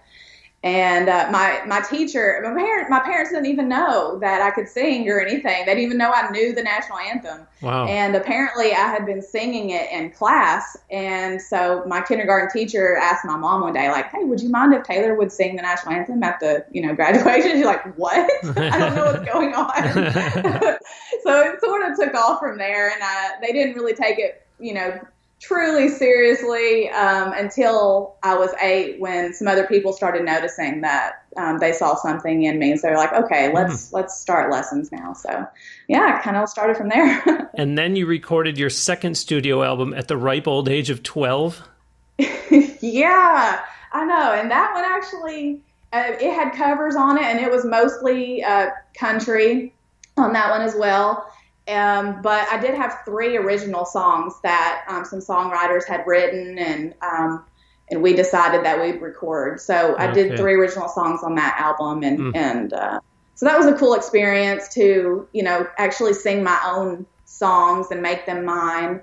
And 0.63 1.09
uh, 1.09 1.27
my 1.31 1.63
my 1.65 1.81
teacher, 1.81 2.39
my 2.43 2.53
parent, 2.53 2.87
my 2.87 2.99
parents 2.99 3.31
didn't 3.31 3.47
even 3.47 3.67
know 3.67 4.19
that 4.19 4.43
I 4.43 4.51
could 4.51 4.69
sing 4.69 5.09
or 5.09 5.19
anything. 5.19 5.65
They 5.65 5.73
didn't 5.73 5.85
even 5.85 5.97
know 5.97 6.11
I 6.11 6.29
knew 6.29 6.53
the 6.53 6.61
national 6.61 6.99
anthem. 6.99 7.47
Wow. 7.63 7.87
And 7.87 8.15
apparently, 8.15 8.71
I 8.71 8.87
had 8.87 9.07
been 9.07 9.23
singing 9.23 9.71
it 9.71 9.91
in 9.91 10.11
class. 10.11 10.77
And 10.91 11.41
so 11.41 11.83
my 11.87 12.01
kindergarten 12.01 12.51
teacher 12.51 12.95
asked 12.95 13.25
my 13.25 13.37
mom 13.37 13.61
one 13.61 13.73
day, 13.73 13.89
like, 13.89 14.11
"Hey, 14.11 14.23
would 14.23 14.39
you 14.39 14.49
mind 14.49 14.75
if 14.75 14.83
Taylor 14.83 15.15
would 15.15 15.31
sing 15.31 15.55
the 15.55 15.63
national 15.63 15.95
anthem 15.95 16.21
at 16.21 16.39
the 16.39 16.63
you 16.71 16.85
know 16.85 16.93
graduation?" 16.93 17.51
She's 17.55 17.65
like, 17.65 17.97
"What? 17.97 18.19
I 18.57 18.77
don't 18.77 18.95
know 18.95 19.05
what's 19.05 19.25
going 19.25 19.55
on." 19.55 19.73
so 21.23 21.41
it 21.41 21.59
sort 21.59 21.89
of 21.89 21.97
took 21.97 22.13
off 22.13 22.39
from 22.39 22.59
there, 22.59 22.91
and 22.91 23.01
I, 23.01 23.31
they 23.41 23.51
didn't 23.51 23.73
really 23.73 23.95
take 23.95 24.19
it, 24.19 24.45
you 24.59 24.75
know, 24.75 24.99
truly 25.41 25.89
seriously 25.89 26.87
um, 26.89 27.33
until 27.33 28.15
I 28.21 28.35
was 28.35 28.51
eight 28.61 28.99
when 28.99 29.33
some 29.33 29.47
other 29.47 29.65
people 29.65 29.91
started 29.91 30.23
noticing 30.23 30.81
that 30.81 31.23
um, 31.35 31.57
they 31.57 31.73
saw 31.73 31.95
something 31.95 32.43
in 32.43 32.59
me. 32.59 32.77
So 32.77 32.87
they're 32.87 32.97
like, 32.97 33.11
okay, 33.11 33.51
let's 33.51 33.89
mm. 33.89 33.93
let's 33.93 34.19
start 34.19 34.51
lessons 34.51 34.91
now. 34.91 35.13
So 35.13 35.47
yeah, 35.87 36.17
I 36.17 36.23
kind 36.23 36.37
of 36.37 36.47
started 36.47 36.77
from 36.77 36.89
there. 36.89 37.49
and 37.55 37.77
then 37.77 37.95
you 37.95 38.05
recorded 38.05 38.57
your 38.57 38.69
second 38.69 39.17
studio 39.17 39.63
album 39.63 39.93
at 39.95 40.07
the 40.07 40.15
ripe 40.15 40.47
old 40.47 40.69
age 40.69 40.91
of 40.91 41.01
12. 41.01 41.67
yeah, 42.19 43.61
I 43.91 44.05
know. 44.05 44.33
And 44.33 44.51
that 44.51 44.73
one 44.73 44.83
actually, 44.83 45.61
uh, 45.91 46.13
it 46.21 46.33
had 46.33 46.53
covers 46.53 46.95
on 46.95 47.17
it 47.17 47.23
and 47.23 47.39
it 47.39 47.49
was 47.49 47.65
mostly 47.65 48.43
uh, 48.43 48.69
country 48.93 49.73
on 50.17 50.33
that 50.33 50.51
one 50.51 50.61
as 50.61 50.75
well. 50.77 51.27
Um, 51.71 52.21
but 52.21 52.47
I 52.51 52.59
did 52.59 52.75
have 52.75 52.99
three 53.05 53.37
original 53.37 53.85
songs 53.85 54.35
that 54.43 54.83
um, 54.87 55.05
some 55.05 55.19
songwriters 55.19 55.87
had 55.87 56.03
written, 56.05 56.57
and 56.57 56.93
um, 57.01 57.45
and 57.89 58.01
we 58.01 58.13
decided 58.13 58.65
that 58.65 58.81
we'd 58.81 59.01
record. 59.01 59.59
So 59.59 59.95
I 59.95 60.09
okay. 60.09 60.29
did 60.29 60.37
three 60.37 60.53
original 60.53 60.87
songs 60.87 61.21
on 61.23 61.35
that 61.35 61.55
album, 61.59 62.03
and 62.03 62.19
mm. 62.19 62.35
and 62.35 62.73
uh, 62.73 62.99
so 63.35 63.45
that 63.45 63.57
was 63.57 63.67
a 63.67 63.73
cool 63.73 63.93
experience 63.93 64.73
to 64.75 65.27
you 65.33 65.43
know 65.43 65.67
actually 65.77 66.13
sing 66.13 66.43
my 66.43 66.59
own 66.65 67.05
songs 67.25 67.87
and 67.91 68.01
make 68.01 68.25
them 68.25 68.45
mine. 68.45 69.01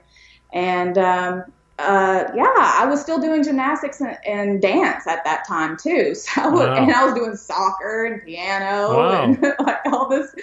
And 0.53 0.97
um, 0.97 1.45
uh, 1.79 2.25
yeah, 2.35 2.53
I 2.57 2.87
was 2.87 3.01
still 3.01 3.21
doing 3.21 3.45
gymnastics 3.45 4.01
and, 4.01 4.19
and, 4.27 4.61
dance 4.61 5.07
at 5.07 5.23
that 5.25 5.47
time 5.47 5.77
too. 5.77 6.15
So, 6.29 6.51
wow. 6.51 6.75
and 6.75 6.91
I 6.91 7.05
was 7.05 7.15
doing 7.15 7.37
soccer 7.37 8.05
and 8.05 8.23
piano 8.25 8.97
wow. 8.97 9.23
and 9.23 9.41
like 9.61 9.87
all 9.87 10.09
this 10.09 10.35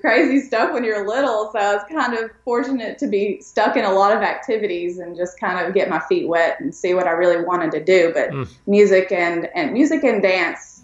crazy 0.00 0.40
stuff 0.40 0.72
when 0.72 0.84
you're 0.84 1.06
little. 1.06 1.50
So 1.52 1.58
I 1.58 1.74
was 1.74 1.84
kind 1.90 2.14
of 2.14 2.30
fortunate 2.44 2.98
to 2.98 3.08
be 3.08 3.40
stuck 3.40 3.76
in 3.76 3.84
a 3.84 3.92
lot 3.92 4.16
of 4.16 4.22
activities 4.22 4.98
and 4.98 5.16
just 5.16 5.38
kind 5.40 5.66
of 5.66 5.74
get 5.74 5.90
my 5.90 6.00
feet 6.00 6.28
wet 6.28 6.60
and 6.60 6.72
see 6.72 6.94
what 6.94 7.06
I 7.06 7.10
really 7.10 7.44
wanted 7.44 7.72
to 7.72 7.84
do. 7.84 8.12
But 8.14 8.30
mm. 8.30 8.48
music 8.66 9.10
and, 9.10 9.48
and 9.54 9.72
music 9.72 10.04
and 10.04 10.22
dance 10.22 10.82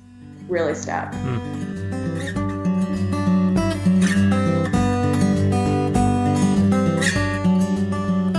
really 0.49 0.75
stuck. 0.75 1.13
Mm. 1.13 1.70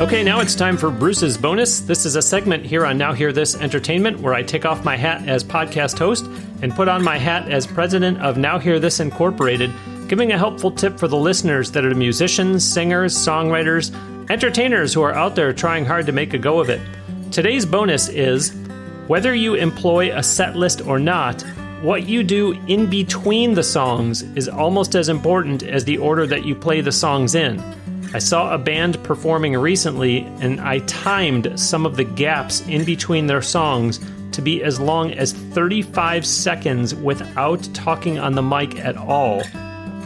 Okay, 0.02 0.24
now 0.24 0.40
it's 0.40 0.56
time 0.56 0.78
for 0.78 0.90
Bruce's 0.90 1.38
bonus. 1.38 1.82
This 1.82 2.08
is 2.08 2.16
a 2.16 2.24
segment 2.24 2.66
here 2.66 2.88
on 2.88 2.98
Now 2.98 3.14
Hear 3.14 3.32
This 3.32 3.56
Entertainment 3.56 4.20
where 4.20 4.34
I 4.34 4.42
take 4.42 4.66
off 4.66 4.84
my 4.84 4.98
hat 4.98 5.30
as 5.30 5.44
podcast 5.44 6.00
host 6.00 6.26
and 6.64 6.74
put 6.74 6.88
on 6.88 7.04
my 7.04 7.20
hat 7.20 7.52
as 7.52 7.68
president 7.68 8.20
of 8.20 8.36
Now 8.36 8.58
Hear 8.58 8.80
This 8.80 9.00
Incorporated, 9.00 9.72
giving 10.08 10.32
a 10.32 10.40
helpful 10.40 10.72
tip 10.72 10.98
for 10.98 11.08
the 11.08 11.18
listeners 11.18 11.70
that 11.74 11.86
are 11.86 11.94
musicians, 11.94 12.68
singers, 12.68 13.14
songwriters, 13.14 13.94
entertainers 14.32 14.92
who 14.92 15.04
are 15.04 15.14
out 15.14 15.36
there 15.36 15.54
trying 15.54 15.86
hard 15.86 16.08
to 16.08 16.12
make 16.12 16.34
a 16.34 16.40
go 16.40 16.60
of 16.60 16.72
it. 16.72 16.82
Today's 17.32 17.68
bonus 17.68 18.10
is 18.10 18.56
whether 19.06 19.36
you 19.36 19.54
employ 19.54 20.18
a 20.18 20.24
set 20.24 20.56
list 20.56 20.82
or 20.82 20.98
not, 20.98 21.44
what 21.84 22.08
you 22.08 22.24
do 22.24 22.54
in 22.66 22.90
between 22.90 23.54
the 23.54 23.62
songs 23.62 24.24
is 24.36 24.50
almost 24.50 24.96
as 24.96 25.10
important 25.10 25.62
as 25.62 25.86
the 25.86 26.00
order 26.00 26.26
that 26.26 26.44
you 26.44 26.56
play 26.56 26.82
the 26.82 26.92
songs 26.92 27.36
in. 27.36 27.64
I 28.14 28.20
saw 28.20 28.54
a 28.54 28.58
band 28.58 29.02
performing 29.04 29.56
recently, 29.56 30.24
and 30.42 30.60
I 30.60 30.80
timed 30.80 31.58
some 31.58 31.86
of 31.86 31.96
the 31.96 32.04
gaps 32.04 32.60
in 32.68 32.84
between 32.84 33.28
their 33.28 33.42
songs 33.42 34.02
to 34.34 34.42
be 34.42 34.64
as 34.64 34.82
long 34.82 35.14
as 35.14 35.32
35 35.32 36.26
seconds 36.26 36.94
without 36.94 37.64
talking 37.74 38.20
on 38.20 38.34
the 38.34 38.42
mic 38.42 38.78
at 38.80 38.98
all. 38.98 39.42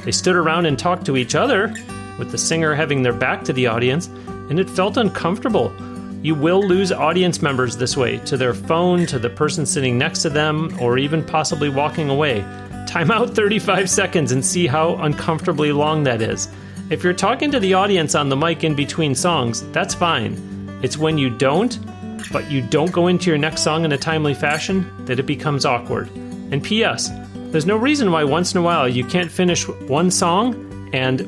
They 0.04 0.12
stood 0.12 0.36
around 0.36 0.68
and 0.68 0.78
talked 0.78 1.06
to 1.08 1.18
each 1.18 1.34
other, 1.34 1.74
with 2.20 2.32
the 2.32 2.38
singer 2.38 2.76
having 2.76 3.02
their 3.02 3.12
back 3.12 3.44
to 3.46 3.54
the 3.54 3.66
audience, 3.66 4.06
and 4.50 4.60
it 4.60 4.70
felt 4.70 4.98
uncomfortable. 4.98 5.74
You 6.22 6.36
will 6.36 6.62
lose 6.62 6.92
audience 6.92 7.42
members 7.42 7.76
this 7.76 7.98
way 7.98 8.18
to 8.20 8.38
their 8.38 8.54
phone, 8.54 9.08
to 9.08 9.18
the 9.18 9.32
person 9.32 9.66
sitting 9.66 9.98
next 9.98 10.22
to 10.22 10.30
them, 10.30 10.78
or 10.80 11.00
even 11.00 11.24
possibly 11.24 11.70
walking 11.70 12.10
away. 12.10 12.42
Time 12.88 13.10
out 13.10 13.32
35 13.32 13.90
seconds 13.90 14.32
and 14.32 14.46
see 14.46 14.68
how 14.68 14.96
uncomfortably 14.98 15.72
long 15.72 16.04
that 16.04 16.22
is. 16.22 16.50
If 16.88 17.04
you're 17.04 17.14
talking 17.14 17.50
to 17.52 17.60
the 17.60 17.74
audience 17.74 18.14
on 18.14 18.30
the 18.30 18.38
mic 18.38 18.64
in 18.64 18.76
between 18.76 19.16
songs, 19.16 19.68
that's 19.72 19.96
fine. 19.96 20.80
It's 20.84 21.00
when 21.00 21.18
you 21.18 21.32
don't, 21.32 21.80
but 22.32 22.52
you 22.52 22.62
don't 22.62 22.92
go 22.92 23.08
into 23.08 23.32
your 23.32 23.40
next 23.40 23.64
song 23.64 23.86
in 23.86 23.92
a 23.92 23.98
timely 23.98 24.36
fashion, 24.36 24.88
that 25.06 25.20
it 25.20 25.26
becomes 25.26 25.66
awkward. 25.66 26.12
And 26.52 26.64
P.S., 26.64 27.10
there's 27.34 27.66
no 27.66 27.76
reason 27.76 28.12
why 28.12 28.24
once 28.24 28.54
in 28.54 28.60
a 28.60 28.62
while 28.62 28.88
you 28.88 29.04
can't 29.04 29.32
finish 29.32 29.68
one 29.68 30.12
song 30.12 30.92
and 30.94 31.22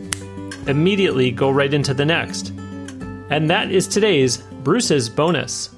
immediately 0.67 1.31
go 1.31 1.49
right 1.49 1.73
into 1.73 1.95
the 1.95 2.05
next. 2.05 2.49
And 3.31 3.49
that 3.49 3.71
is 3.71 3.87
today's 3.87 4.37
Bruce's 4.37 5.09
bonus. 5.09 5.71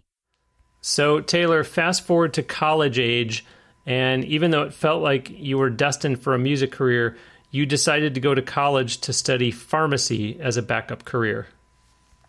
So, 0.79 1.19
Taylor, 1.19 1.65
fast 1.65 2.05
forward 2.05 2.33
to 2.35 2.43
college 2.43 2.99
age 2.99 3.43
and 3.85 4.25
even 4.25 4.51
though 4.51 4.63
it 4.63 4.73
felt 4.73 5.01
like 5.01 5.29
you 5.29 5.57
were 5.57 5.69
destined 5.69 6.21
for 6.21 6.33
a 6.33 6.39
music 6.39 6.71
career, 6.71 7.17
you 7.51 7.65
decided 7.65 8.15
to 8.15 8.19
go 8.19 8.33
to 8.33 8.41
college 8.41 8.99
to 9.01 9.13
study 9.13 9.51
pharmacy 9.51 10.39
as 10.39 10.57
a 10.57 10.61
backup 10.61 11.05
career. 11.05 11.47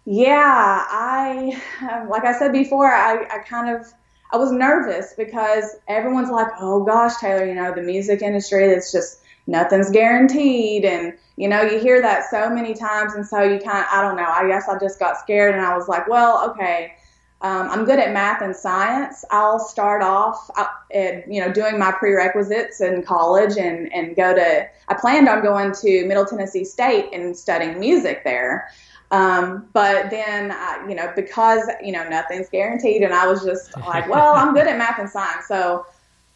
Yeah, 0.05 0.85
I, 0.89 2.07
like 2.09 2.25
I 2.25 2.39
said 2.39 2.53
before, 2.53 2.93
I, 2.93 3.25
I 3.25 3.39
kind 3.39 3.75
of, 3.75 3.87
I 4.33 4.37
was 4.37 4.53
nervous 4.53 5.15
because 5.17 5.77
everyone's 5.89 6.31
like, 6.31 6.49
oh 6.61 6.85
gosh, 6.85 7.17
Taylor, 7.21 7.47
you 7.47 7.55
know, 7.55 7.75
the 7.75 7.83
music 7.83 8.23
industry, 8.23 8.67
it's 8.67 8.93
just 8.93 9.21
nothing's 9.47 9.91
guaranteed 9.91 10.85
and 10.85 11.13
you 11.37 11.49
know 11.49 11.63
you 11.63 11.79
hear 11.79 12.03
that 12.03 12.29
so 12.31 12.51
many 12.51 12.75
times 12.75 13.15
and 13.15 13.27
so 13.27 13.43
you 13.43 13.59
kind 13.59 13.79
of 13.79 13.87
i 13.93 14.03
don't 14.03 14.17
know 14.17 14.27
i 14.27 14.47
guess 14.47 14.69
i 14.69 14.79
just 14.79 14.99
got 14.99 15.17
scared 15.19 15.55
and 15.55 15.65
i 15.65 15.77
was 15.77 15.89
like 15.89 16.09
well 16.09 16.51
okay 16.51 16.96
um, 17.43 17.69
i'm 17.71 17.85
good 17.85 17.99
at 17.99 18.13
math 18.13 18.43
and 18.43 18.55
science 18.55 19.25
i'll 19.31 19.59
start 19.59 20.03
off 20.03 20.51
uh, 20.57 20.67
at, 20.95 21.31
you 21.31 21.41
know 21.41 21.53
doing 21.53 21.79
my 21.79 21.93
prerequisites 21.93 22.81
in 22.81 23.03
college 23.03 23.57
and 23.57 23.93
and 23.93 24.17
go 24.17 24.35
to 24.35 24.67
i 24.89 24.95
planned 24.95 25.29
on 25.29 25.43
going 25.43 25.73
to 25.73 26.07
middle 26.07 26.25
tennessee 26.25 26.65
state 26.65 27.09
and 27.13 27.37
studying 27.37 27.79
music 27.79 28.25
there 28.25 28.69
um, 29.11 29.69
but 29.73 30.11
then, 30.11 30.51
I, 30.51 30.85
you 30.89 30.95
know, 30.95 31.13
because, 31.15 31.69
you 31.83 31.93
know, 31.93 32.09
nothing's 32.09 32.49
guaranteed, 32.49 33.03
and 33.03 33.15
I 33.15 33.27
was 33.27 33.45
just 33.45 33.77
like, 33.79 34.09
well, 34.09 34.35
I'm 34.35 34.53
good 34.53 34.67
at 34.67 34.77
math 34.77 34.99
and 34.99 35.09
science, 35.09 35.47
so 35.47 35.87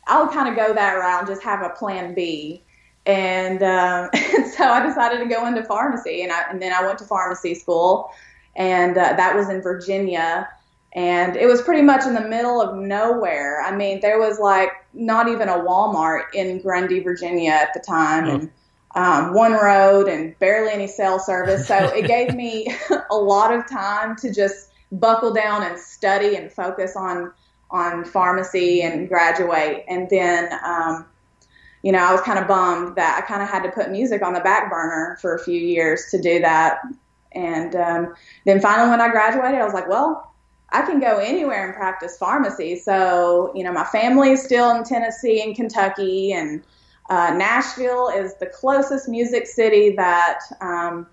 I'll 0.06 0.28
kind 0.28 0.48
of 0.48 0.56
go 0.56 0.72
that 0.72 0.94
route 0.94 1.20
and 1.20 1.28
just 1.28 1.42
have 1.42 1.62
a 1.62 1.70
plan 1.70 2.14
B. 2.14 2.62
And, 3.06 3.62
um, 3.62 4.10
and 4.36 4.46
so 4.46 4.64
I 4.64 4.86
decided 4.86 5.18
to 5.18 5.26
go 5.26 5.46
into 5.46 5.64
pharmacy, 5.64 6.22
and, 6.22 6.30
I, 6.30 6.44
and 6.48 6.62
then 6.62 6.72
I 6.72 6.84
went 6.84 6.98
to 7.00 7.04
pharmacy 7.04 7.54
school, 7.54 8.12
and 8.54 8.96
uh, 8.96 9.14
that 9.16 9.34
was 9.34 9.48
in 9.48 9.62
Virginia. 9.62 10.48
And 10.92 11.36
it 11.36 11.46
was 11.46 11.62
pretty 11.62 11.82
much 11.82 12.04
in 12.04 12.14
the 12.14 12.28
middle 12.28 12.60
of 12.60 12.76
nowhere. 12.76 13.62
I 13.62 13.74
mean, 13.74 14.00
there 14.00 14.18
was 14.18 14.40
like 14.40 14.70
not 14.92 15.28
even 15.28 15.48
a 15.48 15.58
Walmart 15.58 16.34
in 16.34 16.60
Grundy, 16.60 17.00
Virginia 17.00 17.52
at 17.52 17.72
the 17.74 17.80
time. 17.80 18.26
Oh. 18.26 18.34
And 18.34 18.50
um, 18.94 19.34
one 19.34 19.52
road 19.52 20.08
and 20.08 20.36
barely 20.40 20.72
any 20.72 20.88
cell 20.88 21.20
service. 21.20 21.68
So 21.68 21.76
it 21.76 22.06
gave 22.06 22.34
me 22.34 22.74
a 23.10 23.16
lot 23.16 23.54
of 23.54 23.68
time 23.68 24.16
to 24.16 24.32
just 24.32 24.70
buckle 24.92 25.32
down 25.32 25.62
and 25.62 25.78
study 25.78 26.36
and 26.36 26.52
focus 26.52 26.96
on 26.96 27.32
on 27.70 28.04
pharmacy 28.04 28.82
and 28.82 29.08
graduate. 29.08 29.84
And 29.86 30.10
then, 30.10 30.52
um, 30.64 31.06
you 31.82 31.92
know, 31.92 32.00
I 32.00 32.12
was 32.12 32.20
kind 32.22 32.38
of 32.38 32.48
bummed 32.48 32.96
that 32.96 33.22
I 33.22 33.26
kind 33.26 33.42
of 33.42 33.48
had 33.48 33.62
to 33.62 33.70
put 33.70 33.92
music 33.92 34.22
on 34.22 34.32
the 34.32 34.40
back 34.40 34.68
burner 34.68 35.16
for 35.20 35.36
a 35.36 35.38
few 35.38 35.60
years 35.60 36.06
to 36.10 36.20
do 36.20 36.40
that. 36.40 36.80
And 37.32 37.76
um, 37.76 38.14
then 38.44 38.60
finally, 38.60 38.90
when 38.90 39.00
I 39.00 39.08
graduated, 39.08 39.60
I 39.60 39.64
was 39.64 39.72
like, 39.72 39.88
well, 39.88 40.29
I 40.72 40.82
can 40.82 41.00
go 41.00 41.18
anywhere 41.18 41.66
and 41.66 41.74
practice 41.74 42.16
pharmacy. 42.16 42.76
So, 42.76 43.52
you 43.54 43.64
know, 43.64 43.72
my 43.72 43.84
family 43.84 44.30
is 44.30 44.42
still 44.42 44.70
in 44.74 44.84
Tennessee 44.84 45.42
and 45.42 45.54
Kentucky, 45.54 46.32
and 46.32 46.62
uh, 47.08 47.34
Nashville 47.34 48.08
is 48.08 48.34
the 48.36 48.46
closest 48.46 49.08
music 49.08 49.46
city 49.46 49.90
that 49.96 50.40
um, 50.60 51.06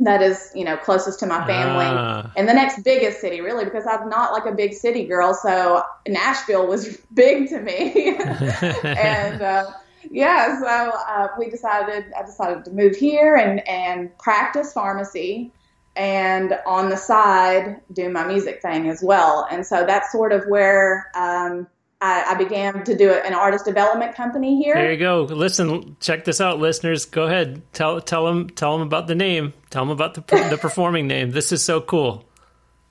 that 0.00 0.20
is 0.20 0.50
you 0.54 0.64
know 0.64 0.76
closest 0.76 1.20
to 1.20 1.26
my 1.26 1.46
family, 1.46 1.86
ah. 1.86 2.32
and 2.36 2.48
the 2.48 2.54
next 2.54 2.82
biggest 2.82 3.20
city 3.20 3.40
really 3.40 3.64
because 3.64 3.86
I'm 3.86 4.08
not 4.08 4.32
like 4.32 4.46
a 4.46 4.52
big 4.52 4.72
city 4.72 5.04
girl, 5.04 5.32
so 5.32 5.82
Nashville 6.08 6.66
was 6.66 6.96
big 7.14 7.48
to 7.50 7.60
me, 7.60 8.16
and. 8.84 9.42
Uh, 9.42 9.72
yeah, 10.10 10.58
so 10.60 10.66
uh, 10.66 11.28
we 11.38 11.48
decided 11.48 12.12
I 12.18 12.22
decided 12.22 12.64
to 12.64 12.72
move 12.72 12.96
here 12.96 13.36
and 13.36 13.66
and 13.68 14.16
practice 14.18 14.72
pharmacy, 14.72 15.52
and 15.96 16.58
on 16.66 16.88
the 16.88 16.96
side 16.96 17.80
do 17.92 18.08
my 18.08 18.24
music 18.24 18.62
thing 18.62 18.88
as 18.88 19.02
well. 19.02 19.46
And 19.50 19.66
so 19.66 19.84
that's 19.86 20.10
sort 20.10 20.32
of 20.32 20.44
where 20.46 21.10
um, 21.14 21.66
I, 22.00 22.24
I, 22.30 22.34
began 22.34 22.84
to 22.84 22.96
do 22.96 23.12
an 23.12 23.34
artist 23.34 23.64
development 23.64 24.14
company 24.14 24.62
here. 24.62 24.74
There 24.74 24.92
you 24.92 24.98
go. 24.98 25.22
Listen, 25.22 25.96
check 26.00 26.24
this 26.24 26.40
out, 26.40 26.58
listeners. 26.58 27.04
Go 27.04 27.24
ahead, 27.24 27.62
tell 27.72 28.00
tell 28.00 28.24
them 28.24 28.48
tell 28.50 28.76
them 28.76 28.86
about 28.86 29.06
the 29.06 29.14
name. 29.14 29.52
Tell 29.70 29.84
them 29.84 29.90
about 29.90 30.14
the 30.14 30.20
the 30.50 30.58
performing 30.58 31.06
name. 31.06 31.30
This 31.30 31.52
is 31.52 31.64
so 31.64 31.80
cool. 31.80 32.24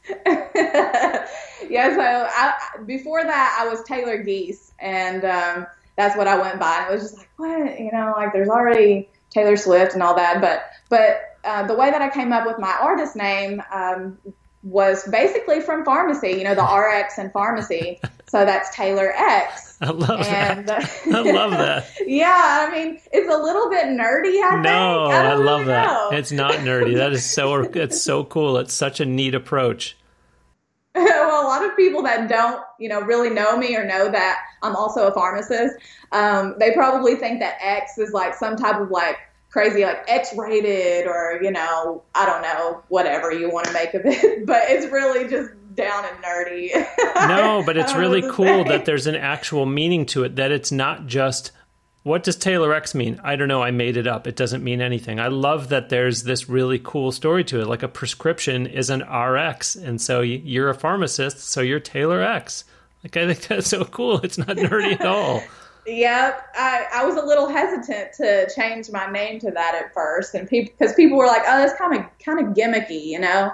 yeah. 0.26 1.26
So 1.96 2.28
I, 2.30 2.54
before 2.86 3.24
that, 3.24 3.58
I 3.60 3.68
was 3.68 3.84
Taylor 3.84 4.22
Geese, 4.24 4.72
and 4.80 5.26
um, 5.26 5.68
that's 5.98 6.16
what 6.16 6.28
I 6.28 6.40
went 6.40 6.60
by. 6.60 6.84
And 6.84 6.90
it 6.90 6.94
was 6.94 7.04
just 7.04 7.18
like, 7.18 7.30
what 7.38 7.80
you 7.80 7.92
know, 7.92 8.14
like 8.16 8.32
there's 8.32 8.50
already 8.50 9.10
Taylor 9.32 9.58
Swift 9.58 9.94
and 9.94 10.04
all 10.04 10.16
that, 10.16 10.40
but 10.40 10.64
but 10.90 11.31
uh, 11.44 11.68
the 11.68 11.76
way 11.76 11.92
that 11.92 12.02
I 12.02 12.10
came 12.10 12.32
up 12.34 12.46
with 12.46 12.60
my 12.60 12.76
artist 12.82 13.16
name 13.16 13.62
um, 13.72 14.18
was 14.64 15.08
basically 15.08 15.60
from 15.60 15.84
pharmacy, 15.84 16.32
you 16.32 16.44
know, 16.44 16.56
the 16.56 16.64
RX 17.04 17.18
and 17.18 17.32
pharmacy. 17.32 18.00
So 18.28 18.46
that's 18.46 18.74
Taylor 18.76 19.12
X. 19.16 19.78
I 19.82 19.90
love 19.90 20.22
and, 20.22 20.68
that. 20.68 21.02
I 21.08 21.22
love 21.32 21.52
that. 21.52 21.88
yeah, 22.06 22.68
I 22.70 22.72
mean, 22.72 23.00
it's 23.12 23.34
a 23.34 23.38
little 23.38 23.70
bit 23.70 23.86
nerdy. 23.86 24.42
I 24.44 24.62
no, 24.62 25.06
I, 25.06 25.32
I 25.32 25.34
love 25.34 25.62
really 25.62 25.66
that. 25.66 25.88
Know. 25.88 26.18
It's 26.18 26.32
not 26.32 26.54
nerdy. 26.56 26.96
That 26.98 27.12
is 27.14 27.26
so. 27.26 27.64
It's 27.64 28.02
so 28.02 28.24
cool. 28.24 28.58
It's 28.58 28.74
such 28.74 29.00
a 29.00 29.06
neat 29.06 29.34
approach. 29.34 29.98
well, 30.96 31.46
a 31.46 31.48
lot 31.48 31.66
of 31.66 31.76
people 31.76 32.04
that 32.04 32.30
don't, 32.30 32.62
you 32.80 32.90
know, 32.90 33.02
really 33.02 33.30
know 33.30 33.58
me 33.58 33.76
or 33.76 33.86
know 33.86 34.12
that 34.12 34.40
I'm 34.62 34.76
also 34.76 35.08
a 35.08 35.14
pharmacist, 35.14 35.76
um, 36.12 36.56
they 36.60 36.74
probably 36.74 37.16
think 37.16 37.40
that 37.40 37.58
X 37.62 37.98
is 37.98 38.12
like 38.12 38.36
some 38.36 38.58
type 38.58 38.80
of 38.80 38.92
like 38.92 39.18
crazy 39.52 39.84
like 39.84 40.04
X-rated 40.08 41.06
or 41.06 41.40
you 41.42 41.52
know 41.52 42.02
I 42.16 42.26
don't 42.26 42.42
know 42.42 42.82
whatever 42.88 43.32
you 43.32 43.52
want 43.52 43.68
to 43.68 43.74
make 43.74 43.94
of 43.94 44.02
it, 44.06 44.46
but 44.46 44.64
it's 44.68 44.92
really 44.92 45.30
just 45.30 45.52
down 45.76 46.04
and 46.06 46.24
nerdy. 46.24 46.74
no, 47.28 47.64
but 47.66 47.78
it's 47.78 47.94
really 47.94 48.24
cool 48.30 48.64
that 48.66 48.86
there's 48.86 49.08
an 49.08 49.16
actual 49.16 49.66
meaning 49.66 50.06
to 50.08 50.24
it. 50.24 50.36
That 50.38 50.52
it's 50.52 50.72
not 50.72 51.06
just 51.06 51.52
what 52.04 52.24
does 52.24 52.36
Taylor 52.36 52.74
X 52.74 52.96
mean? 52.96 53.22
I 53.24 53.36
don't 53.36 53.48
know. 53.48 53.62
I 53.62 53.70
made 53.70 53.96
it 53.96 54.08
up. 54.08 54.26
It 54.26 54.36
doesn't 54.36 54.64
mean 54.64 54.82
anything. 54.82 55.20
I 55.20 55.28
love 55.28 55.70
that 55.70 55.90
there's 55.90 56.24
this 56.24 56.50
really 56.50 56.80
cool 56.80 57.12
story 57.12 57.44
to 57.46 57.62
it. 57.62 57.68
Like 57.68 57.84
a 57.84 57.88
prescription 57.88 58.66
is 58.66 58.90
an 58.90 59.02
RX, 59.02 59.76
and 59.76 60.02
so 60.02 60.22
you're 60.22 60.70
a 60.70 60.76
pharmacist, 60.76 61.40
so 61.40 61.62
you're 61.62 61.80
Taylor 61.80 62.22
X. 62.22 62.66
Like 63.04 63.18
I 63.18 63.28
think 63.28 63.48
that's 63.48 63.68
so 63.68 63.86
cool. 63.86 64.20
It's 64.22 64.38
not 64.38 64.58
nerdy 64.58 64.94
at 64.94 65.06
all. 65.06 65.44
Yep, 65.86 66.48
I, 66.56 66.86
I 66.94 67.06
was 67.06 67.16
a 67.16 67.26
little 67.26 67.48
hesitant 67.48 68.14
to 68.14 68.50
change 68.56 68.92
my 68.92 69.10
name 69.10 69.40
to 69.40 69.52
that 69.52 69.74
at 69.76 69.94
first, 69.94 70.36
and 70.36 70.48
people 70.48 70.74
because 70.78 70.94
people 70.96 71.18
were 71.18 71.26
like, 71.26 71.42
"Oh, 71.48 71.58
that's 71.58 71.74
kind 71.74 71.98
of 71.98 72.06
kind 72.24 72.40
of 72.40 72.54
gimmicky," 72.54 73.04
you 73.04 73.20
know, 73.20 73.52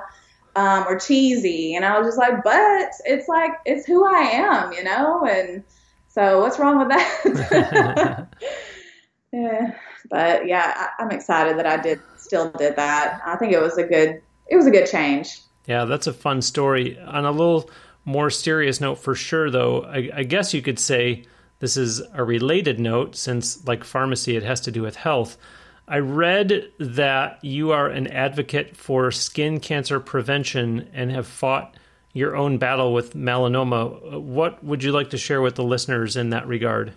um, 0.57 0.85
or 0.87 0.99
cheesy, 0.99 1.75
and 1.75 1.85
I 1.85 1.97
was 1.97 2.07
just 2.07 2.17
like, 2.17 2.43
"But 2.43 2.91
it's 3.05 3.29
like 3.29 3.51
it's 3.65 3.85
who 3.85 4.05
I 4.05 4.19
am, 4.19 4.73
you 4.73 4.83
know," 4.83 5.25
and 5.25 5.63
so 6.09 6.41
what's 6.41 6.59
wrong 6.59 6.79
with 6.79 6.89
that? 6.89 8.27
yeah, 9.31 9.73
but 10.09 10.47
yeah, 10.47 10.73
I, 10.75 11.03
I'm 11.03 11.11
excited 11.11 11.57
that 11.57 11.65
I 11.65 11.77
did 11.77 12.01
still 12.17 12.51
did 12.51 12.75
that. 12.75 13.21
I 13.25 13.37
think 13.37 13.53
it 13.53 13.61
was 13.61 13.77
a 13.77 13.83
good 13.83 14.21
it 14.47 14.57
was 14.57 14.67
a 14.67 14.71
good 14.71 14.87
change. 14.87 15.39
Yeah, 15.65 15.85
that's 15.85 16.07
a 16.07 16.13
fun 16.13 16.41
story. 16.41 16.99
On 16.99 17.23
a 17.23 17.31
little 17.31 17.69
more 18.03 18.29
serious 18.29 18.81
note, 18.81 18.95
for 18.95 19.15
sure, 19.15 19.49
though, 19.51 19.83
I, 19.83 20.09
I 20.13 20.23
guess 20.23 20.53
you 20.53 20.61
could 20.61 20.79
say 20.79 21.25
this 21.59 21.77
is 21.77 22.01
a 22.13 22.23
related 22.23 22.79
note 22.79 23.15
since, 23.15 23.65
like 23.65 23.83
pharmacy, 23.83 24.35
it 24.35 24.43
has 24.43 24.61
to 24.61 24.71
do 24.71 24.81
with 24.81 24.95
health. 24.95 25.37
I 25.87 25.99
read 25.99 26.71
that 26.79 27.39
you 27.43 27.71
are 27.71 27.87
an 27.87 28.07
advocate 28.07 28.75
for 28.75 29.09
skin 29.09 29.59
cancer 29.59 29.99
prevention 29.99 30.89
and 30.93 31.11
have 31.11 31.25
fought 31.25 31.75
your 32.13 32.35
own 32.35 32.57
battle 32.57 32.93
with 32.93 33.13
melanoma. 33.15 34.21
What 34.21 34.63
would 34.63 34.83
you 34.83 34.91
like 34.91 35.11
to 35.11 35.17
share 35.17 35.41
with 35.41 35.55
the 35.55 35.63
listeners 35.63 36.17
in 36.17 36.31
that 36.31 36.47
regard? 36.47 36.93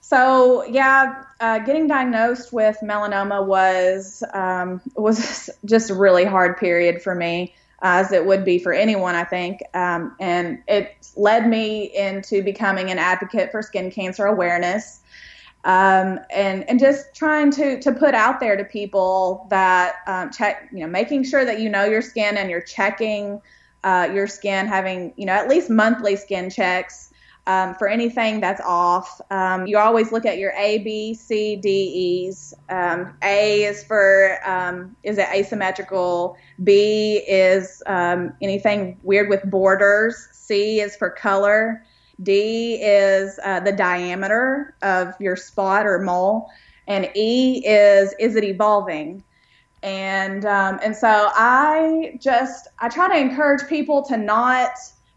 So 0.00 0.64
yeah, 0.64 1.24
uh, 1.40 1.60
getting 1.60 1.86
diagnosed 1.86 2.52
with 2.52 2.76
melanoma 2.82 3.46
was 3.46 4.24
um, 4.34 4.80
was 4.96 5.48
just 5.64 5.90
a 5.90 5.94
really 5.94 6.24
hard 6.24 6.56
period 6.58 7.00
for 7.00 7.14
me 7.14 7.54
as 7.82 8.12
it 8.12 8.24
would 8.24 8.44
be 8.44 8.58
for 8.58 8.72
anyone, 8.72 9.14
I 9.14 9.24
think. 9.24 9.60
Um, 9.74 10.14
and 10.20 10.62
it 10.68 11.10
led 11.16 11.48
me 11.48 11.94
into 11.96 12.42
becoming 12.42 12.90
an 12.90 12.98
advocate 12.98 13.50
for 13.50 13.60
skin 13.60 13.90
cancer 13.90 14.24
awareness. 14.24 15.00
Um, 15.64 16.18
and 16.34 16.68
and 16.68 16.80
just 16.80 17.14
trying 17.14 17.52
to 17.52 17.80
to 17.80 17.92
put 17.92 18.14
out 18.14 18.40
there 18.40 18.56
to 18.56 18.64
people 18.64 19.46
that 19.50 19.96
um, 20.08 20.30
check, 20.30 20.68
you 20.72 20.80
know, 20.80 20.88
making 20.88 21.24
sure 21.24 21.44
that 21.44 21.60
you 21.60 21.68
know 21.68 21.84
your 21.84 22.02
skin 22.02 22.36
and 22.36 22.50
you're 22.50 22.62
checking 22.62 23.40
uh, 23.84 24.08
your 24.12 24.26
skin, 24.26 24.66
having 24.66 25.12
you 25.16 25.26
know 25.26 25.34
at 25.34 25.48
least 25.48 25.70
monthly 25.70 26.16
skin 26.16 26.50
checks 26.50 27.11
um, 27.46 27.74
for 27.74 27.88
anything 27.88 28.40
that's 28.40 28.60
off. 28.60 29.20
Um, 29.30 29.66
you 29.66 29.78
always 29.78 30.12
look 30.12 30.24
at 30.24 30.38
your 30.38 30.52
A, 30.52 30.78
B, 30.78 31.14
C, 31.14 31.56
D, 31.56 31.68
E's. 31.68 32.54
Um, 32.68 33.14
a 33.22 33.64
is 33.64 33.82
for 33.84 34.38
um, 34.46 34.96
is 35.02 35.18
it 35.18 35.28
asymmetrical. 35.34 36.36
B 36.62 37.22
is 37.26 37.82
um, 37.86 38.32
anything 38.40 38.98
weird 39.02 39.28
with 39.28 39.42
borders. 39.50 40.28
C 40.32 40.80
is 40.80 40.94
for 40.96 41.10
color. 41.10 41.84
D 42.22 42.74
is 42.74 43.40
uh, 43.42 43.60
the 43.60 43.72
diameter 43.72 44.76
of 44.82 45.14
your 45.18 45.34
spot 45.34 45.86
or 45.86 45.98
mole, 45.98 46.48
and 46.86 47.10
E 47.16 47.62
is 47.66 48.14
is 48.20 48.36
it 48.36 48.44
evolving. 48.44 49.24
And 49.82 50.44
um, 50.44 50.78
and 50.84 50.94
so 50.94 51.30
I 51.34 52.16
just 52.20 52.68
I 52.78 52.88
try 52.88 53.08
to 53.08 53.18
encourage 53.18 53.68
people 53.68 54.02
to 54.02 54.16
not 54.16 54.70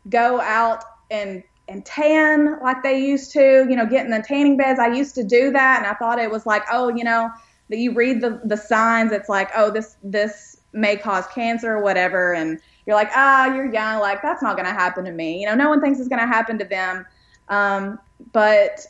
go 0.10 0.42
out 0.42 0.84
and 1.12 1.44
and 1.68 1.86
tan 1.86 2.60
like 2.62 2.84
they 2.84 3.00
used 3.00 3.32
to, 3.34 3.66
you 3.70 3.76
know, 3.76 3.86
get 3.86 4.06
in 4.06 4.12
the 4.12 4.22
tanning 4.22 4.58
beds. 4.58 4.80
I 4.80 4.88
used 4.88 5.16
to 5.16 5.24
do 5.24 5.52
that 5.52 5.78
and 5.80 5.88
I 5.88 5.94
thought 5.94 6.20
it 6.20 6.30
was 6.30 6.46
like, 6.46 6.64
oh, 6.72 6.90
you 6.90 7.04
know, 7.04 7.30
that 7.70 7.78
you 7.78 7.94
read 7.94 8.22
the, 8.22 8.42
the 8.44 8.58
signs, 8.58 9.12
it's 9.12 9.30
like, 9.30 9.50
oh, 9.56 9.72
this 9.72 9.98
this 10.04 10.58
may 10.74 10.98
cause 10.98 11.26
cancer 11.28 11.72
or 11.72 11.82
whatever 11.82 12.34
and 12.34 12.60
you're 12.86 12.96
like, 12.96 13.10
ah, 13.16 13.54
you're 13.54 13.72
young, 13.72 14.00
like 14.00 14.22
that's 14.22 14.44
not 14.44 14.58
gonna 14.58 14.74
happen 14.74 15.06
to 15.06 15.12
me. 15.12 15.40
You 15.40 15.48
know, 15.48 15.56
no 15.56 15.70
one 15.70 15.82
thinks 15.82 16.00
it's 16.00 16.10
gonna 16.10 16.28
happen 16.28 16.60
to 16.60 16.66
them. 16.66 17.06
Um, 17.50 18.00
but 18.32 18.86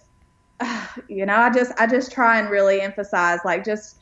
you 1.07 1.25
know, 1.25 1.35
I 1.35 1.49
just 1.51 1.71
I 1.79 1.87
just 1.87 2.11
try 2.11 2.39
and 2.39 2.49
really 2.49 2.81
emphasize 2.81 3.39
like 3.45 3.63
just 3.63 3.97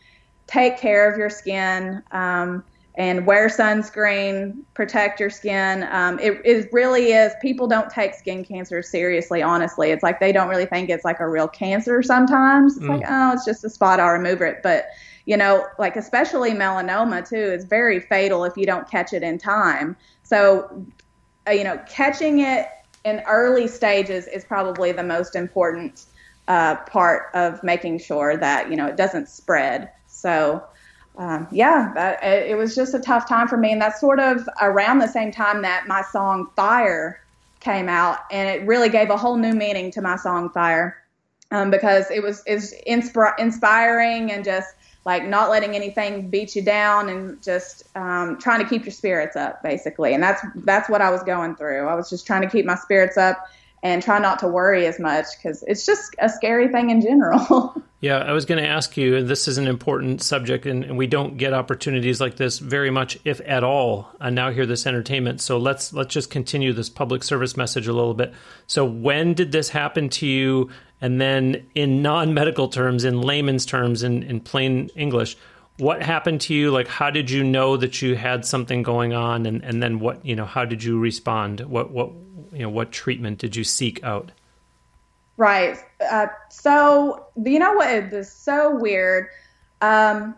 take 0.47 0.77
care 0.77 1.11
of 1.11 1.17
your 1.17 1.29
skin. 1.29 2.01
Um, 2.11 2.63
and 2.95 3.25
wear 3.25 3.47
sunscreen, 3.47 4.59
protect 4.75 5.19
your 5.19 5.31
skin. 5.31 5.87
Um, 5.91 6.19
it, 6.19 6.39
it 6.45 6.69
really 6.71 7.11
is. 7.11 7.33
People 7.41 7.67
don't 7.67 7.89
take 7.89 8.13
skin 8.13 8.45
cancer 8.45 8.83
seriously, 8.83 9.41
honestly. 9.41 9.89
It's 9.89 10.03
like 10.03 10.19
they 10.19 10.31
don't 10.31 10.47
really 10.47 10.67
think 10.67 10.89
it's 10.89 11.03
like 11.03 11.19
a 11.19 11.27
real 11.27 11.47
cancer 11.47 12.03
sometimes. 12.03 12.77
It's 12.77 12.85
mm. 12.85 12.89
like, 12.89 13.05
oh, 13.09 13.33
it's 13.33 13.45
just 13.45 13.63
a 13.63 13.69
spot, 13.69 13.99
I'll 13.99 14.11
remove 14.11 14.41
it. 14.41 14.61
But, 14.61 14.89
you 15.25 15.37
know, 15.37 15.65
like 15.79 15.95
especially 15.95 16.51
melanoma 16.51 17.27
too, 17.27 17.35
is 17.35 17.65
very 17.65 17.99
fatal 17.99 18.45
if 18.45 18.55
you 18.57 18.67
don't 18.67 18.87
catch 18.87 19.11
it 19.11 19.23
in 19.23 19.39
time. 19.39 19.95
So, 20.21 20.85
uh, 21.47 21.51
you 21.51 21.63
know, 21.63 21.79
catching 21.89 22.41
it 22.41 22.67
in 23.05 23.23
early 23.27 23.67
stages 23.67 24.27
is 24.27 24.45
probably 24.45 24.91
the 24.91 25.03
most 25.03 25.35
important 25.35 26.05
uh, 26.47 26.75
part 26.75 27.31
of 27.33 27.63
making 27.63 27.99
sure 27.99 28.37
that, 28.37 28.69
you 28.69 28.75
know, 28.75 28.85
it 28.85 28.97
doesn't 28.97 29.29
spread. 29.29 29.89
So, 30.05 30.63
um, 31.17 31.47
yeah, 31.51 32.17
it, 32.23 32.57
was 32.57 32.75
just 32.75 32.93
a 32.93 32.99
tough 32.99 33.27
time 33.27 33.47
for 33.47 33.57
me. 33.57 33.71
And 33.71 33.81
that's 33.81 33.99
sort 33.99 34.19
of 34.19 34.47
around 34.61 34.99
the 34.99 35.07
same 35.07 35.31
time 35.31 35.61
that 35.61 35.87
my 35.87 36.01
song 36.01 36.49
Fire 36.55 37.21
came 37.59 37.87
out. 37.87 38.19
And 38.31 38.49
it 38.49 38.65
really 38.65 38.89
gave 38.89 39.09
a 39.09 39.17
whole 39.17 39.37
new 39.37 39.53
meaning 39.53 39.91
to 39.91 40.01
my 40.01 40.15
song 40.15 40.49
Fire 40.49 40.97
um, 41.51 41.69
because 41.69 42.09
it 42.09 42.23
was, 42.23 42.43
it 42.47 42.55
was 42.55 42.73
insp- 42.87 43.39
inspiring 43.39 44.31
and 44.31 44.43
just 44.43 44.75
like 45.05 45.25
not 45.25 45.49
letting 45.49 45.75
anything 45.75 46.29
beat 46.29 46.55
you 46.55 46.63
down 46.63 47.09
and 47.09 47.41
just 47.43 47.83
um, 47.95 48.39
trying 48.39 48.61
to 48.61 48.67
keep 48.67 48.85
your 48.85 48.93
spirits 48.93 49.35
up, 49.35 49.61
basically. 49.61 50.13
And 50.13 50.23
that's, 50.23 50.41
that's 50.55 50.89
what 50.89 51.01
I 51.01 51.11
was 51.11 51.21
going 51.23 51.55
through. 51.55 51.87
I 51.87 51.93
was 51.93 52.09
just 52.09 52.25
trying 52.25 52.41
to 52.41 52.49
keep 52.49 52.65
my 52.65 52.75
spirits 52.75 53.17
up 53.17 53.47
and 53.83 54.01
try 54.01 54.17
not 54.17 54.39
to 54.39 54.47
worry 54.47 54.85
as 54.85 54.97
much 54.97 55.25
because 55.37 55.61
it's 55.67 55.85
just 55.85 56.15
a 56.19 56.29
scary 56.29 56.69
thing 56.69 56.89
in 56.89 57.01
general. 57.01 57.75
yeah, 57.99 58.17
I 58.17 58.31
was 58.31 58.45
going 58.45 58.63
to 58.63 58.67
ask 58.67 58.95
you, 58.95 59.17
and 59.17 59.27
this 59.27 59.45
is 59.49 59.57
an 59.57 59.67
important 59.67 60.21
subject, 60.23 60.65
and, 60.65 60.85
and, 60.85 60.97
we 60.97 61.05
don't 61.05 61.35
get 61.35 61.53
opportunities 61.53 62.21
like 62.21 62.37
this 62.37 62.59
very 62.59 62.89
much, 62.89 63.19
if 63.25 63.41
at 63.45 63.63
all. 63.63 64.09
And 64.21 64.35
now 64.35 64.51
hear 64.51 64.65
this 64.65 64.87
entertainment, 64.87 65.41
so 65.41 65.57
let's 65.57 65.91
let's 65.91 66.13
just 66.13 66.31
continue 66.31 66.71
this 66.71 66.89
public 66.89 67.23
service 67.23 67.57
message 67.57 67.87
a 67.87 67.93
little 67.93 68.13
bit. 68.13 68.33
So, 68.67 68.85
when 68.85 69.33
did 69.33 69.51
this 69.51 69.69
happen 69.69 70.09
to 70.09 70.25
you? 70.25 70.69
And 71.01 71.19
then, 71.19 71.67
in 71.75 72.01
non-medical 72.01 72.69
terms, 72.69 73.03
in 73.03 73.21
layman's 73.21 73.65
terms, 73.65 74.03
in, 74.03 74.23
in 74.23 74.39
plain 74.39 74.89
English, 74.95 75.35
what 75.77 76.01
happened 76.01 76.39
to 76.41 76.53
you? 76.53 76.71
Like, 76.71 76.87
how 76.87 77.09
did 77.09 77.29
you 77.29 77.43
know 77.43 77.75
that 77.75 78.01
you 78.01 78.15
had 78.15 78.45
something 78.45 78.83
going 78.83 79.11
on? 79.11 79.45
And, 79.45 79.61
and 79.63 79.83
then 79.83 79.99
what, 79.99 80.25
you 80.25 80.35
know, 80.35 80.45
how 80.45 80.63
did 80.63 80.83
you 80.83 80.99
respond? 80.99 81.59
What, 81.61 81.91
what, 81.91 82.13
you 82.53 82.63
know 82.63 82.69
what 82.69 82.91
treatment 82.91 83.39
did 83.39 83.55
you 83.55 83.63
seek 83.63 84.03
out? 84.03 84.31
Right. 85.37 85.77
Uh, 86.11 86.27
so 86.49 87.25
you 87.43 87.59
know 87.59 87.73
what 87.73 87.89
is 87.89 88.31
so 88.31 88.75
weird. 88.75 89.27
Um, 89.81 90.35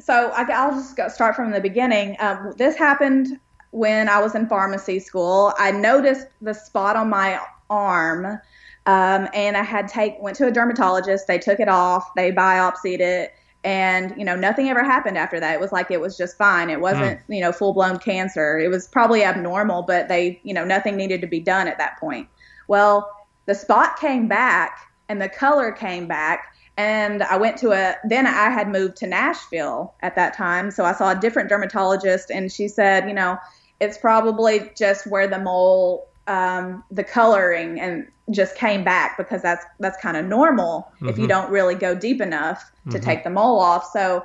so 0.00 0.32
I, 0.34 0.66
will 0.66 0.76
just 0.76 1.14
start 1.14 1.36
from 1.36 1.50
the 1.50 1.60
beginning. 1.60 2.16
Um, 2.18 2.54
this 2.56 2.76
happened 2.76 3.38
when 3.70 4.08
I 4.08 4.20
was 4.20 4.34
in 4.34 4.48
pharmacy 4.48 4.98
school. 4.98 5.52
I 5.58 5.70
noticed 5.70 6.26
the 6.40 6.54
spot 6.54 6.96
on 6.96 7.08
my 7.08 7.38
arm, 7.70 8.40
um, 8.86 9.28
and 9.34 9.56
I 9.56 9.62
had 9.62 9.88
take 9.88 10.16
went 10.20 10.36
to 10.38 10.46
a 10.46 10.50
dermatologist. 10.50 11.26
They 11.26 11.38
took 11.38 11.60
it 11.60 11.68
off. 11.68 12.14
They 12.14 12.32
biopsied 12.32 13.00
it, 13.00 13.34
and 13.64 14.14
you 14.16 14.24
know 14.24 14.36
nothing 14.36 14.68
ever 14.68 14.82
happened 14.82 15.16
after 15.16 15.38
that. 15.40 15.54
It 15.54 15.60
was 15.60 15.72
like 15.72 15.90
it 15.90 16.00
was 16.00 16.16
just 16.16 16.36
fine. 16.36 16.70
It 16.70 16.80
wasn't 16.80 17.20
mm. 17.20 17.34
you 17.34 17.40
know 17.40 17.52
full 17.52 17.72
blown 17.72 17.98
cancer. 17.98 18.58
It 18.58 18.68
was 18.68 18.88
probably 18.88 19.24
abnormal 19.24 19.82
but 19.82 20.08
they 20.08 20.40
you 20.42 20.54
know 20.54 20.64
nothing 20.64 20.96
needed 20.96 21.20
to 21.20 21.26
be 21.26 21.40
done 21.40 21.68
at 21.68 21.78
that 21.78 21.98
point. 21.98 22.28
Well 22.68 23.10
the 23.46 23.54
spot 23.54 23.98
came 23.98 24.28
back 24.28 24.78
and 25.08 25.20
the 25.20 25.28
color 25.28 25.72
came 25.72 26.06
back 26.06 26.54
and 26.76 27.22
i 27.24 27.36
went 27.36 27.56
to 27.58 27.70
a 27.72 27.94
then 28.04 28.26
i 28.26 28.48
had 28.48 28.68
moved 28.68 28.96
to 28.96 29.06
nashville 29.06 29.94
at 30.00 30.14
that 30.16 30.34
time 30.34 30.70
so 30.70 30.84
i 30.84 30.92
saw 30.92 31.10
a 31.10 31.20
different 31.20 31.48
dermatologist 31.48 32.30
and 32.30 32.50
she 32.50 32.66
said 32.66 33.06
you 33.06 33.14
know 33.14 33.36
it's 33.80 33.98
probably 33.98 34.70
just 34.76 35.06
where 35.06 35.26
the 35.26 35.38
mole 35.38 36.08
um, 36.26 36.84
the 36.90 37.04
coloring 37.04 37.80
and 37.80 38.06
just 38.30 38.54
came 38.56 38.84
back 38.84 39.16
because 39.16 39.42
that's 39.42 39.64
that's 39.80 40.00
kind 40.00 40.16
of 40.16 40.24
normal 40.26 40.92
mm-hmm. 40.96 41.08
if 41.08 41.18
you 41.18 41.24
mm-hmm. 41.24 41.30
don't 41.30 41.50
really 41.50 41.74
go 41.74 41.94
deep 41.94 42.20
enough 42.20 42.70
to 42.90 42.98
mm-hmm. 42.98 43.04
take 43.04 43.24
the 43.24 43.30
mole 43.30 43.58
off. 43.58 43.90
So 43.92 44.24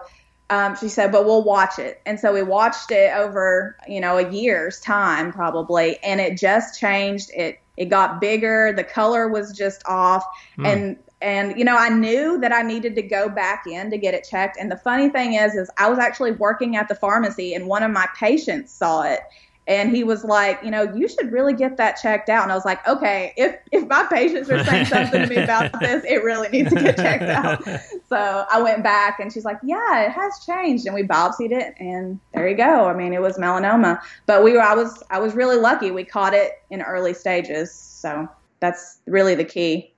um, 0.49 0.75
she 0.77 0.87
said, 0.87 1.11
but 1.11 1.25
we'll 1.25 1.43
watch 1.43 1.77
it. 1.77 2.01
And 2.05 2.19
so 2.19 2.33
we 2.33 2.41
watched 2.41 2.91
it 2.91 3.13
over, 3.13 3.75
you 3.87 3.99
know, 3.99 4.17
a 4.17 4.29
year's 4.31 4.79
time 4.79 5.33
probably, 5.33 5.97
and 6.03 6.21
it 6.21 6.37
just 6.37 6.79
changed. 6.79 7.31
It 7.35 7.59
it 7.75 7.85
got 7.85 8.21
bigger. 8.21 8.73
The 8.75 8.83
color 8.83 9.27
was 9.27 9.51
just 9.51 9.83
off, 9.85 10.25
mm. 10.57 10.65
and 10.65 10.97
and 11.21 11.57
you 11.57 11.65
know 11.65 11.75
I 11.75 11.89
knew 11.89 12.39
that 12.39 12.53
I 12.53 12.61
needed 12.61 12.95
to 12.95 13.01
go 13.01 13.29
back 13.29 13.65
in 13.67 13.91
to 13.91 13.97
get 13.97 14.13
it 14.13 14.25
checked. 14.29 14.57
And 14.59 14.71
the 14.71 14.77
funny 14.77 15.09
thing 15.09 15.33
is, 15.33 15.53
is 15.53 15.69
I 15.77 15.89
was 15.89 15.99
actually 15.99 16.31
working 16.31 16.75
at 16.75 16.87
the 16.87 16.95
pharmacy, 16.95 17.53
and 17.53 17.67
one 17.67 17.83
of 17.83 17.91
my 17.91 18.07
patients 18.15 18.71
saw 18.71 19.03
it, 19.03 19.19
and 19.67 19.93
he 19.93 20.03
was 20.05 20.23
like, 20.23 20.63
you 20.63 20.71
know, 20.71 20.83
you 20.95 21.09
should 21.09 21.31
really 21.31 21.53
get 21.53 21.75
that 21.75 21.99
checked 22.01 22.29
out. 22.29 22.43
And 22.43 22.51
I 22.53 22.55
was 22.55 22.63
like, 22.63 22.87
okay, 22.87 23.33
if 23.35 23.57
if 23.71 23.85
my 23.87 24.05
patients 24.09 24.49
are 24.49 24.63
saying 24.63 24.85
something 24.85 25.21
to 25.23 25.27
me 25.27 25.35
about 25.35 25.77
this, 25.81 26.05
it 26.05 26.23
really 26.23 26.47
needs 26.49 26.69
to 26.73 26.81
get 26.81 26.95
checked 26.95 27.23
out. 27.23 27.67
So 28.07 28.45
I 28.49 28.61
went 28.61 28.83
back, 28.83 29.19
and 29.19 29.33
she's 29.33 29.43
like, 29.43 29.57
yeah, 29.63 30.05
it 30.05 30.11
has 30.11 30.39
changed, 30.45 30.85
and 30.85 30.95
we 30.95 31.03
biopsied 31.03 31.51
it, 31.51 31.75
and 31.77 32.17
there 32.33 32.47
you 32.47 32.55
go. 32.55 32.85
I 32.87 32.93
mean, 32.93 33.11
it 33.11 33.21
was 33.21 33.37
melanoma, 33.37 33.99
but 34.25 34.45
we 34.45 34.53
were 34.53 34.61
I 34.61 34.75
was 34.75 35.03
I 35.09 35.19
was 35.19 35.33
really 35.33 35.57
lucky. 35.57 35.91
We 35.91 36.05
caught 36.05 36.33
it 36.33 36.53
in 36.69 36.81
early 36.81 37.13
stages, 37.13 37.73
so 37.73 38.29
that's 38.61 38.99
really 39.07 39.35
the 39.35 39.43
key. 39.43 39.93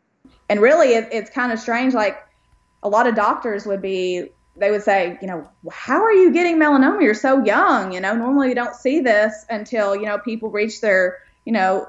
And 0.50 0.60
really, 0.60 0.96
it, 0.96 1.08
it's 1.12 1.30
kind 1.30 1.52
of 1.52 1.60
strange. 1.60 1.94
Like 1.94 2.18
a 2.82 2.90
lot 2.90 3.06
of 3.06 3.14
doctors 3.14 3.68
would 3.68 3.82
be 3.82 4.30
they 4.60 4.72
would 4.72 4.84
say, 4.84 5.18
you 5.22 5.28
know, 5.28 5.48
how 5.72 6.02
are 6.04 6.12
you 6.12 6.32
getting 6.32 6.58
melanoma? 6.58 7.02
You're 7.02 7.14
so 7.14 7.44
young. 7.44 7.92
You 7.94 8.02
know, 8.02 8.16
normally 8.16 8.50
you 8.50 8.56
don't 8.56 8.76
see 8.76 9.00
this 9.00 9.46
until, 9.50 9.96
you 9.96 10.06
know, 10.06 10.18
people 10.18 10.50
reach 10.50 10.82
their, 10.82 11.20
you 11.46 11.54
know, 11.54 11.88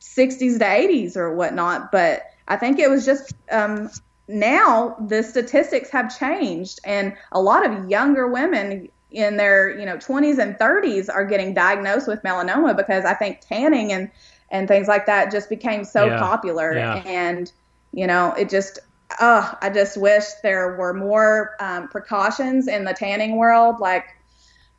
60s 0.00 0.58
to 0.58 0.64
80s 0.64 1.16
or 1.16 1.34
whatnot. 1.34 1.92
But 1.92 2.22
I 2.48 2.56
think 2.56 2.78
it 2.78 2.90
was 2.90 3.04
just 3.04 3.32
um, 3.50 3.90
now 4.28 4.96
the 5.08 5.22
statistics 5.22 5.90
have 5.90 6.16
changed, 6.16 6.80
and 6.84 7.16
a 7.32 7.40
lot 7.40 7.66
of 7.66 7.88
younger 7.88 8.28
women 8.28 8.88
in 9.10 9.36
their, 9.36 9.78
you 9.78 9.86
know, 9.86 9.96
20s 9.96 10.38
and 10.38 10.56
30s 10.56 11.08
are 11.08 11.24
getting 11.24 11.54
diagnosed 11.54 12.08
with 12.08 12.22
melanoma 12.22 12.76
because 12.76 13.04
I 13.04 13.14
think 13.14 13.40
tanning 13.40 13.92
and 13.92 14.10
and 14.50 14.68
things 14.68 14.86
like 14.88 15.06
that 15.06 15.32
just 15.32 15.48
became 15.48 15.84
so 15.84 16.06
yeah. 16.06 16.18
popular, 16.18 16.74
yeah. 16.74 17.02
and 17.06 17.50
you 17.92 18.06
know, 18.06 18.32
it 18.32 18.50
just 18.50 18.78
oh, 19.20 19.54
I 19.60 19.70
just 19.70 19.96
wish 19.96 20.24
there 20.42 20.76
were 20.76 20.94
more 20.94 21.56
um, 21.60 21.88
precautions 21.88 22.68
in 22.68 22.84
the 22.84 22.92
tanning 22.92 23.36
world, 23.36 23.80
like 23.80 24.04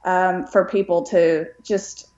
um, 0.03 0.45
for 0.47 0.65
people 0.65 1.03
to 1.03 1.47
just, 1.63 2.09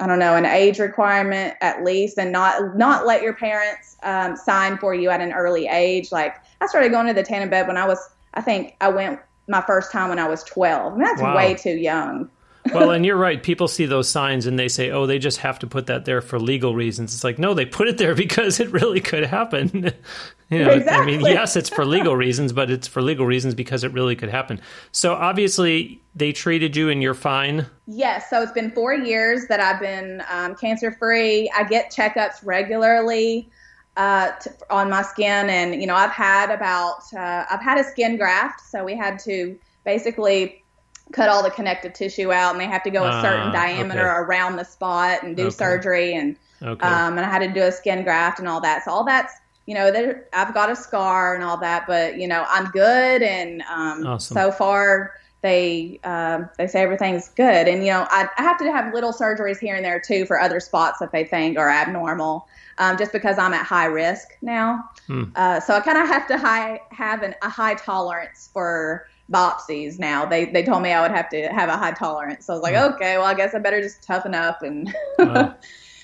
I 0.00 0.06
don't 0.06 0.18
know, 0.18 0.34
an 0.34 0.46
age 0.46 0.78
requirement 0.78 1.54
at 1.60 1.84
least, 1.84 2.18
and 2.18 2.32
not 2.32 2.76
not 2.76 3.06
let 3.06 3.22
your 3.22 3.34
parents 3.34 3.96
um, 4.02 4.36
sign 4.36 4.78
for 4.78 4.94
you 4.94 5.10
at 5.10 5.20
an 5.20 5.32
early 5.32 5.66
age. 5.66 6.12
Like 6.12 6.36
I 6.60 6.66
started 6.66 6.90
going 6.90 7.06
to 7.06 7.14
the 7.14 7.22
tanning 7.22 7.50
bed 7.50 7.66
when 7.66 7.76
I 7.76 7.86
was, 7.86 7.98
I 8.34 8.40
think 8.40 8.76
I 8.80 8.88
went 8.88 9.20
my 9.48 9.60
first 9.60 9.92
time 9.92 10.08
when 10.08 10.18
I 10.18 10.28
was 10.28 10.42
12. 10.44 10.92
I 10.92 10.96
mean, 10.96 11.04
that's 11.04 11.22
wow. 11.22 11.36
way 11.36 11.54
too 11.54 11.76
young 11.76 12.30
well, 12.72 12.90
and 12.90 13.04
you're 13.04 13.16
right. 13.16 13.42
People 13.42 13.68
see 13.68 13.86
those 13.86 14.08
signs 14.08 14.46
and 14.46 14.58
they 14.58 14.68
say, 14.68 14.90
"Oh, 14.90 15.06
they 15.06 15.18
just 15.18 15.38
have 15.38 15.58
to 15.60 15.66
put 15.66 15.86
that 15.86 16.04
there 16.04 16.20
for 16.20 16.38
legal 16.38 16.74
reasons." 16.74 17.14
It's 17.14 17.24
like, 17.24 17.38
no, 17.38 17.54
they 17.54 17.66
put 17.66 17.88
it 17.88 17.98
there 17.98 18.14
because 18.26 18.60
it 18.60 18.70
really 18.70 19.00
could 19.00 19.24
happen. 19.24 19.92
you 20.50 20.64
know, 20.64 20.70
exactly. 20.70 21.14
I 21.14 21.18
mean, 21.18 21.26
yes, 21.26 21.56
it's 21.56 21.68
for 21.68 21.84
legal 21.84 22.16
reasons, 22.16 22.52
but 22.52 22.70
it's 22.70 22.86
for 22.86 23.02
legal 23.02 23.26
reasons 23.26 23.54
because 23.54 23.84
it 23.84 23.92
really 23.92 24.16
could 24.16 24.28
happen. 24.28 24.60
So 24.92 25.14
obviously, 25.14 26.00
they 26.14 26.32
treated 26.32 26.76
you 26.76 26.88
and 26.90 27.02
you're 27.02 27.14
fine. 27.14 27.66
Yes. 27.86 28.30
So 28.30 28.42
it's 28.42 28.52
been 28.52 28.70
four 28.70 28.94
years 28.94 29.46
that 29.48 29.60
I've 29.60 29.80
been 29.80 30.22
um, 30.30 30.54
cancer 30.56 30.92
free. 30.92 31.50
I 31.56 31.64
get 31.64 31.92
checkups 31.92 32.44
regularly. 32.44 33.50
Uh, 33.98 34.30
to, 34.40 34.52
on 34.68 34.90
my 34.90 35.00
skin, 35.00 35.48
and 35.48 35.80
you 35.80 35.86
know, 35.86 35.94
I've 35.94 36.10
had 36.10 36.50
about 36.50 37.00
uh, 37.16 37.46
I've 37.50 37.62
had 37.62 37.78
a 37.78 37.84
skin 37.84 38.18
graft, 38.18 38.60
so 38.60 38.84
we 38.84 38.94
had 38.94 39.18
to 39.20 39.58
basically 39.86 40.62
cut 41.12 41.28
all 41.28 41.42
the 41.42 41.50
connective 41.50 41.92
tissue 41.92 42.32
out 42.32 42.52
and 42.52 42.60
they 42.60 42.66
have 42.66 42.82
to 42.82 42.90
go 42.90 43.04
a 43.04 43.22
certain 43.22 43.48
uh, 43.48 43.52
diameter 43.52 44.10
okay. 44.10 44.18
around 44.18 44.56
the 44.56 44.64
spot 44.64 45.22
and 45.22 45.36
do 45.36 45.44
okay. 45.44 45.54
surgery 45.54 46.14
and 46.14 46.36
okay. 46.62 46.86
um, 46.86 47.16
and 47.16 47.20
I 47.20 47.30
had 47.30 47.38
to 47.40 47.52
do 47.52 47.62
a 47.62 47.72
skin 47.72 48.02
graft 48.02 48.38
and 48.38 48.48
all 48.48 48.60
that. 48.62 48.84
So 48.84 48.90
all 48.90 49.04
that's 49.04 49.32
you 49.66 49.74
know 49.74 49.90
that 49.90 50.28
I've 50.32 50.54
got 50.54 50.70
a 50.70 50.76
scar 50.76 51.34
and 51.34 51.44
all 51.44 51.56
that, 51.58 51.86
but 51.86 52.18
you 52.18 52.26
know 52.26 52.44
I'm 52.48 52.66
good 52.66 53.22
and 53.22 53.62
um, 53.62 54.06
awesome. 54.06 54.34
so 54.34 54.50
far 54.50 55.14
they 55.42 56.00
um, 56.02 56.48
they 56.58 56.66
say 56.66 56.82
everything's 56.82 57.28
good 57.28 57.68
and 57.68 57.84
you 57.84 57.92
know 57.92 58.06
I, 58.10 58.28
I, 58.36 58.42
have 58.42 58.58
to 58.58 58.72
have 58.72 58.92
little 58.92 59.12
surgeries 59.12 59.58
here 59.58 59.76
and 59.76 59.84
there 59.84 60.00
too 60.00 60.24
for 60.24 60.40
other 60.40 60.60
spots 60.60 60.98
that 60.98 61.12
they 61.12 61.24
think 61.24 61.58
are 61.58 61.70
abnormal. 61.70 62.48
Um, 62.78 62.98
just 62.98 63.10
because 63.10 63.38
I'm 63.38 63.54
at 63.54 63.64
high 63.64 63.86
risk 63.86 64.28
now, 64.42 64.90
hmm. 65.06 65.24
uh, 65.34 65.60
so 65.60 65.72
I 65.72 65.80
kind 65.80 65.96
of 65.96 66.06
have 66.08 66.26
to 66.26 66.36
high, 66.36 66.78
have 66.90 67.22
an, 67.22 67.34
a 67.40 67.48
high 67.48 67.72
tolerance 67.72 68.50
for 68.52 69.08
biopsies 69.30 69.98
now. 69.98 70.24
They 70.24 70.46
they 70.46 70.62
told 70.62 70.82
me 70.82 70.92
I 70.92 71.02
would 71.02 71.10
have 71.10 71.28
to 71.30 71.48
have 71.48 71.68
a 71.68 71.76
high 71.76 71.92
tolerance. 71.92 72.46
So 72.46 72.52
I 72.52 72.56
was 72.56 72.62
like, 72.62 72.74
hmm. 72.74 72.94
okay, 72.94 73.18
well, 73.18 73.26
I 73.26 73.34
guess 73.34 73.54
I 73.54 73.58
better 73.58 73.82
just 73.82 74.02
toughen 74.02 74.34
up 74.34 74.62
and. 74.62 74.94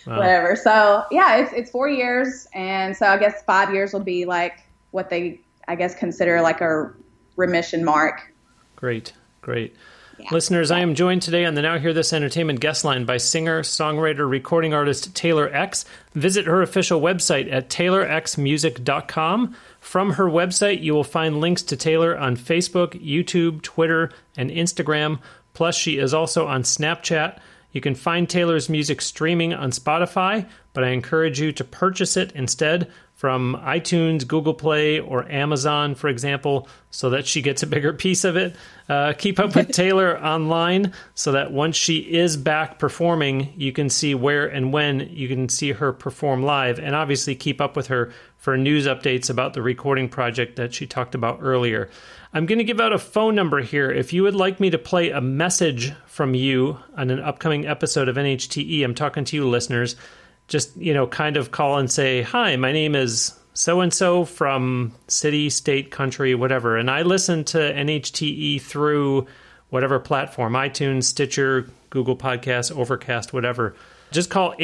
wow. 0.06 0.16
whatever. 0.16 0.56
So 0.56 1.04
yeah, 1.10 1.36
it's 1.36 1.52
it's 1.52 1.70
four 1.70 1.88
years, 1.88 2.46
and 2.54 2.96
so 2.96 3.06
I 3.06 3.18
guess 3.18 3.42
five 3.44 3.72
years 3.72 3.92
will 3.92 4.00
be 4.00 4.24
like 4.24 4.64
what 4.90 5.10
they 5.10 5.40
I 5.68 5.74
guess 5.74 5.94
consider 5.94 6.40
like 6.42 6.60
a 6.60 6.92
remission 7.36 7.84
mark. 7.84 8.32
Great, 8.76 9.12
great. 9.40 9.76
Yeah. 10.18 10.28
Listeners, 10.30 10.70
I 10.70 10.80
am 10.80 10.94
joined 10.94 11.22
today 11.22 11.44
on 11.44 11.54
the 11.54 11.62
Now 11.62 11.78
Hear 11.78 11.92
This 11.92 12.12
Entertainment 12.12 12.60
guest 12.60 12.84
line 12.84 13.04
by 13.04 13.16
singer, 13.16 13.62
songwriter, 13.62 14.28
recording 14.28 14.74
artist 14.74 15.14
Taylor 15.16 15.48
X. 15.52 15.84
Visit 16.14 16.46
her 16.46 16.62
official 16.62 17.00
website 17.00 17.50
at 17.50 17.70
taylorxmusic.com. 17.70 19.56
From 19.82 20.12
her 20.12 20.26
website, 20.26 20.80
you 20.80 20.94
will 20.94 21.02
find 21.02 21.40
links 21.40 21.60
to 21.64 21.76
Taylor 21.76 22.16
on 22.16 22.36
Facebook, 22.36 22.94
YouTube, 23.04 23.62
Twitter, 23.62 24.12
and 24.36 24.48
Instagram. 24.48 25.18
Plus, 25.54 25.76
she 25.76 25.98
is 25.98 26.14
also 26.14 26.46
on 26.46 26.62
Snapchat. 26.62 27.40
You 27.72 27.80
can 27.80 27.96
find 27.96 28.30
Taylor's 28.30 28.68
music 28.68 29.02
streaming 29.02 29.52
on 29.52 29.72
Spotify, 29.72 30.48
but 30.72 30.84
I 30.84 30.90
encourage 30.90 31.40
you 31.40 31.50
to 31.52 31.64
purchase 31.64 32.16
it 32.16 32.30
instead 32.32 32.92
from 33.14 33.60
iTunes, 33.64 34.26
Google 34.26 34.54
Play, 34.54 35.00
or 35.00 35.30
Amazon, 35.30 35.94
for 35.94 36.08
example, 36.08 36.68
so 36.90 37.10
that 37.10 37.26
she 37.26 37.42
gets 37.42 37.62
a 37.62 37.66
bigger 37.66 37.92
piece 38.04 38.24
of 38.24 38.36
it. 38.36 38.54
Uh, 38.88 39.14
keep 39.14 39.38
up 39.38 39.54
with 39.56 39.68
Taylor 39.72 40.18
online 40.18 40.92
so 41.14 41.32
that 41.32 41.52
once 41.52 41.76
she 41.76 41.98
is 41.98 42.36
back 42.36 42.78
performing, 42.78 43.52
you 43.56 43.72
can 43.72 43.90
see 43.90 44.14
where 44.14 44.46
and 44.46 44.72
when 44.72 45.08
you 45.10 45.28
can 45.28 45.48
see 45.48 45.72
her 45.72 45.92
perform 45.92 46.44
live. 46.44 46.78
And 46.78 46.94
obviously, 46.94 47.34
keep 47.34 47.60
up 47.60 47.74
with 47.74 47.88
her 47.88 48.12
for 48.42 48.56
news 48.56 48.88
updates 48.88 49.30
about 49.30 49.54
the 49.54 49.62
recording 49.62 50.08
project 50.08 50.56
that 50.56 50.74
she 50.74 50.84
talked 50.84 51.14
about 51.14 51.38
earlier. 51.40 51.88
I'm 52.34 52.44
going 52.44 52.58
to 52.58 52.64
give 52.64 52.80
out 52.80 52.92
a 52.92 52.98
phone 52.98 53.36
number 53.36 53.60
here. 53.60 53.88
If 53.88 54.12
you 54.12 54.24
would 54.24 54.34
like 54.34 54.58
me 54.58 54.68
to 54.70 54.78
play 54.78 55.10
a 55.10 55.20
message 55.20 55.92
from 56.06 56.34
you 56.34 56.76
on 56.96 57.10
an 57.10 57.20
upcoming 57.20 57.68
episode 57.68 58.08
of 58.08 58.16
NHTE, 58.16 58.82
I'm 58.82 58.96
talking 58.96 59.24
to 59.26 59.36
you, 59.36 59.48
listeners 59.48 59.94
just 60.48 60.76
you 60.76 60.92
know 60.92 61.06
kind 61.06 61.36
of 61.36 61.52
call 61.52 61.78
and 61.78 61.90
say 61.90 62.22
hi 62.22 62.56
my 62.56 62.72
name 62.72 62.94
is 62.94 63.34
so 63.54 63.80
and 63.80 63.94
so 63.94 64.24
from 64.24 64.92
city 65.08 65.48
state 65.48 65.90
country 65.90 66.34
whatever 66.34 66.76
and 66.76 66.90
i 66.90 67.02
listen 67.02 67.44
to 67.44 67.58
nhte 67.58 68.60
through 68.60 69.26
whatever 69.70 69.98
platform 69.98 70.52
itunes 70.54 71.04
stitcher 71.04 71.70
google 71.90 72.16
podcast 72.16 72.76
overcast 72.76 73.32
whatever 73.32 73.74
just 74.10 74.30
call 74.30 74.54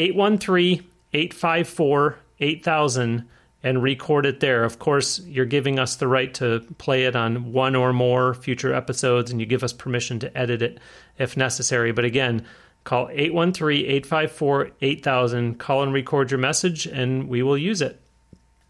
813-854-8000 1.13 3.25
and 3.61 3.83
record 3.83 4.25
it 4.25 4.39
there 4.39 4.63
of 4.63 4.79
course 4.79 5.19
you're 5.25 5.45
giving 5.45 5.79
us 5.79 5.97
the 5.97 6.07
right 6.07 6.33
to 6.33 6.61
play 6.77 7.05
it 7.05 7.15
on 7.15 7.51
one 7.51 7.75
or 7.75 7.91
more 7.91 8.33
future 8.33 8.73
episodes 8.73 9.31
and 9.31 9.39
you 9.39 9.45
give 9.45 9.63
us 9.63 9.73
permission 9.73 10.19
to 10.19 10.37
edit 10.37 10.61
it 10.61 10.79
if 11.17 11.35
necessary 11.35 11.91
but 11.91 12.05
again 12.05 12.45
Call 12.83 13.09
813 13.11 13.85
854 13.85 14.71
8000. 14.81 15.59
Call 15.59 15.83
and 15.83 15.93
record 15.93 16.31
your 16.31 16.39
message, 16.39 16.85
and 16.85 17.27
we 17.27 17.43
will 17.43 17.57
use 17.57 17.81
it. 17.81 18.01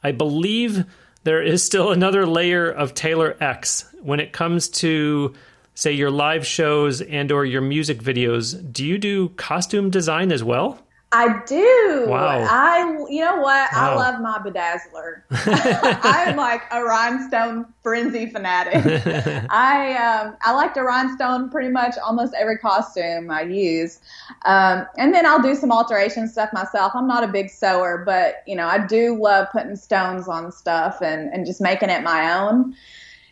I 0.04 0.12
believe 0.12 0.86
there 1.24 1.42
is 1.42 1.64
still 1.64 1.92
another 1.92 2.26
layer 2.26 2.70
of 2.70 2.94
Taylor 2.94 3.38
X 3.40 3.86
when 4.02 4.20
it 4.20 4.34
comes 4.34 4.70
to 4.70 5.34
say 5.74 5.92
your 5.94 6.12
live 6.12 6.46
shows 6.46 7.02
and 7.02 7.32
or 7.32 7.46
your 7.46 7.62
music 7.62 8.00
videos 8.00 8.74
do 8.74 8.86
you 8.86 8.98
do 8.98 9.30
costume 9.30 9.90
design 9.90 10.32
as 10.32 10.44
well 10.44 10.78
I 11.12 11.42
do. 11.48 12.06
Wow. 12.08 12.46
I, 12.48 13.06
you 13.10 13.22
know 13.22 13.38
what? 13.38 13.70
Wow. 13.74 13.94
I 13.94 13.96
love 13.96 14.22
my 14.22 14.38
bedazzler. 14.38 15.24
I'm 16.04 16.36
like 16.36 16.62
a 16.72 16.84
rhinestone 16.84 17.66
frenzy 17.82 18.28
fanatic. 18.28 18.86
I, 19.50 19.96
um, 19.96 20.38
I 20.42 20.54
like 20.54 20.76
to 20.76 20.84
rhinestone 20.84 21.50
pretty 21.50 21.70
much 21.70 21.96
almost 21.98 22.36
every 22.36 22.60
costume 22.60 23.32
I 23.32 23.42
use. 23.42 24.02
Um, 24.46 24.86
and 24.98 25.12
then 25.12 25.26
I'll 25.26 25.42
do 25.42 25.56
some 25.56 25.72
alteration 25.72 26.28
stuff 26.28 26.54
myself. 26.54 26.92
I'm 26.94 27.08
not 27.08 27.24
a 27.24 27.28
big 27.28 27.50
sewer, 27.50 28.04
but 28.06 28.44
you 28.46 28.56
know, 28.56 28.68
I 28.68 28.86
do 28.86 29.20
love 29.20 29.48
putting 29.52 29.76
stones 29.76 30.28
on 30.28 30.52
stuff 30.52 31.02
and, 31.02 31.34
and 31.34 31.44
just 31.44 31.60
making 31.60 31.90
it 31.90 32.04
my 32.04 32.40
own 32.40 32.76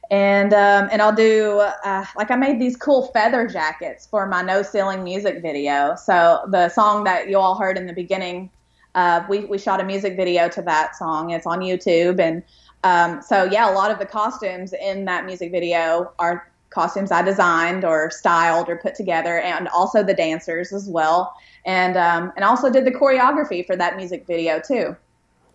and 0.09 0.53
um, 0.53 0.89
and 0.91 1.01
I'll 1.01 1.15
do 1.15 1.59
uh, 1.59 2.05
like 2.15 2.31
I 2.31 2.35
made 2.35 2.59
these 2.59 2.77
cool 2.77 3.07
feather 3.07 3.47
jackets 3.47 4.07
for 4.07 4.25
my 4.25 4.41
No 4.41 4.61
Ceiling 4.61 5.03
music 5.03 5.41
video. 5.41 5.95
So 5.95 6.45
the 6.49 6.69
song 6.69 7.03
that 7.03 7.29
you 7.29 7.37
all 7.37 7.57
heard 7.57 7.77
in 7.77 7.85
the 7.87 7.93
beginning, 7.93 8.49
uh, 8.95 9.23
we 9.29 9.45
we 9.45 9.57
shot 9.57 9.81
a 9.81 9.83
music 9.83 10.15
video 10.15 10.47
to 10.49 10.61
that 10.63 10.95
song. 10.95 11.31
It's 11.31 11.45
on 11.45 11.59
YouTube, 11.59 12.19
and 12.19 12.43
um, 12.83 13.21
so 13.21 13.43
yeah, 13.43 13.69
a 13.69 13.73
lot 13.73 13.91
of 13.91 13.99
the 13.99 14.05
costumes 14.05 14.73
in 14.73 15.05
that 15.05 15.25
music 15.25 15.51
video 15.51 16.11
are 16.19 16.49
costumes 16.69 17.11
I 17.11 17.21
designed 17.21 17.83
or 17.83 18.09
styled 18.11 18.69
or 18.69 18.77
put 18.77 18.95
together, 18.95 19.39
and 19.39 19.67
also 19.69 20.03
the 20.03 20.13
dancers 20.13 20.71
as 20.71 20.87
well, 20.87 21.33
and 21.65 21.97
um, 21.97 22.31
and 22.37 22.45
also 22.45 22.69
did 22.69 22.85
the 22.85 22.91
choreography 22.91 23.65
for 23.65 23.75
that 23.75 23.97
music 23.97 24.25
video 24.25 24.61
too. 24.65 24.95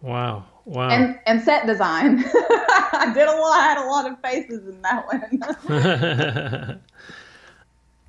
Wow. 0.03 0.45
Wow. 0.65 0.91
And 0.91 1.19
and 1.27 1.43
set 1.43 1.67
design. 1.67 2.25
I 2.35 3.11
did 3.15 3.29
a 3.29 3.33
lot. 3.33 3.59
I 3.59 3.63
had 3.63 3.79
a 3.79 3.87
lot 3.87 4.11
of 4.11 4.21
faces 4.21 4.69
in 4.69 4.81
that 4.83 5.07
one. 5.69 6.81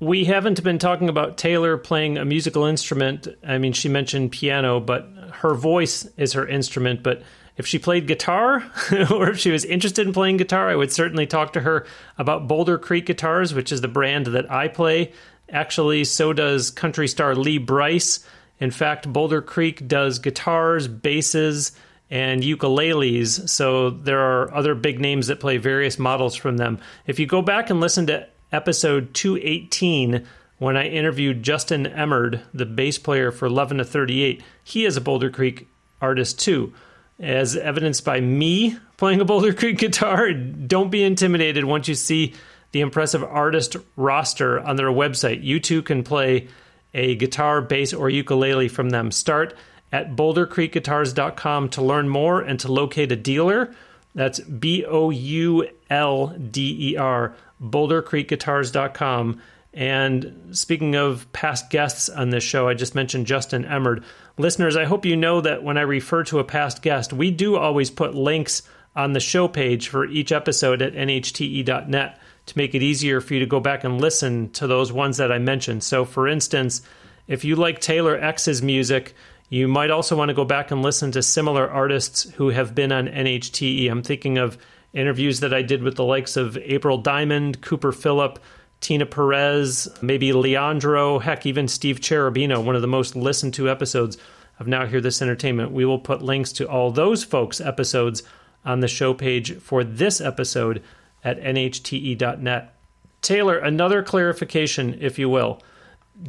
we 0.00 0.24
haven't 0.24 0.62
been 0.62 0.78
talking 0.78 1.08
about 1.08 1.36
Taylor 1.36 1.76
playing 1.76 2.16
a 2.16 2.24
musical 2.24 2.64
instrument. 2.64 3.26
I 3.46 3.58
mean, 3.58 3.72
she 3.72 3.88
mentioned 3.88 4.32
piano, 4.32 4.78
but 4.78 5.08
her 5.32 5.54
voice 5.54 6.08
is 6.16 6.34
her 6.34 6.46
instrument. 6.46 7.02
But 7.02 7.22
if 7.56 7.66
she 7.66 7.78
played 7.78 8.06
guitar 8.06 8.64
or 9.10 9.30
if 9.30 9.38
she 9.38 9.50
was 9.50 9.64
interested 9.64 10.06
in 10.06 10.12
playing 10.12 10.36
guitar, 10.36 10.68
I 10.68 10.76
would 10.76 10.92
certainly 10.92 11.26
talk 11.26 11.52
to 11.54 11.60
her 11.60 11.86
about 12.18 12.48
Boulder 12.48 12.78
Creek 12.78 13.06
Guitars, 13.06 13.54
which 13.54 13.72
is 13.72 13.80
the 13.80 13.88
brand 13.88 14.26
that 14.26 14.50
I 14.50 14.68
play. 14.68 15.12
Actually, 15.50 16.04
so 16.04 16.32
does 16.32 16.70
country 16.70 17.08
star 17.08 17.34
Lee 17.34 17.58
Brice. 17.58 18.26
In 18.60 18.70
fact, 18.70 19.12
Boulder 19.12 19.42
Creek 19.42 19.86
does 19.86 20.18
guitars, 20.18 20.88
basses, 20.88 21.72
and 22.10 22.42
ukuleles. 22.42 23.48
So 23.48 23.90
there 23.90 24.20
are 24.20 24.54
other 24.54 24.74
big 24.74 25.00
names 25.00 25.26
that 25.28 25.40
play 25.40 25.56
various 25.56 25.98
models 25.98 26.34
from 26.34 26.56
them. 26.56 26.78
If 27.06 27.18
you 27.18 27.26
go 27.26 27.42
back 27.42 27.70
and 27.70 27.80
listen 27.80 28.06
to 28.06 28.26
episode 28.52 29.14
218, 29.14 30.26
when 30.58 30.76
I 30.76 30.86
interviewed 30.86 31.42
Justin 31.42 31.86
Emmerd, 31.86 32.40
the 32.52 32.66
bass 32.66 32.98
player 32.98 33.32
for 33.32 33.46
11 33.46 33.78
to 33.78 33.84
38, 33.84 34.42
he 34.62 34.84
is 34.84 34.96
a 34.96 35.00
Boulder 35.00 35.30
Creek 35.30 35.68
artist 36.00 36.38
too. 36.38 36.72
As 37.18 37.56
evidenced 37.56 38.04
by 38.04 38.20
me 38.20 38.76
playing 38.96 39.20
a 39.20 39.24
Boulder 39.24 39.52
Creek 39.52 39.78
guitar, 39.78 40.32
don't 40.32 40.90
be 40.90 41.02
intimidated 41.02 41.64
once 41.64 41.88
you 41.88 41.94
see 41.94 42.34
the 42.72 42.80
impressive 42.80 43.22
artist 43.22 43.76
roster 43.96 44.58
on 44.60 44.76
their 44.76 44.88
website. 44.88 45.42
You 45.44 45.60
too 45.60 45.82
can 45.82 46.02
play 46.02 46.48
a 46.92 47.14
guitar, 47.16 47.60
bass, 47.60 47.92
or 47.92 48.08
ukulele 48.10 48.68
from 48.68 48.90
them. 48.90 49.10
Start 49.10 49.56
at 49.92 50.16
bouldercreekguitars.com 50.16 51.68
to 51.70 51.82
learn 51.82 52.08
more 52.08 52.40
and 52.40 52.58
to 52.60 52.70
locate 52.70 53.12
a 53.12 53.16
dealer. 53.16 53.74
That's 54.14 54.40
B 54.40 54.84
O 54.84 55.10
U 55.10 55.68
L 55.90 56.28
D 56.28 56.90
E 56.92 56.96
R, 56.96 57.34
bouldercreekguitars.com. 57.62 59.40
And 59.72 60.50
speaking 60.52 60.94
of 60.94 61.30
past 61.32 61.68
guests 61.68 62.08
on 62.08 62.30
this 62.30 62.44
show, 62.44 62.68
I 62.68 62.74
just 62.74 62.94
mentioned 62.94 63.26
Justin 63.26 63.64
Emmerd. 63.64 64.04
Listeners, 64.38 64.76
I 64.76 64.84
hope 64.84 65.04
you 65.04 65.16
know 65.16 65.40
that 65.40 65.64
when 65.64 65.76
I 65.76 65.82
refer 65.82 66.22
to 66.24 66.38
a 66.38 66.44
past 66.44 66.80
guest, 66.80 67.12
we 67.12 67.32
do 67.32 67.56
always 67.56 67.90
put 67.90 68.14
links 68.14 68.62
on 68.94 69.12
the 69.12 69.20
show 69.20 69.48
page 69.48 69.88
for 69.88 70.06
each 70.06 70.30
episode 70.30 70.80
at 70.80 70.94
nhte.net 70.94 72.20
to 72.46 72.58
make 72.58 72.74
it 72.74 72.82
easier 72.82 73.20
for 73.20 73.34
you 73.34 73.40
to 73.40 73.46
go 73.46 73.58
back 73.58 73.82
and 73.82 74.00
listen 74.00 74.50
to 74.50 74.66
those 74.66 74.92
ones 74.92 75.16
that 75.16 75.32
I 75.32 75.38
mentioned. 75.38 75.82
So, 75.82 76.04
for 76.04 76.28
instance, 76.28 76.82
if 77.26 77.44
you 77.44 77.56
like 77.56 77.80
Taylor 77.80 78.16
X's 78.16 78.62
music, 78.62 79.14
you 79.48 79.68
might 79.68 79.90
also 79.90 80.16
want 80.16 80.30
to 80.30 80.34
go 80.34 80.44
back 80.44 80.70
and 80.70 80.82
listen 80.82 81.12
to 81.12 81.22
similar 81.22 81.68
artists 81.68 82.24
who 82.34 82.48
have 82.48 82.74
been 82.74 82.92
on 82.92 83.08
NHTE. 83.08 83.90
I'm 83.90 84.02
thinking 84.02 84.38
of 84.38 84.58
interviews 84.92 85.40
that 85.40 85.52
I 85.52 85.62
did 85.62 85.82
with 85.82 85.96
the 85.96 86.04
likes 86.04 86.36
of 86.36 86.56
April 86.58 86.98
Diamond, 86.98 87.60
Cooper 87.60 87.92
Phillip, 87.92 88.38
Tina 88.80 89.06
Perez, 89.06 89.88
maybe 90.02 90.32
Leandro, 90.32 91.18
heck, 91.18 91.46
even 91.46 91.68
Steve 91.68 92.00
Cherubino, 92.00 92.62
one 92.62 92.76
of 92.76 92.82
the 92.82 92.88
most 92.88 93.16
listened 93.16 93.54
to 93.54 93.70
episodes 93.70 94.18
of 94.58 94.66
Now 94.66 94.86
Hear 94.86 95.00
This 95.00 95.22
Entertainment. 95.22 95.72
We 95.72 95.84
will 95.84 95.98
put 95.98 96.22
links 96.22 96.52
to 96.52 96.68
all 96.68 96.90
those 96.90 97.24
folks' 97.24 97.60
episodes 97.60 98.22
on 98.64 98.80
the 98.80 98.88
show 98.88 99.14
page 99.14 99.56
for 99.58 99.84
this 99.84 100.20
episode 100.20 100.82
at 101.22 101.40
nhte.net. 101.40 102.74
Taylor, 103.22 103.58
another 103.58 104.02
clarification, 104.02 104.98
if 105.00 105.18
you 105.18 105.28
will. 105.28 105.62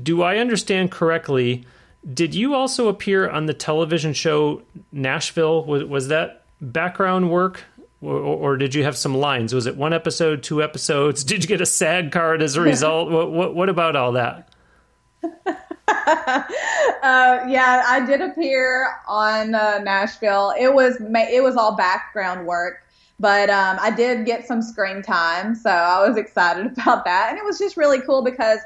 Do 0.02 0.22
I 0.22 0.38
understand 0.38 0.92
correctly 0.92 1.66
did 2.14 2.36
you 2.36 2.54
also 2.54 2.88
appear 2.88 3.30
on 3.30 3.46
the 3.46 3.54
television 3.54 4.14
show 4.14 4.62
Nashville? 4.92 5.66
Was, 5.66 5.84
was 5.84 6.08
that 6.10 6.44
background 6.62 7.32
work? 7.32 7.64
Or, 8.02 8.12
or, 8.20 8.58
did 8.58 8.76
you 8.76 8.84
have 8.84 8.96
some 8.98 9.16
lines? 9.16 9.54
Was 9.54 9.66
it 9.66 9.78
one 9.78 9.92
episode, 9.92 10.44
two 10.44 10.62
episodes? 10.62 11.24
Did 11.24 11.44
you 11.44 11.48
get 11.48 11.60
a 11.60 11.66
SAG 11.66 12.12
card 12.12 12.44
as 12.44 12.56
a 12.56 12.62
result? 12.62 13.10
what, 13.10 13.32
what, 13.32 13.56
what 13.56 13.70
about 13.70 13.96
all 13.96 14.12
that? 14.12 14.50
uh, 15.88 16.44
yeah, 17.48 17.84
I 17.88 18.04
did 18.06 18.22
appear 18.22 18.96
on 19.08 19.56
uh, 19.56 19.80
Nashville. 19.80 20.54
It 20.60 20.74
was 20.74 20.98
it 21.00 21.44
was 21.44 21.56
all 21.56 21.76
background 21.76 22.46
work, 22.46 22.84
but 23.20 23.50
um, 23.50 23.78
I 23.82 23.90
did 23.90 24.26
get 24.26 24.46
some 24.46 24.62
screen 24.62 25.02
time, 25.02 25.56
so 25.56 25.70
I 25.70 26.08
was 26.08 26.18
excited 26.18 26.66
about 26.78 27.06
that, 27.06 27.30
and 27.30 27.40
it 27.40 27.46
was 27.46 27.58
just 27.58 27.76
really 27.78 28.02
cool 28.02 28.24
because 28.24 28.60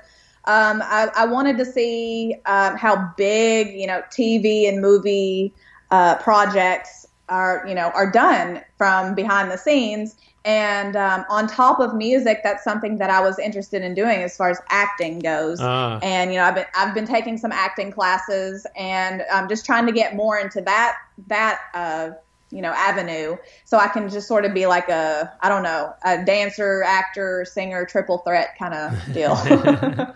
Um, 0.50 0.82
I, 0.84 1.10
I, 1.16 1.26
wanted 1.28 1.60
to 1.60 1.66
see 1.66 2.34
um, 2.48 2.76
how 2.76 3.14
big, 3.18 3.80
you 3.80 3.86
know, 3.86 4.02
TV 4.10 4.68
and 4.68 4.82
movie 4.82 5.54
uh, 5.92 6.16
projects 6.16 7.06
are, 7.30 7.64
you 7.68 7.76
know, 7.76 7.92
are 7.94 8.12
done 8.12 8.64
from 8.76 9.14
behind 9.14 9.52
the 9.52 9.58
scenes. 9.58 10.16
And 10.46 10.96
um, 10.96 11.24
on 11.30 11.46
top 11.46 11.80
of 11.80 11.94
music, 11.94 12.40
that's 12.44 12.64
something 12.64 12.98
that 12.98 13.12
I 13.12 13.22
was 13.22 13.38
interested 13.38 13.84
in 13.84 13.94
doing 13.94 14.24
as 14.24 14.36
far 14.36 14.50
as 14.50 14.60
acting 14.70 15.20
goes. 15.20 15.62
Uh. 15.62 16.00
And 16.02 16.32
you 16.32 16.38
know, 16.38 16.46
I've 16.46 16.56
been 16.56 16.66
I've 16.76 16.96
been 16.96 17.06
taking 17.06 17.38
some 17.38 17.52
acting 17.52 17.92
classes, 17.92 18.66
and 18.76 19.24
I'm 19.32 19.48
just 19.50 19.68
trying 19.68 19.86
to 19.86 19.92
get 19.92 20.16
more 20.16 20.40
into 20.40 20.62
that 20.62 20.98
that 21.28 21.60
uh, 21.76 22.10
you 22.52 22.62
know 22.62 22.72
avenue. 22.72 23.38
So 23.66 23.78
i 23.78 23.88
can 23.88 24.10
just 24.10 24.28
sort 24.28 24.46
of 24.46 24.54
be 24.54 24.66
like 24.66 24.90
a 24.90 25.32
i 25.42 25.50
don't 25.50 25.64
know 25.64 25.94
a 26.04 26.24
dancer 26.24 26.84
actor 26.84 27.46
singer 27.46 27.86
triple 27.86 28.20
threat 28.20 28.58
kind 28.58 28.74
of 28.74 28.94
deal. 29.14 29.36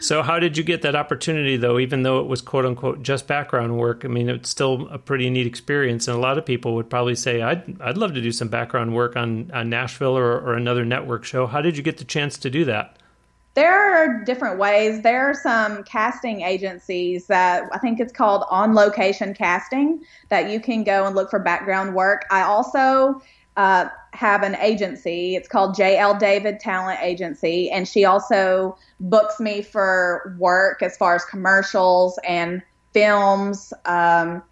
So 0.00 0.24
how 0.24 0.40
did 0.40 0.58
you 0.58 0.64
get 0.64 0.82
that 0.82 0.96
opportunity 0.96 1.56
though 1.56 1.78
even 1.78 2.02
though 2.02 2.18
it 2.18 2.26
was 2.26 2.42
quote 2.42 2.66
unquote 2.66 3.04
just 3.04 3.28
background 3.28 3.78
work? 3.78 4.04
I 4.04 4.08
mean 4.08 4.28
it's 4.28 4.50
still 4.50 4.88
a 4.88 4.98
pretty 4.98 5.30
neat 5.30 5.46
experience 5.46 6.08
and 6.08 6.16
a 6.16 6.20
lot 6.20 6.38
of 6.38 6.44
people 6.44 6.74
would 6.74 6.90
probably 6.90 7.14
say 7.14 7.40
i'd, 7.40 7.80
I'd 7.80 7.96
love 7.96 8.12
to 8.14 8.20
do 8.20 8.32
some 8.32 8.48
background 8.48 8.96
work 8.96 9.14
on, 9.14 9.52
on 9.54 9.70
nashville 9.70 10.18
or, 10.18 10.40
or 10.40 10.54
another 10.54 10.84
network 10.84 11.22
show. 11.22 11.46
How 11.46 11.60
did 11.60 11.76
you 11.76 11.84
get 11.84 11.98
the 11.98 12.04
chance 12.04 12.36
to 12.38 12.50
do 12.50 12.64
that 12.64 12.96
there 13.54 13.94
are 13.94 14.24
different 14.24 14.58
ways. 14.58 15.02
There 15.02 15.28
are 15.28 15.34
some 15.34 15.84
casting 15.84 16.40
agencies 16.40 17.26
that 17.26 17.64
I 17.72 17.78
think 17.78 18.00
it's 18.00 18.12
called 18.12 18.44
on 18.50 18.74
location 18.74 19.34
casting 19.34 20.02
that 20.30 20.50
you 20.50 20.58
can 20.58 20.84
go 20.84 21.06
and 21.06 21.14
look 21.14 21.30
for 21.30 21.38
background 21.38 21.94
work. 21.94 22.24
I 22.30 22.42
also 22.42 23.20
uh, 23.56 23.88
have 24.14 24.42
an 24.42 24.56
agency. 24.56 25.36
It's 25.36 25.48
called 25.48 25.76
JL 25.76 26.18
David 26.18 26.60
Talent 26.60 27.00
Agency, 27.02 27.70
and 27.70 27.86
she 27.86 28.06
also 28.06 28.78
books 29.00 29.38
me 29.38 29.60
for 29.60 30.34
work 30.38 30.82
as 30.82 30.96
far 30.96 31.14
as 31.14 31.24
commercials 31.26 32.18
and 32.26 32.62
films. 32.94 33.72
Um, 33.84 34.42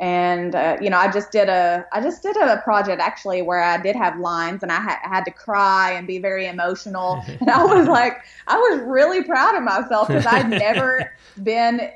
and 0.00 0.54
uh, 0.54 0.76
you 0.80 0.88
know 0.88 0.98
i 0.98 1.10
just 1.10 1.32
did 1.32 1.48
a 1.48 1.84
i 1.92 2.00
just 2.00 2.22
did 2.22 2.36
a 2.36 2.58
project 2.58 3.00
actually 3.00 3.42
where 3.42 3.62
i 3.62 3.80
did 3.80 3.96
have 3.96 4.18
lines 4.18 4.62
and 4.62 4.70
i, 4.70 4.76
ha- 4.76 5.00
I 5.04 5.08
had 5.08 5.24
to 5.24 5.32
cry 5.32 5.92
and 5.92 6.06
be 6.06 6.18
very 6.18 6.46
emotional. 6.46 7.22
And 7.40 7.50
i 7.50 7.64
was 7.64 7.88
like 7.88 8.18
i 8.46 8.56
was 8.56 8.80
really 8.82 9.24
proud 9.24 9.56
of 9.56 9.62
myself 9.62 10.08
because 10.08 10.26
i'd 10.26 10.48
never 10.48 11.12
been 11.42 11.90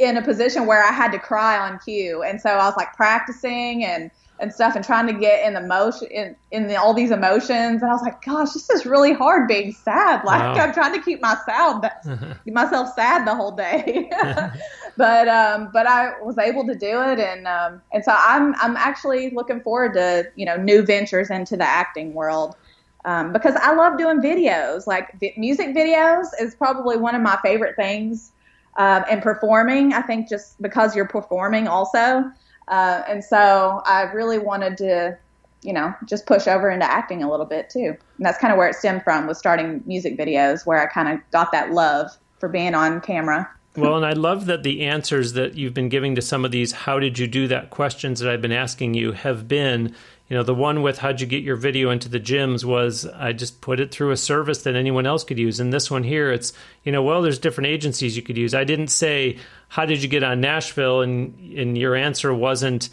in 0.00 0.16
a 0.16 0.22
position 0.22 0.66
where 0.66 0.82
i 0.82 0.92
had 0.92 1.12
to 1.12 1.18
cry 1.18 1.58
on 1.58 1.78
cue. 1.78 2.22
And 2.22 2.40
so 2.40 2.50
i 2.50 2.66
was 2.66 2.76
like 2.76 2.94
practicing 2.94 3.84
and 3.84 4.10
and 4.38 4.52
stuff 4.52 4.76
and 4.76 4.84
trying 4.84 5.06
to 5.06 5.12
get 5.12 5.46
in 5.46 5.54
the 5.54 5.60
motion 5.60 6.08
in, 6.08 6.36
in 6.50 6.66
the, 6.66 6.76
all 6.76 6.92
these 6.92 7.10
emotions. 7.10 7.82
And 7.82 7.90
I 7.90 7.94
was 7.94 8.02
like 8.02 8.22
gosh 8.22 8.52
this 8.52 8.68
is 8.70 8.86
really 8.86 9.12
hard 9.12 9.48
being 9.48 9.72
sad. 9.72 10.24
Like 10.24 10.40
wow. 10.40 10.54
I'm 10.54 10.72
trying 10.72 10.92
to 10.94 11.02
keep 11.02 11.22
my 11.22 11.36
sad 11.46 11.90
keep 12.44 12.54
myself 12.54 12.94
sad 12.94 13.26
the 13.26 13.34
whole 13.34 13.52
day. 13.52 14.10
But 14.98 15.28
um 15.28 15.68
but 15.74 15.86
I 15.86 16.18
was 16.22 16.38
able 16.38 16.66
to 16.66 16.74
do 16.74 17.02
it. 17.02 17.20
And 17.20 17.46
um 17.46 17.82
and 17.92 18.02
so 18.02 18.14
I'm 18.16 18.54
I'm 18.56 18.76
actually 18.76 19.30
looking 19.30 19.60
forward 19.60 19.92
to 19.94 20.24
you 20.36 20.46
know 20.46 20.56
new 20.56 20.82
ventures 20.82 21.30
into 21.30 21.56
the 21.56 21.64
acting 21.64 22.14
world. 22.14 22.56
Um, 23.04 23.32
because 23.32 23.54
I 23.56 23.72
love 23.72 23.98
doing 23.98 24.20
videos. 24.20 24.86
Like 24.86 25.18
vi- 25.20 25.34
music 25.36 25.68
videos 25.76 26.26
is 26.40 26.56
probably 26.56 26.96
one 26.96 27.14
of 27.14 27.22
my 27.22 27.38
favorite 27.42 27.76
things 27.76 28.32
um, 28.78 29.04
and 29.08 29.22
performing. 29.22 29.92
I 29.92 30.02
think 30.02 30.28
just 30.28 30.60
because 30.60 30.96
you're 30.96 31.06
performing 31.06 31.68
also 31.68 32.24
uh, 32.68 33.02
and 33.08 33.24
so 33.24 33.82
I 33.84 34.02
really 34.02 34.38
wanted 34.38 34.76
to, 34.78 35.18
you 35.62 35.72
know, 35.72 35.94
just 36.06 36.26
push 36.26 36.46
over 36.46 36.70
into 36.70 36.90
acting 36.90 37.22
a 37.22 37.30
little 37.30 37.46
bit 37.46 37.70
too. 37.70 37.96
And 38.16 38.26
that's 38.26 38.38
kind 38.38 38.52
of 38.52 38.58
where 38.58 38.68
it 38.68 38.74
stemmed 38.74 39.02
from 39.04 39.26
was 39.26 39.38
starting 39.38 39.82
music 39.86 40.18
videos 40.18 40.66
where 40.66 40.80
I 40.80 40.86
kind 40.86 41.08
of 41.08 41.20
got 41.30 41.52
that 41.52 41.72
love 41.72 42.10
for 42.38 42.48
being 42.48 42.74
on 42.74 43.00
camera. 43.00 43.48
Well, 43.76 43.96
and 43.96 44.06
I 44.06 44.12
love 44.12 44.46
that 44.46 44.62
the 44.62 44.86
answers 44.86 45.34
that 45.34 45.54
you've 45.54 45.74
been 45.74 45.90
giving 45.90 46.14
to 46.14 46.22
some 46.22 46.44
of 46.44 46.50
these 46.50 46.72
how 46.72 46.98
did 46.98 47.18
you 47.18 47.26
do 47.26 47.46
that 47.48 47.70
questions 47.70 48.20
that 48.20 48.32
I've 48.32 48.40
been 48.40 48.52
asking 48.52 48.94
you 48.94 49.12
have 49.12 49.46
been 49.46 49.94
you 50.28 50.36
know 50.36 50.42
the 50.42 50.54
one 50.54 50.82
with 50.82 50.98
how'd 50.98 51.20
you 51.20 51.26
get 51.26 51.44
your 51.44 51.56
video 51.56 51.90
into 51.90 52.08
the 52.08 52.18
gyms 52.18 52.64
was 52.64 53.06
i 53.06 53.32
just 53.32 53.60
put 53.60 53.80
it 53.80 53.92
through 53.92 54.10
a 54.10 54.16
service 54.16 54.62
that 54.62 54.74
anyone 54.74 55.06
else 55.06 55.24
could 55.24 55.38
use. 55.38 55.60
And 55.60 55.72
this 55.72 55.90
one 55.90 56.02
here 56.02 56.32
it's 56.32 56.52
you 56.84 56.92
know 56.92 57.02
well 57.02 57.22
there's 57.22 57.38
different 57.38 57.68
agencies 57.68 58.16
you 58.16 58.22
could 58.22 58.36
use. 58.36 58.54
I 58.54 58.64
didn't 58.64 58.88
say 58.88 59.38
how 59.68 59.86
did 59.86 60.02
you 60.02 60.08
get 60.08 60.22
on 60.22 60.40
nashville? 60.40 61.02
And 61.02 61.38
and 61.56 61.78
your 61.78 61.94
answer 61.94 62.32
wasn't 62.34 62.88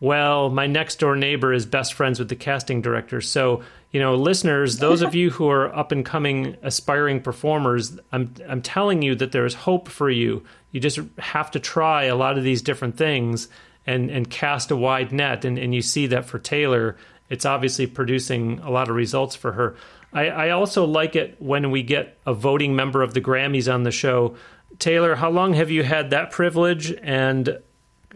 well 0.00 0.50
my 0.50 0.66
next 0.66 0.98
door 0.98 1.16
neighbor 1.16 1.52
is 1.52 1.64
best 1.64 1.94
friends 1.94 2.18
with 2.18 2.28
the 2.28 2.36
casting 2.36 2.82
director. 2.82 3.20
So 3.20 3.62
you 3.92 4.00
know 4.00 4.14
listeners 4.14 4.78
those 4.78 5.00
of 5.00 5.14
you 5.14 5.30
who 5.30 5.48
are 5.48 5.74
up 5.74 5.92
and 5.92 6.04
coming 6.04 6.56
aspiring 6.62 7.22
performers 7.22 7.98
i'm 8.12 8.34
i'm 8.46 8.60
telling 8.60 9.00
you 9.00 9.14
that 9.14 9.32
there's 9.32 9.54
hope 9.54 9.88
for 9.88 10.10
you. 10.10 10.42
You 10.72 10.80
just 10.80 10.98
have 11.18 11.50
to 11.52 11.60
try 11.60 12.04
a 12.04 12.16
lot 12.16 12.36
of 12.36 12.44
these 12.44 12.60
different 12.60 12.98
things 12.98 13.48
and 13.86 14.10
and 14.10 14.28
cast 14.30 14.70
a 14.70 14.76
wide 14.76 15.12
net 15.12 15.44
and, 15.44 15.58
and 15.58 15.74
you 15.74 15.82
see 15.82 16.06
that 16.06 16.24
for 16.24 16.38
Taylor 16.38 16.96
it's 17.28 17.44
obviously 17.44 17.86
producing 17.86 18.60
a 18.60 18.70
lot 18.70 18.88
of 18.88 18.94
results 18.94 19.34
for 19.34 19.52
her. 19.52 19.76
I, 20.12 20.28
I 20.28 20.50
also 20.50 20.84
like 20.84 21.16
it 21.16 21.36
when 21.40 21.70
we 21.70 21.82
get 21.82 22.16
a 22.26 22.32
voting 22.32 22.76
member 22.76 23.02
of 23.02 23.14
the 23.14 23.20
Grammys 23.20 23.72
on 23.72 23.82
the 23.82 23.90
show. 23.90 24.36
Taylor, 24.78 25.16
how 25.16 25.30
long 25.30 25.54
have 25.54 25.70
you 25.70 25.82
had 25.82 26.10
that 26.10 26.30
privilege? 26.30 26.92
And 27.02 27.58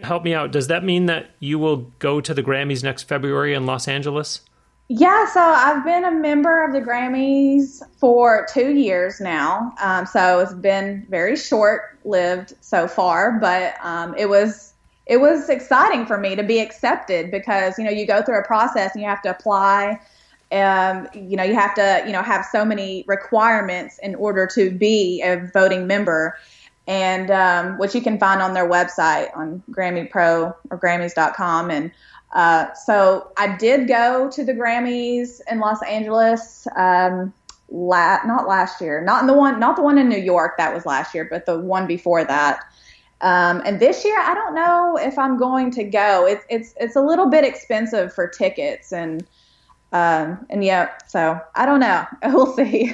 help 0.03 0.25
me 0.25 0.35
out. 0.35 0.53
Does 0.53 0.69
that 0.69 0.85
mean 0.85 1.07
that 1.07 1.31
you 1.41 1.59
will 1.59 1.79
go 1.99 2.21
to 2.21 2.33
the 2.33 2.43
Grammys 2.43 2.83
next 2.83 3.05
February 3.05 3.55
in 3.55 3.67
Los 3.67 3.89
Angeles? 3.89 4.43
Yeah, 4.89 5.27
so 5.27 5.41
I've 5.41 5.85
been 5.85 6.05
a 6.05 6.11
member 6.11 6.65
of 6.65 6.73
the 6.73 6.81
Grammys 6.81 7.81
for 7.97 8.47
two 8.53 8.73
years 8.73 9.21
now. 9.21 9.73
Um, 9.81 10.05
so 10.05 10.41
it's 10.41 10.55
been 10.55 11.07
very 11.09 11.37
short 11.37 11.99
lived 12.05 12.55
so 12.61 12.89
far, 12.89 13.39
but 13.39 13.75
um, 13.85 14.17
it 14.17 14.29
was 14.29 14.70
it 15.11 15.21
was 15.21 15.49
exciting 15.49 16.07
for 16.07 16.17
me 16.17 16.37
to 16.37 16.45
be 16.45 16.61
accepted 16.61 17.33
because 17.33 17.77
you 17.79 17.85
know 17.85 17.91
you 17.91 18.07
go 18.07 18.23
through 18.23 18.39
a 18.39 18.45
process 18.45 18.93
and 18.95 19.03
you 19.03 19.09
have 19.09 19.21
to 19.21 19.29
apply 19.29 20.01
um, 20.53 21.09
you 21.13 21.37
know 21.37 21.43
you 21.43 21.55
have 21.55 21.75
to 21.75 22.03
you 22.07 22.13
know 22.13 22.23
have 22.23 22.47
so 22.51 22.65
many 22.65 23.05
requirements 23.09 23.99
in 23.99 24.15
order 24.15 24.47
to 24.47 24.71
be 24.71 25.21
a 25.23 25.51
voting 25.53 25.87
member. 25.87 26.37
And 26.87 27.31
um, 27.31 27.79
which 27.79 27.95
you 27.95 28.01
can 28.01 28.19
find 28.19 28.43
on 28.43 28.53
their 28.53 28.69
website 28.69 29.37
on 29.37 29.63
grammy 29.71 30.11
pro 30.11 30.57
or 30.71 30.79
grammys.com 30.79 31.71
and 31.71 31.93
uh, 32.33 32.73
so 32.75 33.31
i 33.37 33.57
did 33.57 33.87
go 33.87 34.29
to 34.31 34.45
the 34.45 34.53
grammys 34.53 35.41
in 35.49 35.61
los 35.61 35.81
angeles 35.83 36.67
um, 36.77 37.33
la- 37.69 38.25
not 38.27 38.49
last 38.49 38.81
year 38.81 39.03
not 39.03 39.21
in 39.21 39.29
the 39.29 39.35
one 39.35 39.61
not 39.61 39.77
the 39.77 39.83
one 39.83 39.99
in 39.99 40.09
new 40.09 40.19
york 40.19 40.57
that 40.57 40.75
was 40.75 40.85
last 40.85 41.15
year 41.15 41.25
but 41.31 41.47
the 41.47 41.59
one 41.59 41.87
before 41.87 42.25
that 42.25 42.65
um, 43.21 43.63
and 43.65 43.79
this 43.79 44.05
year, 44.05 44.19
I 44.19 44.35
don't 44.35 44.55
know 44.55 44.97
if 44.97 45.19
I'm 45.19 45.37
going 45.37 45.71
to 45.73 45.85
go. 45.85 46.27
It's 46.27 46.45
it's 46.49 46.75
it's 46.79 46.97
a 46.97 47.01
little 47.01 47.29
bit 47.29 47.45
expensive 47.45 48.15
for 48.15 48.27
tickets, 48.27 48.93
and 48.93 49.27
um, 49.93 50.47
and 50.49 50.65
yeah, 50.65 50.91
so 51.07 51.39
I 51.55 51.67
don't 51.67 51.81
know. 51.81 52.07
We'll 52.25 52.55
see. 52.55 52.93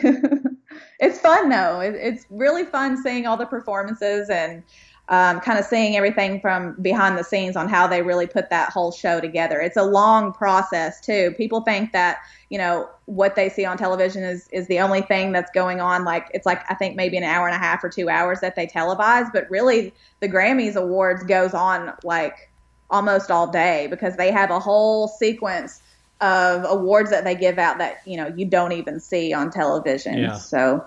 it's 1.01 1.21
fun 1.21 1.49
though. 1.49 1.81
It, 1.81 1.95
it's 1.95 2.27
really 2.31 2.65
fun 2.65 3.01
seeing 3.01 3.27
all 3.27 3.37
the 3.37 3.47
performances 3.47 4.29
and 4.29 4.63
um, 5.09 5.41
kind 5.41 5.59
of 5.59 5.65
seeing 5.65 5.97
everything 5.97 6.41
from 6.41 6.75
behind 6.83 7.17
the 7.17 7.23
scenes 7.23 7.55
on 7.55 7.69
how 7.69 7.87
they 7.87 8.03
really 8.03 8.27
put 8.27 8.51
that 8.51 8.71
whole 8.71 8.91
show 8.91 9.21
together. 9.21 9.61
It's 9.61 9.77
a 9.77 9.85
long 9.85 10.33
process 10.33 11.01
too. 11.01 11.33
People 11.37 11.61
think 11.61 11.93
that 11.93 12.19
you 12.51 12.59
know 12.59 12.89
what 13.05 13.37
they 13.37 13.49
see 13.49 13.65
on 13.65 13.79
television 13.79 14.25
is 14.25 14.49
is 14.51 14.67
the 14.67 14.81
only 14.81 15.03
thing 15.03 15.31
that's 15.31 15.51
going 15.53 15.81
on. 15.81 16.05
Like 16.05 16.29
it's 16.35 16.45
like 16.45 16.69
I 16.69 16.75
think 16.75 16.97
maybe 16.97 17.17
an 17.17 17.23
hour 17.23 17.47
and 17.47 17.55
a 17.55 17.59
half 17.59 17.85
or 17.85 17.89
two 17.89 18.09
hours 18.09 18.41
that 18.41 18.57
they 18.57 18.67
televise, 18.67 19.33
but 19.33 19.49
really 19.49 19.95
the 20.21 20.29
Grammys 20.29 20.75
awards 20.75 21.23
goes 21.23 21.55
on 21.55 21.93
like 22.03 22.51
almost 22.91 23.31
all 23.31 23.47
day 23.47 23.87
because 23.89 24.17
they 24.17 24.33
have 24.33 24.51
a 24.51 24.59
whole 24.59 25.07
sequence 25.07 25.83
of 26.21 26.65
awards 26.65 27.11
that 27.11 27.25
they 27.25 27.35
give 27.35 27.59
out 27.59 27.79
that 27.79 27.99
you 28.07 28.17
know 28.17 28.33
you 28.37 28.45
don't 28.45 28.73
even 28.73 28.99
see 28.99 29.33
on 29.33 29.51
television. 29.51 30.19
Yeah. 30.19 30.35
So 30.35 30.85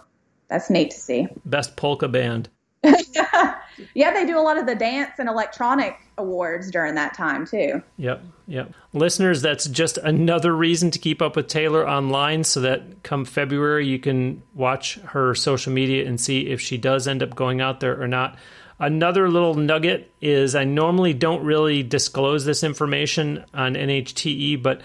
that's 0.50 0.70
neat 0.70 0.92
to 0.92 1.00
see. 1.00 1.28
Best 1.46 1.78
polka 1.78 2.10
band. 2.10 2.50
yeah, 3.94 4.14
they 4.14 4.26
do 4.26 4.38
a 4.38 4.42
lot 4.42 4.58
of 4.58 4.66
the 4.66 4.76
dance 4.76 5.12
and 5.20 5.28
electronic 5.28 5.98
awards 6.18 6.72
during 6.72 6.96
that 6.96 7.14
time 7.14 7.46
too. 7.46 7.82
Yep, 7.98 8.24
yep. 8.48 8.74
Listeners, 8.94 9.42
that's 9.42 9.66
just 9.66 9.98
another 9.98 10.56
reason 10.56 10.92
to 10.92 11.00
keep 11.00 11.22
up 11.22 11.36
with 11.36 11.48
Taylor 11.48 11.88
online 11.88 12.44
so 12.44 12.62
that 12.62 13.04
come 13.04 13.26
February 13.26 13.88
you 13.88 14.00
can 14.00 14.42
watch 14.54 14.96
her 15.00 15.36
social 15.36 15.74
media 15.74 16.08
and 16.08 16.20
see 16.20 16.48
if 16.48 16.62
she 16.62 16.78
does 16.78 17.08
end 17.08 17.22
up 17.22 17.36
going 17.36 17.62
out 17.62 17.80
there 17.80 18.02
or 18.02 18.08
not. 18.08 18.38
Another 18.80 19.30
little 19.30 19.56
nugget 19.56 20.10
is 20.22 20.56
I 20.56 20.64
normally 20.64 21.14
don't 21.14 21.44
really 21.44 21.84
disclose 21.84 22.46
this 22.46 22.64
information 22.64 23.44
on 23.54 23.74
NHTE, 23.74 24.64
but 24.64 24.82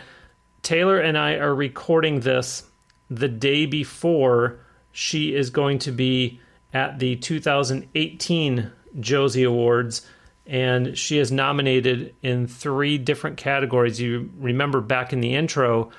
Taylor 0.63 0.99
and 0.99 1.17
I 1.17 1.35
are 1.35 1.55
recording 1.55 2.21
this 2.21 2.65
the 3.09 3.29
day 3.29 3.67
before 3.67 4.59
she 4.91 5.35
is 5.35 5.51
going 5.51 5.79
to 5.81 5.93
be 5.93 6.41
at 6.75 6.99
the 6.99 7.17
2018 7.17 8.71
Josie 9.01 9.45
Awards, 9.45 10.07
and 10.47 10.99
she 10.99 11.19
is 11.19 11.33
nominated 11.33 12.15
in 12.21 12.47
three 12.47 12.99
different 12.99 13.39
categories. 13.39 14.01
You 14.01 14.31
remember 14.37 14.81
back 14.81 15.13
in 15.13 15.21
the 15.21 15.35
intro, 15.35 15.91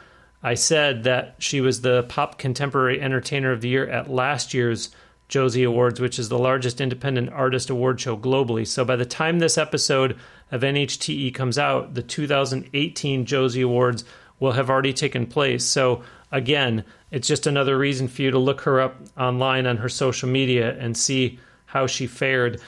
I 0.43 0.53
said 0.53 1.05
that 1.05 1.37
she 1.39 1.61
was 1.61 1.81
the 1.81 2.03
Pop 2.03 2.37
Contemporary 2.37 3.01
Entertainer 3.01 3.51
of 3.51 3.61
the 3.61 3.69
Year 3.69 3.89
at 3.89 4.11
last 4.11 4.53
year's 4.53 4.91
Josie 5.27 5.63
Awards, 5.63 5.99
which 5.99 6.19
is 6.19 6.29
the 6.29 6.37
largest 6.37 6.79
independent 6.79 7.31
artist 7.31 7.71
award 7.71 7.99
show 7.99 8.15
globally. 8.15 8.67
So 8.67 8.85
by 8.85 8.95
the 8.95 9.05
time 9.05 9.39
this 9.39 9.57
episode 9.57 10.17
of 10.51 10.61
NHTE 10.61 11.33
comes 11.33 11.57
out, 11.57 11.95
the 11.95 12.03
2018 12.03 13.25
Josie 13.25 13.61
Awards 13.61 14.05
will 14.39 14.51
have 14.51 14.69
already 14.69 14.93
taken 14.93 15.25
place. 15.25 15.65
So 15.65 16.03
again, 16.31 16.83
it's 17.15 17.29
just 17.29 17.47
another 17.47 17.77
reason 17.77 18.09
for 18.09 18.23
you 18.23 18.31
to 18.31 18.37
look 18.37 18.59
her 18.59 18.81
up 18.81 18.97
online 19.17 19.65
on 19.65 19.77
her 19.77 19.87
social 19.87 20.27
media 20.27 20.77
and 20.77 20.97
see 20.97 21.39
how 21.65 21.87
she 21.87 22.07
fared. 22.07 22.59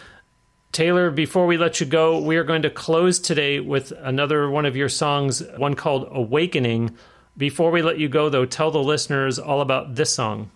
Taylor, 0.71 1.11
before 1.11 1.45
we 1.45 1.57
let 1.57 1.81
you 1.81 1.85
go, 1.85 2.17
we 2.17 2.37
are 2.37 2.45
going 2.45 2.61
to 2.61 2.69
close 2.69 3.19
today 3.19 3.59
with 3.59 3.91
another 3.99 4.49
one 4.49 4.65
of 4.65 4.73
your 4.73 4.87
songs, 4.87 5.43
one 5.57 5.73
called 5.73 6.07
Awakening. 6.13 6.95
Before 7.35 7.71
we 7.71 7.81
let 7.81 7.99
you 7.99 8.07
go, 8.07 8.29
though, 8.29 8.45
tell 8.45 8.71
the 8.71 8.81
listeners 8.81 9.37
all 9.37 9.59
about 9.59 9.95
this 9.95 10.15
song. 10.15 10.49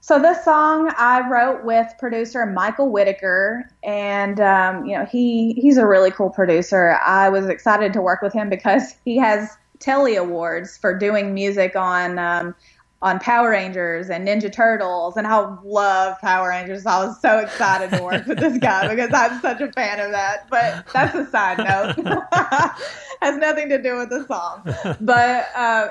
So 0.00 0.18
this 0.18 0.44
song 0.44 0.92
I 0.98 1.26
wrote 1.26 1.64
with 1.64 1.86
producer 1.98 2.44
Michael 2.44 2.90
Whitaker, 2.90 3.70
and 3.82 4.38
um, 4.38 4.84
you 4.84 4.98
know 4.98 5.06
he 5.06 5.54
he's 5.54 5.78
a 5.78 5.86
really 5.86 6.10
cool 6.10 6.28
producer. 6.28 6.98
I 7.02 7.30
was 7.30 7.46
excited 7.48 7.94
to 7.94 8.02
work 8.02 8.20
with 8.20 8.34
him 8.34 8.50
because 8.50 8.96
he 9.06 9.16
has 9.16 9.56
Telly 9.78 10.16
Awards 10.16 10.76
for 10.76 10.96
doing 10.96 11.32
music 11.32 11.74
on 11.74 12.18
um, 12.18 12.54
on 13.02 13.18
Power 13.18 13.50
Rangers 13.50 14.10
and 14.10 14.28
Ninja 14.28 14.52
Turtles, 14.52 15.16
and 15.16 15.26
I 15.26 15.56
love 15.64 16.18
Power 16.20 16.50
Rangers. 16.50 16.84
I 16.84 17.04
was 17.04 17.20
so 17.20 17.38
excited 17.38 17.96
to 17.96 18.02
work 18.02 18.26
with 18.26 18.38
this 18.38 18.58
guy 18.58 18.88
because 18.88 19.10
I'm 19.14 19.40
such 19.40 19.60
a 19.62 19.72
fan 19.72 20.00
of 20.00 20.10
that. 20.10 20.48
But 20.50 20.86
that's 20.92 21.14
a 21.14 21.26
side 21.26 21.58
note. 21.58 21.96
Has 23.22 23.38
nothing 23.38 23.70
to 23.70 23.82
do 23.82 23.96
with 23.96 24.10
the 24.10 24.26
song. 24.26 24.62
But 25.00 25.48
uh, 25.56 25.88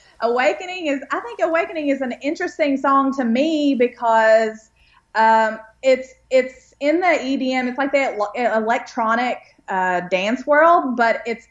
Awakening 0.20 0.86
is, 0.86 1.00
I 1.10 1.20
think 1.20 1.40
Awakening 1.42 1.88
is 1.88 2.00
an 2.00 2.14
interesting 2.22 2.76
song 2.76 3.14
to 3.16 3.24
me 3.24 3.74
because 3.74 4.70
um, 5.14 5.58
it's 5.82 6.12
it's 6.30 6.74
in 6.80 7.00
the 7.00 7.06
EDM. 7.06 7.68
It's 7.68 7.78
like 7.78 7.92
the 7.92 8.14
electronic 8.54 9.38
uh, 9.68 10.02
dance 10.10 10.46
world, 10.46 10.96
but 10.96 11.22
it's 11.26 11.48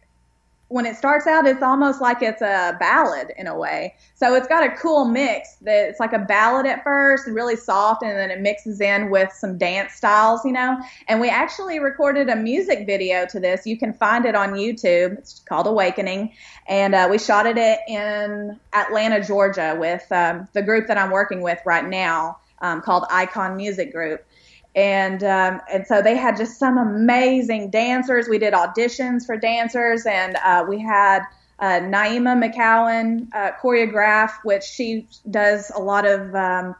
when 0.67 0.85
it 0.87 0.95
starts 0.95 1.27
out, 1.27 1.45
it's 1.45 1.61
almost 1.61 2.01
like 2.01 2.23
it's 2.23 2.41
a 2.41 2.75
ballad 2.79 3.31
in 3.37 3.45
a 3.45 3.55
way. 3.55 3.95
So 4.15 4.33
it's 4.33 4.47
got 4.47 4.63
a 4.63 4.75
cool 4.75 5.05
mix 5.05 5.55
that 5.61 5.89
it's 5.89 5.99
like 5.99 6.13
a 6.13 6.19
ballad 6.19 6.65
at 6.65 6.83
first 6.83 7.27
and 7.27 7.35
really 7.35 7.55
soft, 7.55 8.01
and 8.01 8.17
then 8.17 8.31
it 8.31 8.41
mixes 8.41 8.81
in 8.81 9.11
with 9.11 9.31
some 9.31 9.59
dance 9.59 9.93
styles, 9.93 10.43
you 10.43 10.51
know. 10.51 10.79
And 11.07 11.21
we 11.21 11.29
actually 11.29 11.79
recorded 11.79 12.29
a 12.29 12.35
music 12.35 12.87
video 12.87 13.27
to 13.27 13.39
this. 13.39 13.67
You 13.67 13.77
can 13.77 13.93
find 13.93 14.25
it 14.25 14.33
on 14.33 14.53
YouTube. 14.53 15.19
It's 15.19 15.39
called 15.47 15.67
Awakening, 15.67 16.33
and 16.67 16.95
uh, 16.95 17.07
we 17.11 17.19
shot 17.19 17.45
it 17.45 17.57
in 17.87 18.59
Atlanta, 18.73 19.23
Georgia, 19.23 19.77
with 19.79 20.11
um, 20.11 20.47
the 20.53 20.63
group 20.63 20.87
that 20.87 20.97
I'm 20.97 21.11
working 21.11 21.41
with 21.41 21.59
right 21.63 21.87
now, 21.87 22.39
um, 22.59 22.81
called 22.81 23.05
Icon 23.11 23.55
Music 23.55 23.93
Group 23.93 24.25
and 24.75 25.23
um, 25.23 25.61
and 25.71 25.87
so 25.87 26.01
they 26.01 26.17
had 26.17 26.35
just 26.35 26.59
some 26.59 26.77
amazing 26.77 27.69
dancers. 27.69 28.27
We 28.27 28.37
did 28.37 28.53
auditions 28.53 29.25
for 29.25 29.37
dancers, 29.37 30.05
and 30.05 30.35
uh, 30.43 30.65
we 30.67 30.79
had 30.79 31.21
uh, 31.59 31.79
Naima 31.79 32.35
McCowan 32.35 33.33
uh, 33.33 33.51
choreograph, 33.61 34.31
which 34.43 34.63
she 34.63 35.07
does 35.31 35.71
a 35.73 35.79
lot 35.79 36.05
of 36.05 36.35
um, 36.35 36.75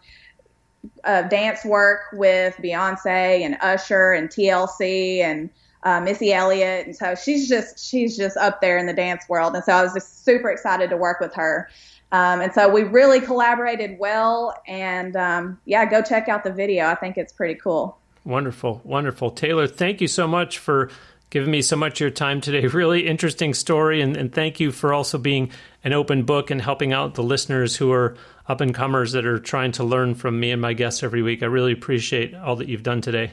uh, 1.06 1.24
dance 1.24 1.64
work 1.64 2.02
with 2.12 2.56
Beyonce 2.58 3.41
and 3.41 3.58
Usher 3.62 4.12
and 4.12 4.30
TLC 4.30 5.20
and 5.20 5.50
uh, 5.86 6.02
Missy 6.02 6.34
Elliott, 6.34 6.88
and 6.88 6.96
so 6.96 7.16
she's 7.16 7.48
just 7.48 7.80
she's 7.80 8.18
just 8.18 8.36
up 8.38 8.60
there 8.60 8.78
in 8.78 8.88
the 8.88 8.94
dance 8.94 9.24
world, 9.30 9.56
and 9.56 9.64
so 9.64 9.72
I 9.72 9.84
was 9.84 9.94
just 9.94 10.26
super 10.26 10.50
excited 10.50 10.90
to 10.90 10.98
work 10.98 11.20
with 11.20 11.34
her. 11.36 11.70
Um, 12.12 12.42
and 12.42 12.54
so 12.54 12.70
we 12.70 12.84
really 12.84 13.20
collaborated 13.20 13.98
well. 14.00 14.56
And 14.68 15.16
um, 15.16 15.60
yeah, 15.66 15.86
go 15.86 16.02
check 16.02 16.30
out 16.30 16.44
the 16.44 16.52
video. 16.52 16.86
I 16.86 16.96
think 16.96 17.18
it's 17.18 17.34
pretty 17.34 17.56
cool. 17.56 17.98
Wonderful, 18.24 18.82
wonderful. 18.84 19.32
Taylor, 19.32 19.68
thank 19.68 20.02
you 20.02 20.08
so 20.08 20.28
much 20.28 20.58
for 20.58 20.90
giving 21.30 21.52
me 21.52 21.62
so 21.62 21.76
much 21.76 21.98
of 21.98 22.00
your 22.00 22.10
time 22.10 22.42
today. 22.42 22.68
Really 22.76 23.08
interesting 23.08 23.54
story. 23.54 24.02
And, 24.02 24.16
and 24.16 24.34
thank 24.34 24.60
you 24.60 24.72
for 24.72 24.94
also 24.94 25.18
being 25.18 25.52
an 25.84 25.94
open 25.94 26.24
book 26.24 26.50
and 26.50 26.62
helping 26.62 26.94
out 26.94 27.16
the 27.16 27.24
listeners 27.24 27.76
who 27.76 27.92
are 27.92 28.16
up 28.48 28.62
and 28.62 28.74
comers 28.74 29.12
that 29.12 29.26
are 29.26 29.40
trying 29.40 29.72
to 29.74 29.84
learn 29.84 30.16
from 30.16 30.40
me 30.40 30.52
and 30.52 30.62
my 30.62 30.74
guests 30.74 31.04
every 31.04 31.22
week. 31.22 31.44
I 31.44 31.48
really 31.48 31.74
appreciate 31.74 32.34
all 32.34 32.56
that 32.56 32.70
you've 32.70 32.84
done 32.84 33.02
today. 33.02 33.32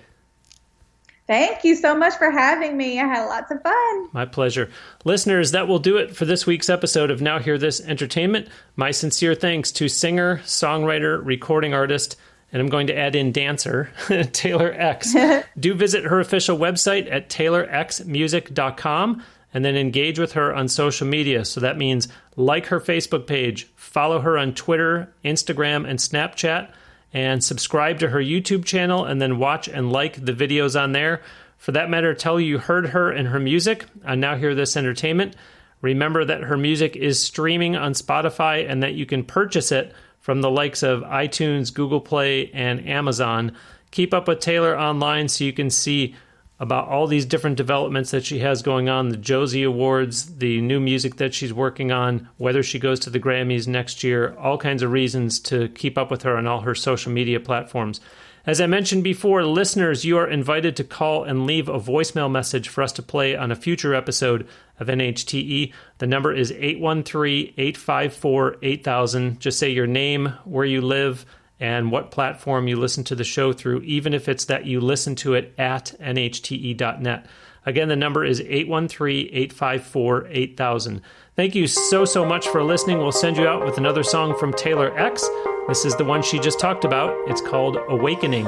Thank 1.27 1.65
you 1.65 1.77
so 1.77 1.97
much 1.97 2.15
for 2.15 2.31
having 2.31 2.77
me. 2.77 2.99
I 2.99 3.07
had 3.07 3.27
lots 3.27 3.51
of 3.51 3.63
fun. 3.63 4.09
My 4.13 4.25
pleasure. 4.25 4.71
Listeners, 5.05 5.53
that 5.53 5.69
will 5.69 5.79
do 5.79 5.97
it 5.97 6.17
for 6.17 6.25
this 6.25 6.47
week's 6.47 6.69
episode 6.69 7.11
of 7.11 7.23
Now 7.23 7.39
Hear 7.39 7.59
This 7.59 7.81
Entertainment. 7.81 8.49
My 8.75 8.91
sincere 8.91 9.35
thanks 9.35 9.71
to 9.73 9.89
singer, 9.89 10.39
songwriter, 10.45 11.25
recording 11.25 11.75
artist, 11.75 12.17
and 12.53 12.61
I'm 12.61 12.69
going 12.69 12.89
to 12.89 12.97
add 12.97 13.15
in 13.15 13.31
dancer, 13.31 13.91
Taylor 14.33 14.73
X. 14.73 15.15
do 15.59 15.75
visit 15.75 16.05
her 16.05 16.19
official 16.19 16.59
website 16.59 17.11
at 17.11 17.31
taylorxmusic.com 17.31 19.23
and 19.55 19.65
then 19.65 19.77
engage 19.77 20.19
with 20.19 20.33
her 20.33 20.55
on 20.55 20.67
social 20.69 21.07
media. 21.07 21.45
So 21.45 21.61
that 21.61 21.79
means 21.79 22.09
like 22.37 22.67
her 22.67 22.81
Facebook 22.81 23.27
page, 23.27 23.69
follow 23.77 24.21
her 24.21 24.37
on 24.37 24.55
Twitter, 24.55 25.15
Instagram, 25.25 25.89
and 25.89 25.99
Snapchat 25.99 26.73
and 27.13 27.43
subscribe 27.43 27.99
to 27.99 28.09
her 28.09 28.21
YouTube 28.21 28.65
channel 28.65 29.05
and 29.05 29.21
then 29.21 29.39
watch 29.39 29.69
and 29.69 29.93
like 29.93 30.25
the 30.25 30.33
videos 30.33 30.81
on 30.81 30.93
there. 30.93 31.23
For 31.59 31.73
that 31.73 31.91
matter, 31.91 32.15
tell 32.15 32.41
you 32.41 32.59
heard 32.59 32.89
her 32.89 33.11
and 33.11 33.29
her 33.29 33.39
music 33.39 33.85
on 34.05 34.21
Now 34.21 34.37
Hear 34.37 34.55
This 34.55 34.77
Entertainment. 34.77 35.37
Remember 35.81 36.25
that 36.25 36.43
her 36.43 36.57
music 36.57 36.97
is 36.97 37.21
streaming 37.21 37.77
on 37.77 37.93
Spotify 37.93 38.69
and 38.69 38.83
that 38.83 38.95
you 38.95 39.05
can 39.05 39.25
purchase 39.25 39.73
it 39.73 39.93
from 40.21 40.41
the 40.41 40.51
likes 40.51 40.83
of 40.83 41.03
iTunes, 41.03 41.75
Google 41.75 42.01
Play, 42.01 42.51
and 42.53 42.89
Amazon. 42.89 43.57
Keep 43.91 44.15
up 44.15 44.29
with 44.29 44.41
Taylor 44.41 44.79
online 44.79 45.29
so 45.29 45.45
you 45.45 45.53
can 45.53 45.71
see 45.71 46.15
about 46.63 46.87
all 46.87 47.09
these 47.09 47.27
different 47.27 47.57
developments 47.57 48.13
that 48.13 48.25
she 48.25 48.39
has 48.39 48.63
going 48.63 48.89
on 48.89 49.09
the 49.09 49.17
Josie 49.17 49.65
Awards, 49.65 50.37
the 50.37 50.61
new 50.61 50.79
music 50.79 51.17
that 51.17 51.35
she's 51.35 51.53
working 51.53 51.91
on, 51.91 52.29
whether 52.37 52.63
she 52.63 52.79
goes 52.79 53.01
to 53.01 53.11
the 53.11 53.19
Grammys 53.19 53.67
next 53.67 54.05
year, 54.05 54.33
all 54.39 54.57
kinds 54.57 54.81
of 54.81 54.93
reasons 54.93 55.41
to 55.41 55.69
keep 55.71 55.99
up 55.99 56.09
with 56.09 56.23
her 56.23 56.37
on 56.37 56.47
all 56.47 56.61
her 56.61 56.77
social 56.77 57.11
media 57.11 57.41
platforms. 57.41 58.01
As 58.47 58.61
I 58.61 58.69
mentioned 58.69 59.03
before, 59.03 59.45
listeners, 59.45 60.05
you 60.05 60.17
are 60.19 60.29
invited 60.29 60.77
to 60.77 60.85
call 60.85 61.25
and 61.25 61.47
leave 61.47 61.69
a 61.69 61.81
voicemail 61.81 62.31
message 62.31 62.69
for 62.69 62.83
us 62.83 62.93
to 62.93 63.03
play 63.03 63.35
on 63.35 63.51
a 63.51 63.57
future 63.57 63.93
episode 63.93 64.47
of 64.79 64.87
NHTE. 64.87 65.73
The 65.99 66.07
number 66.07 66.33
is 66.33 66.53
813 66.53 67.55
854 67.59 68.59
8000. 68.63 69.41
Just 69.41 69.59
say 69.59 69.71
your 69.71 69.89
name, 69.89 70.35
where 70.45 70.65
you 70.65 70.81
live, 70.81 71.27
and 71.63 71.93
what 71.93 72.11
platform 72.11 72.67
you 72.67 72.75
listen 72.75 73.05
to 73.05 73.15
the 73.15 73.23
show 73.23 73.53
through, 73.53 73.81
even 73.83 74.13
if 74.13 74.29
it's 74.29 74.47
that 74.47 74.67
you 74.67 74.81
listen 74.81 75.15
to 75.15 75.35
it 75.35 75.55
at 75.57 75.95
nhte.net. 76.01 77.27
Again, 77.65 77.87
the 77.87 77.95
number 77.95 78.25
is 78.25 78.41
813 78.41 79.29
854 79.29 80.27
8000. 80.29 81.01
Thank 81.37 81.55
you 81.55 81.69
so, 81.69 82.05
so 82.05 82.27
much 82.27 82.49
for 82.49 82.65
listening. 82.65 82.99
We'll 82.99 83.13
send 83.13 83.37
you 83.37 83.47
out 83.47 83.65
with 83.65 83.79
another 83.79 84.03
song 84.03 84.37
from 84.37 84.53
Taylor 84.53 84.99
X. 84.99 85.25
This 85.69 85.85
is 85.85 85.95
the 85.95 86.05
one 86.05 86.23
she 86.23 86.41
just 86.41 86.59
talked 86.59 86.85
about. 86.85 87.17
It's 87.31 87.41
called 87.41 87.79
Awakening. 87.89 88.47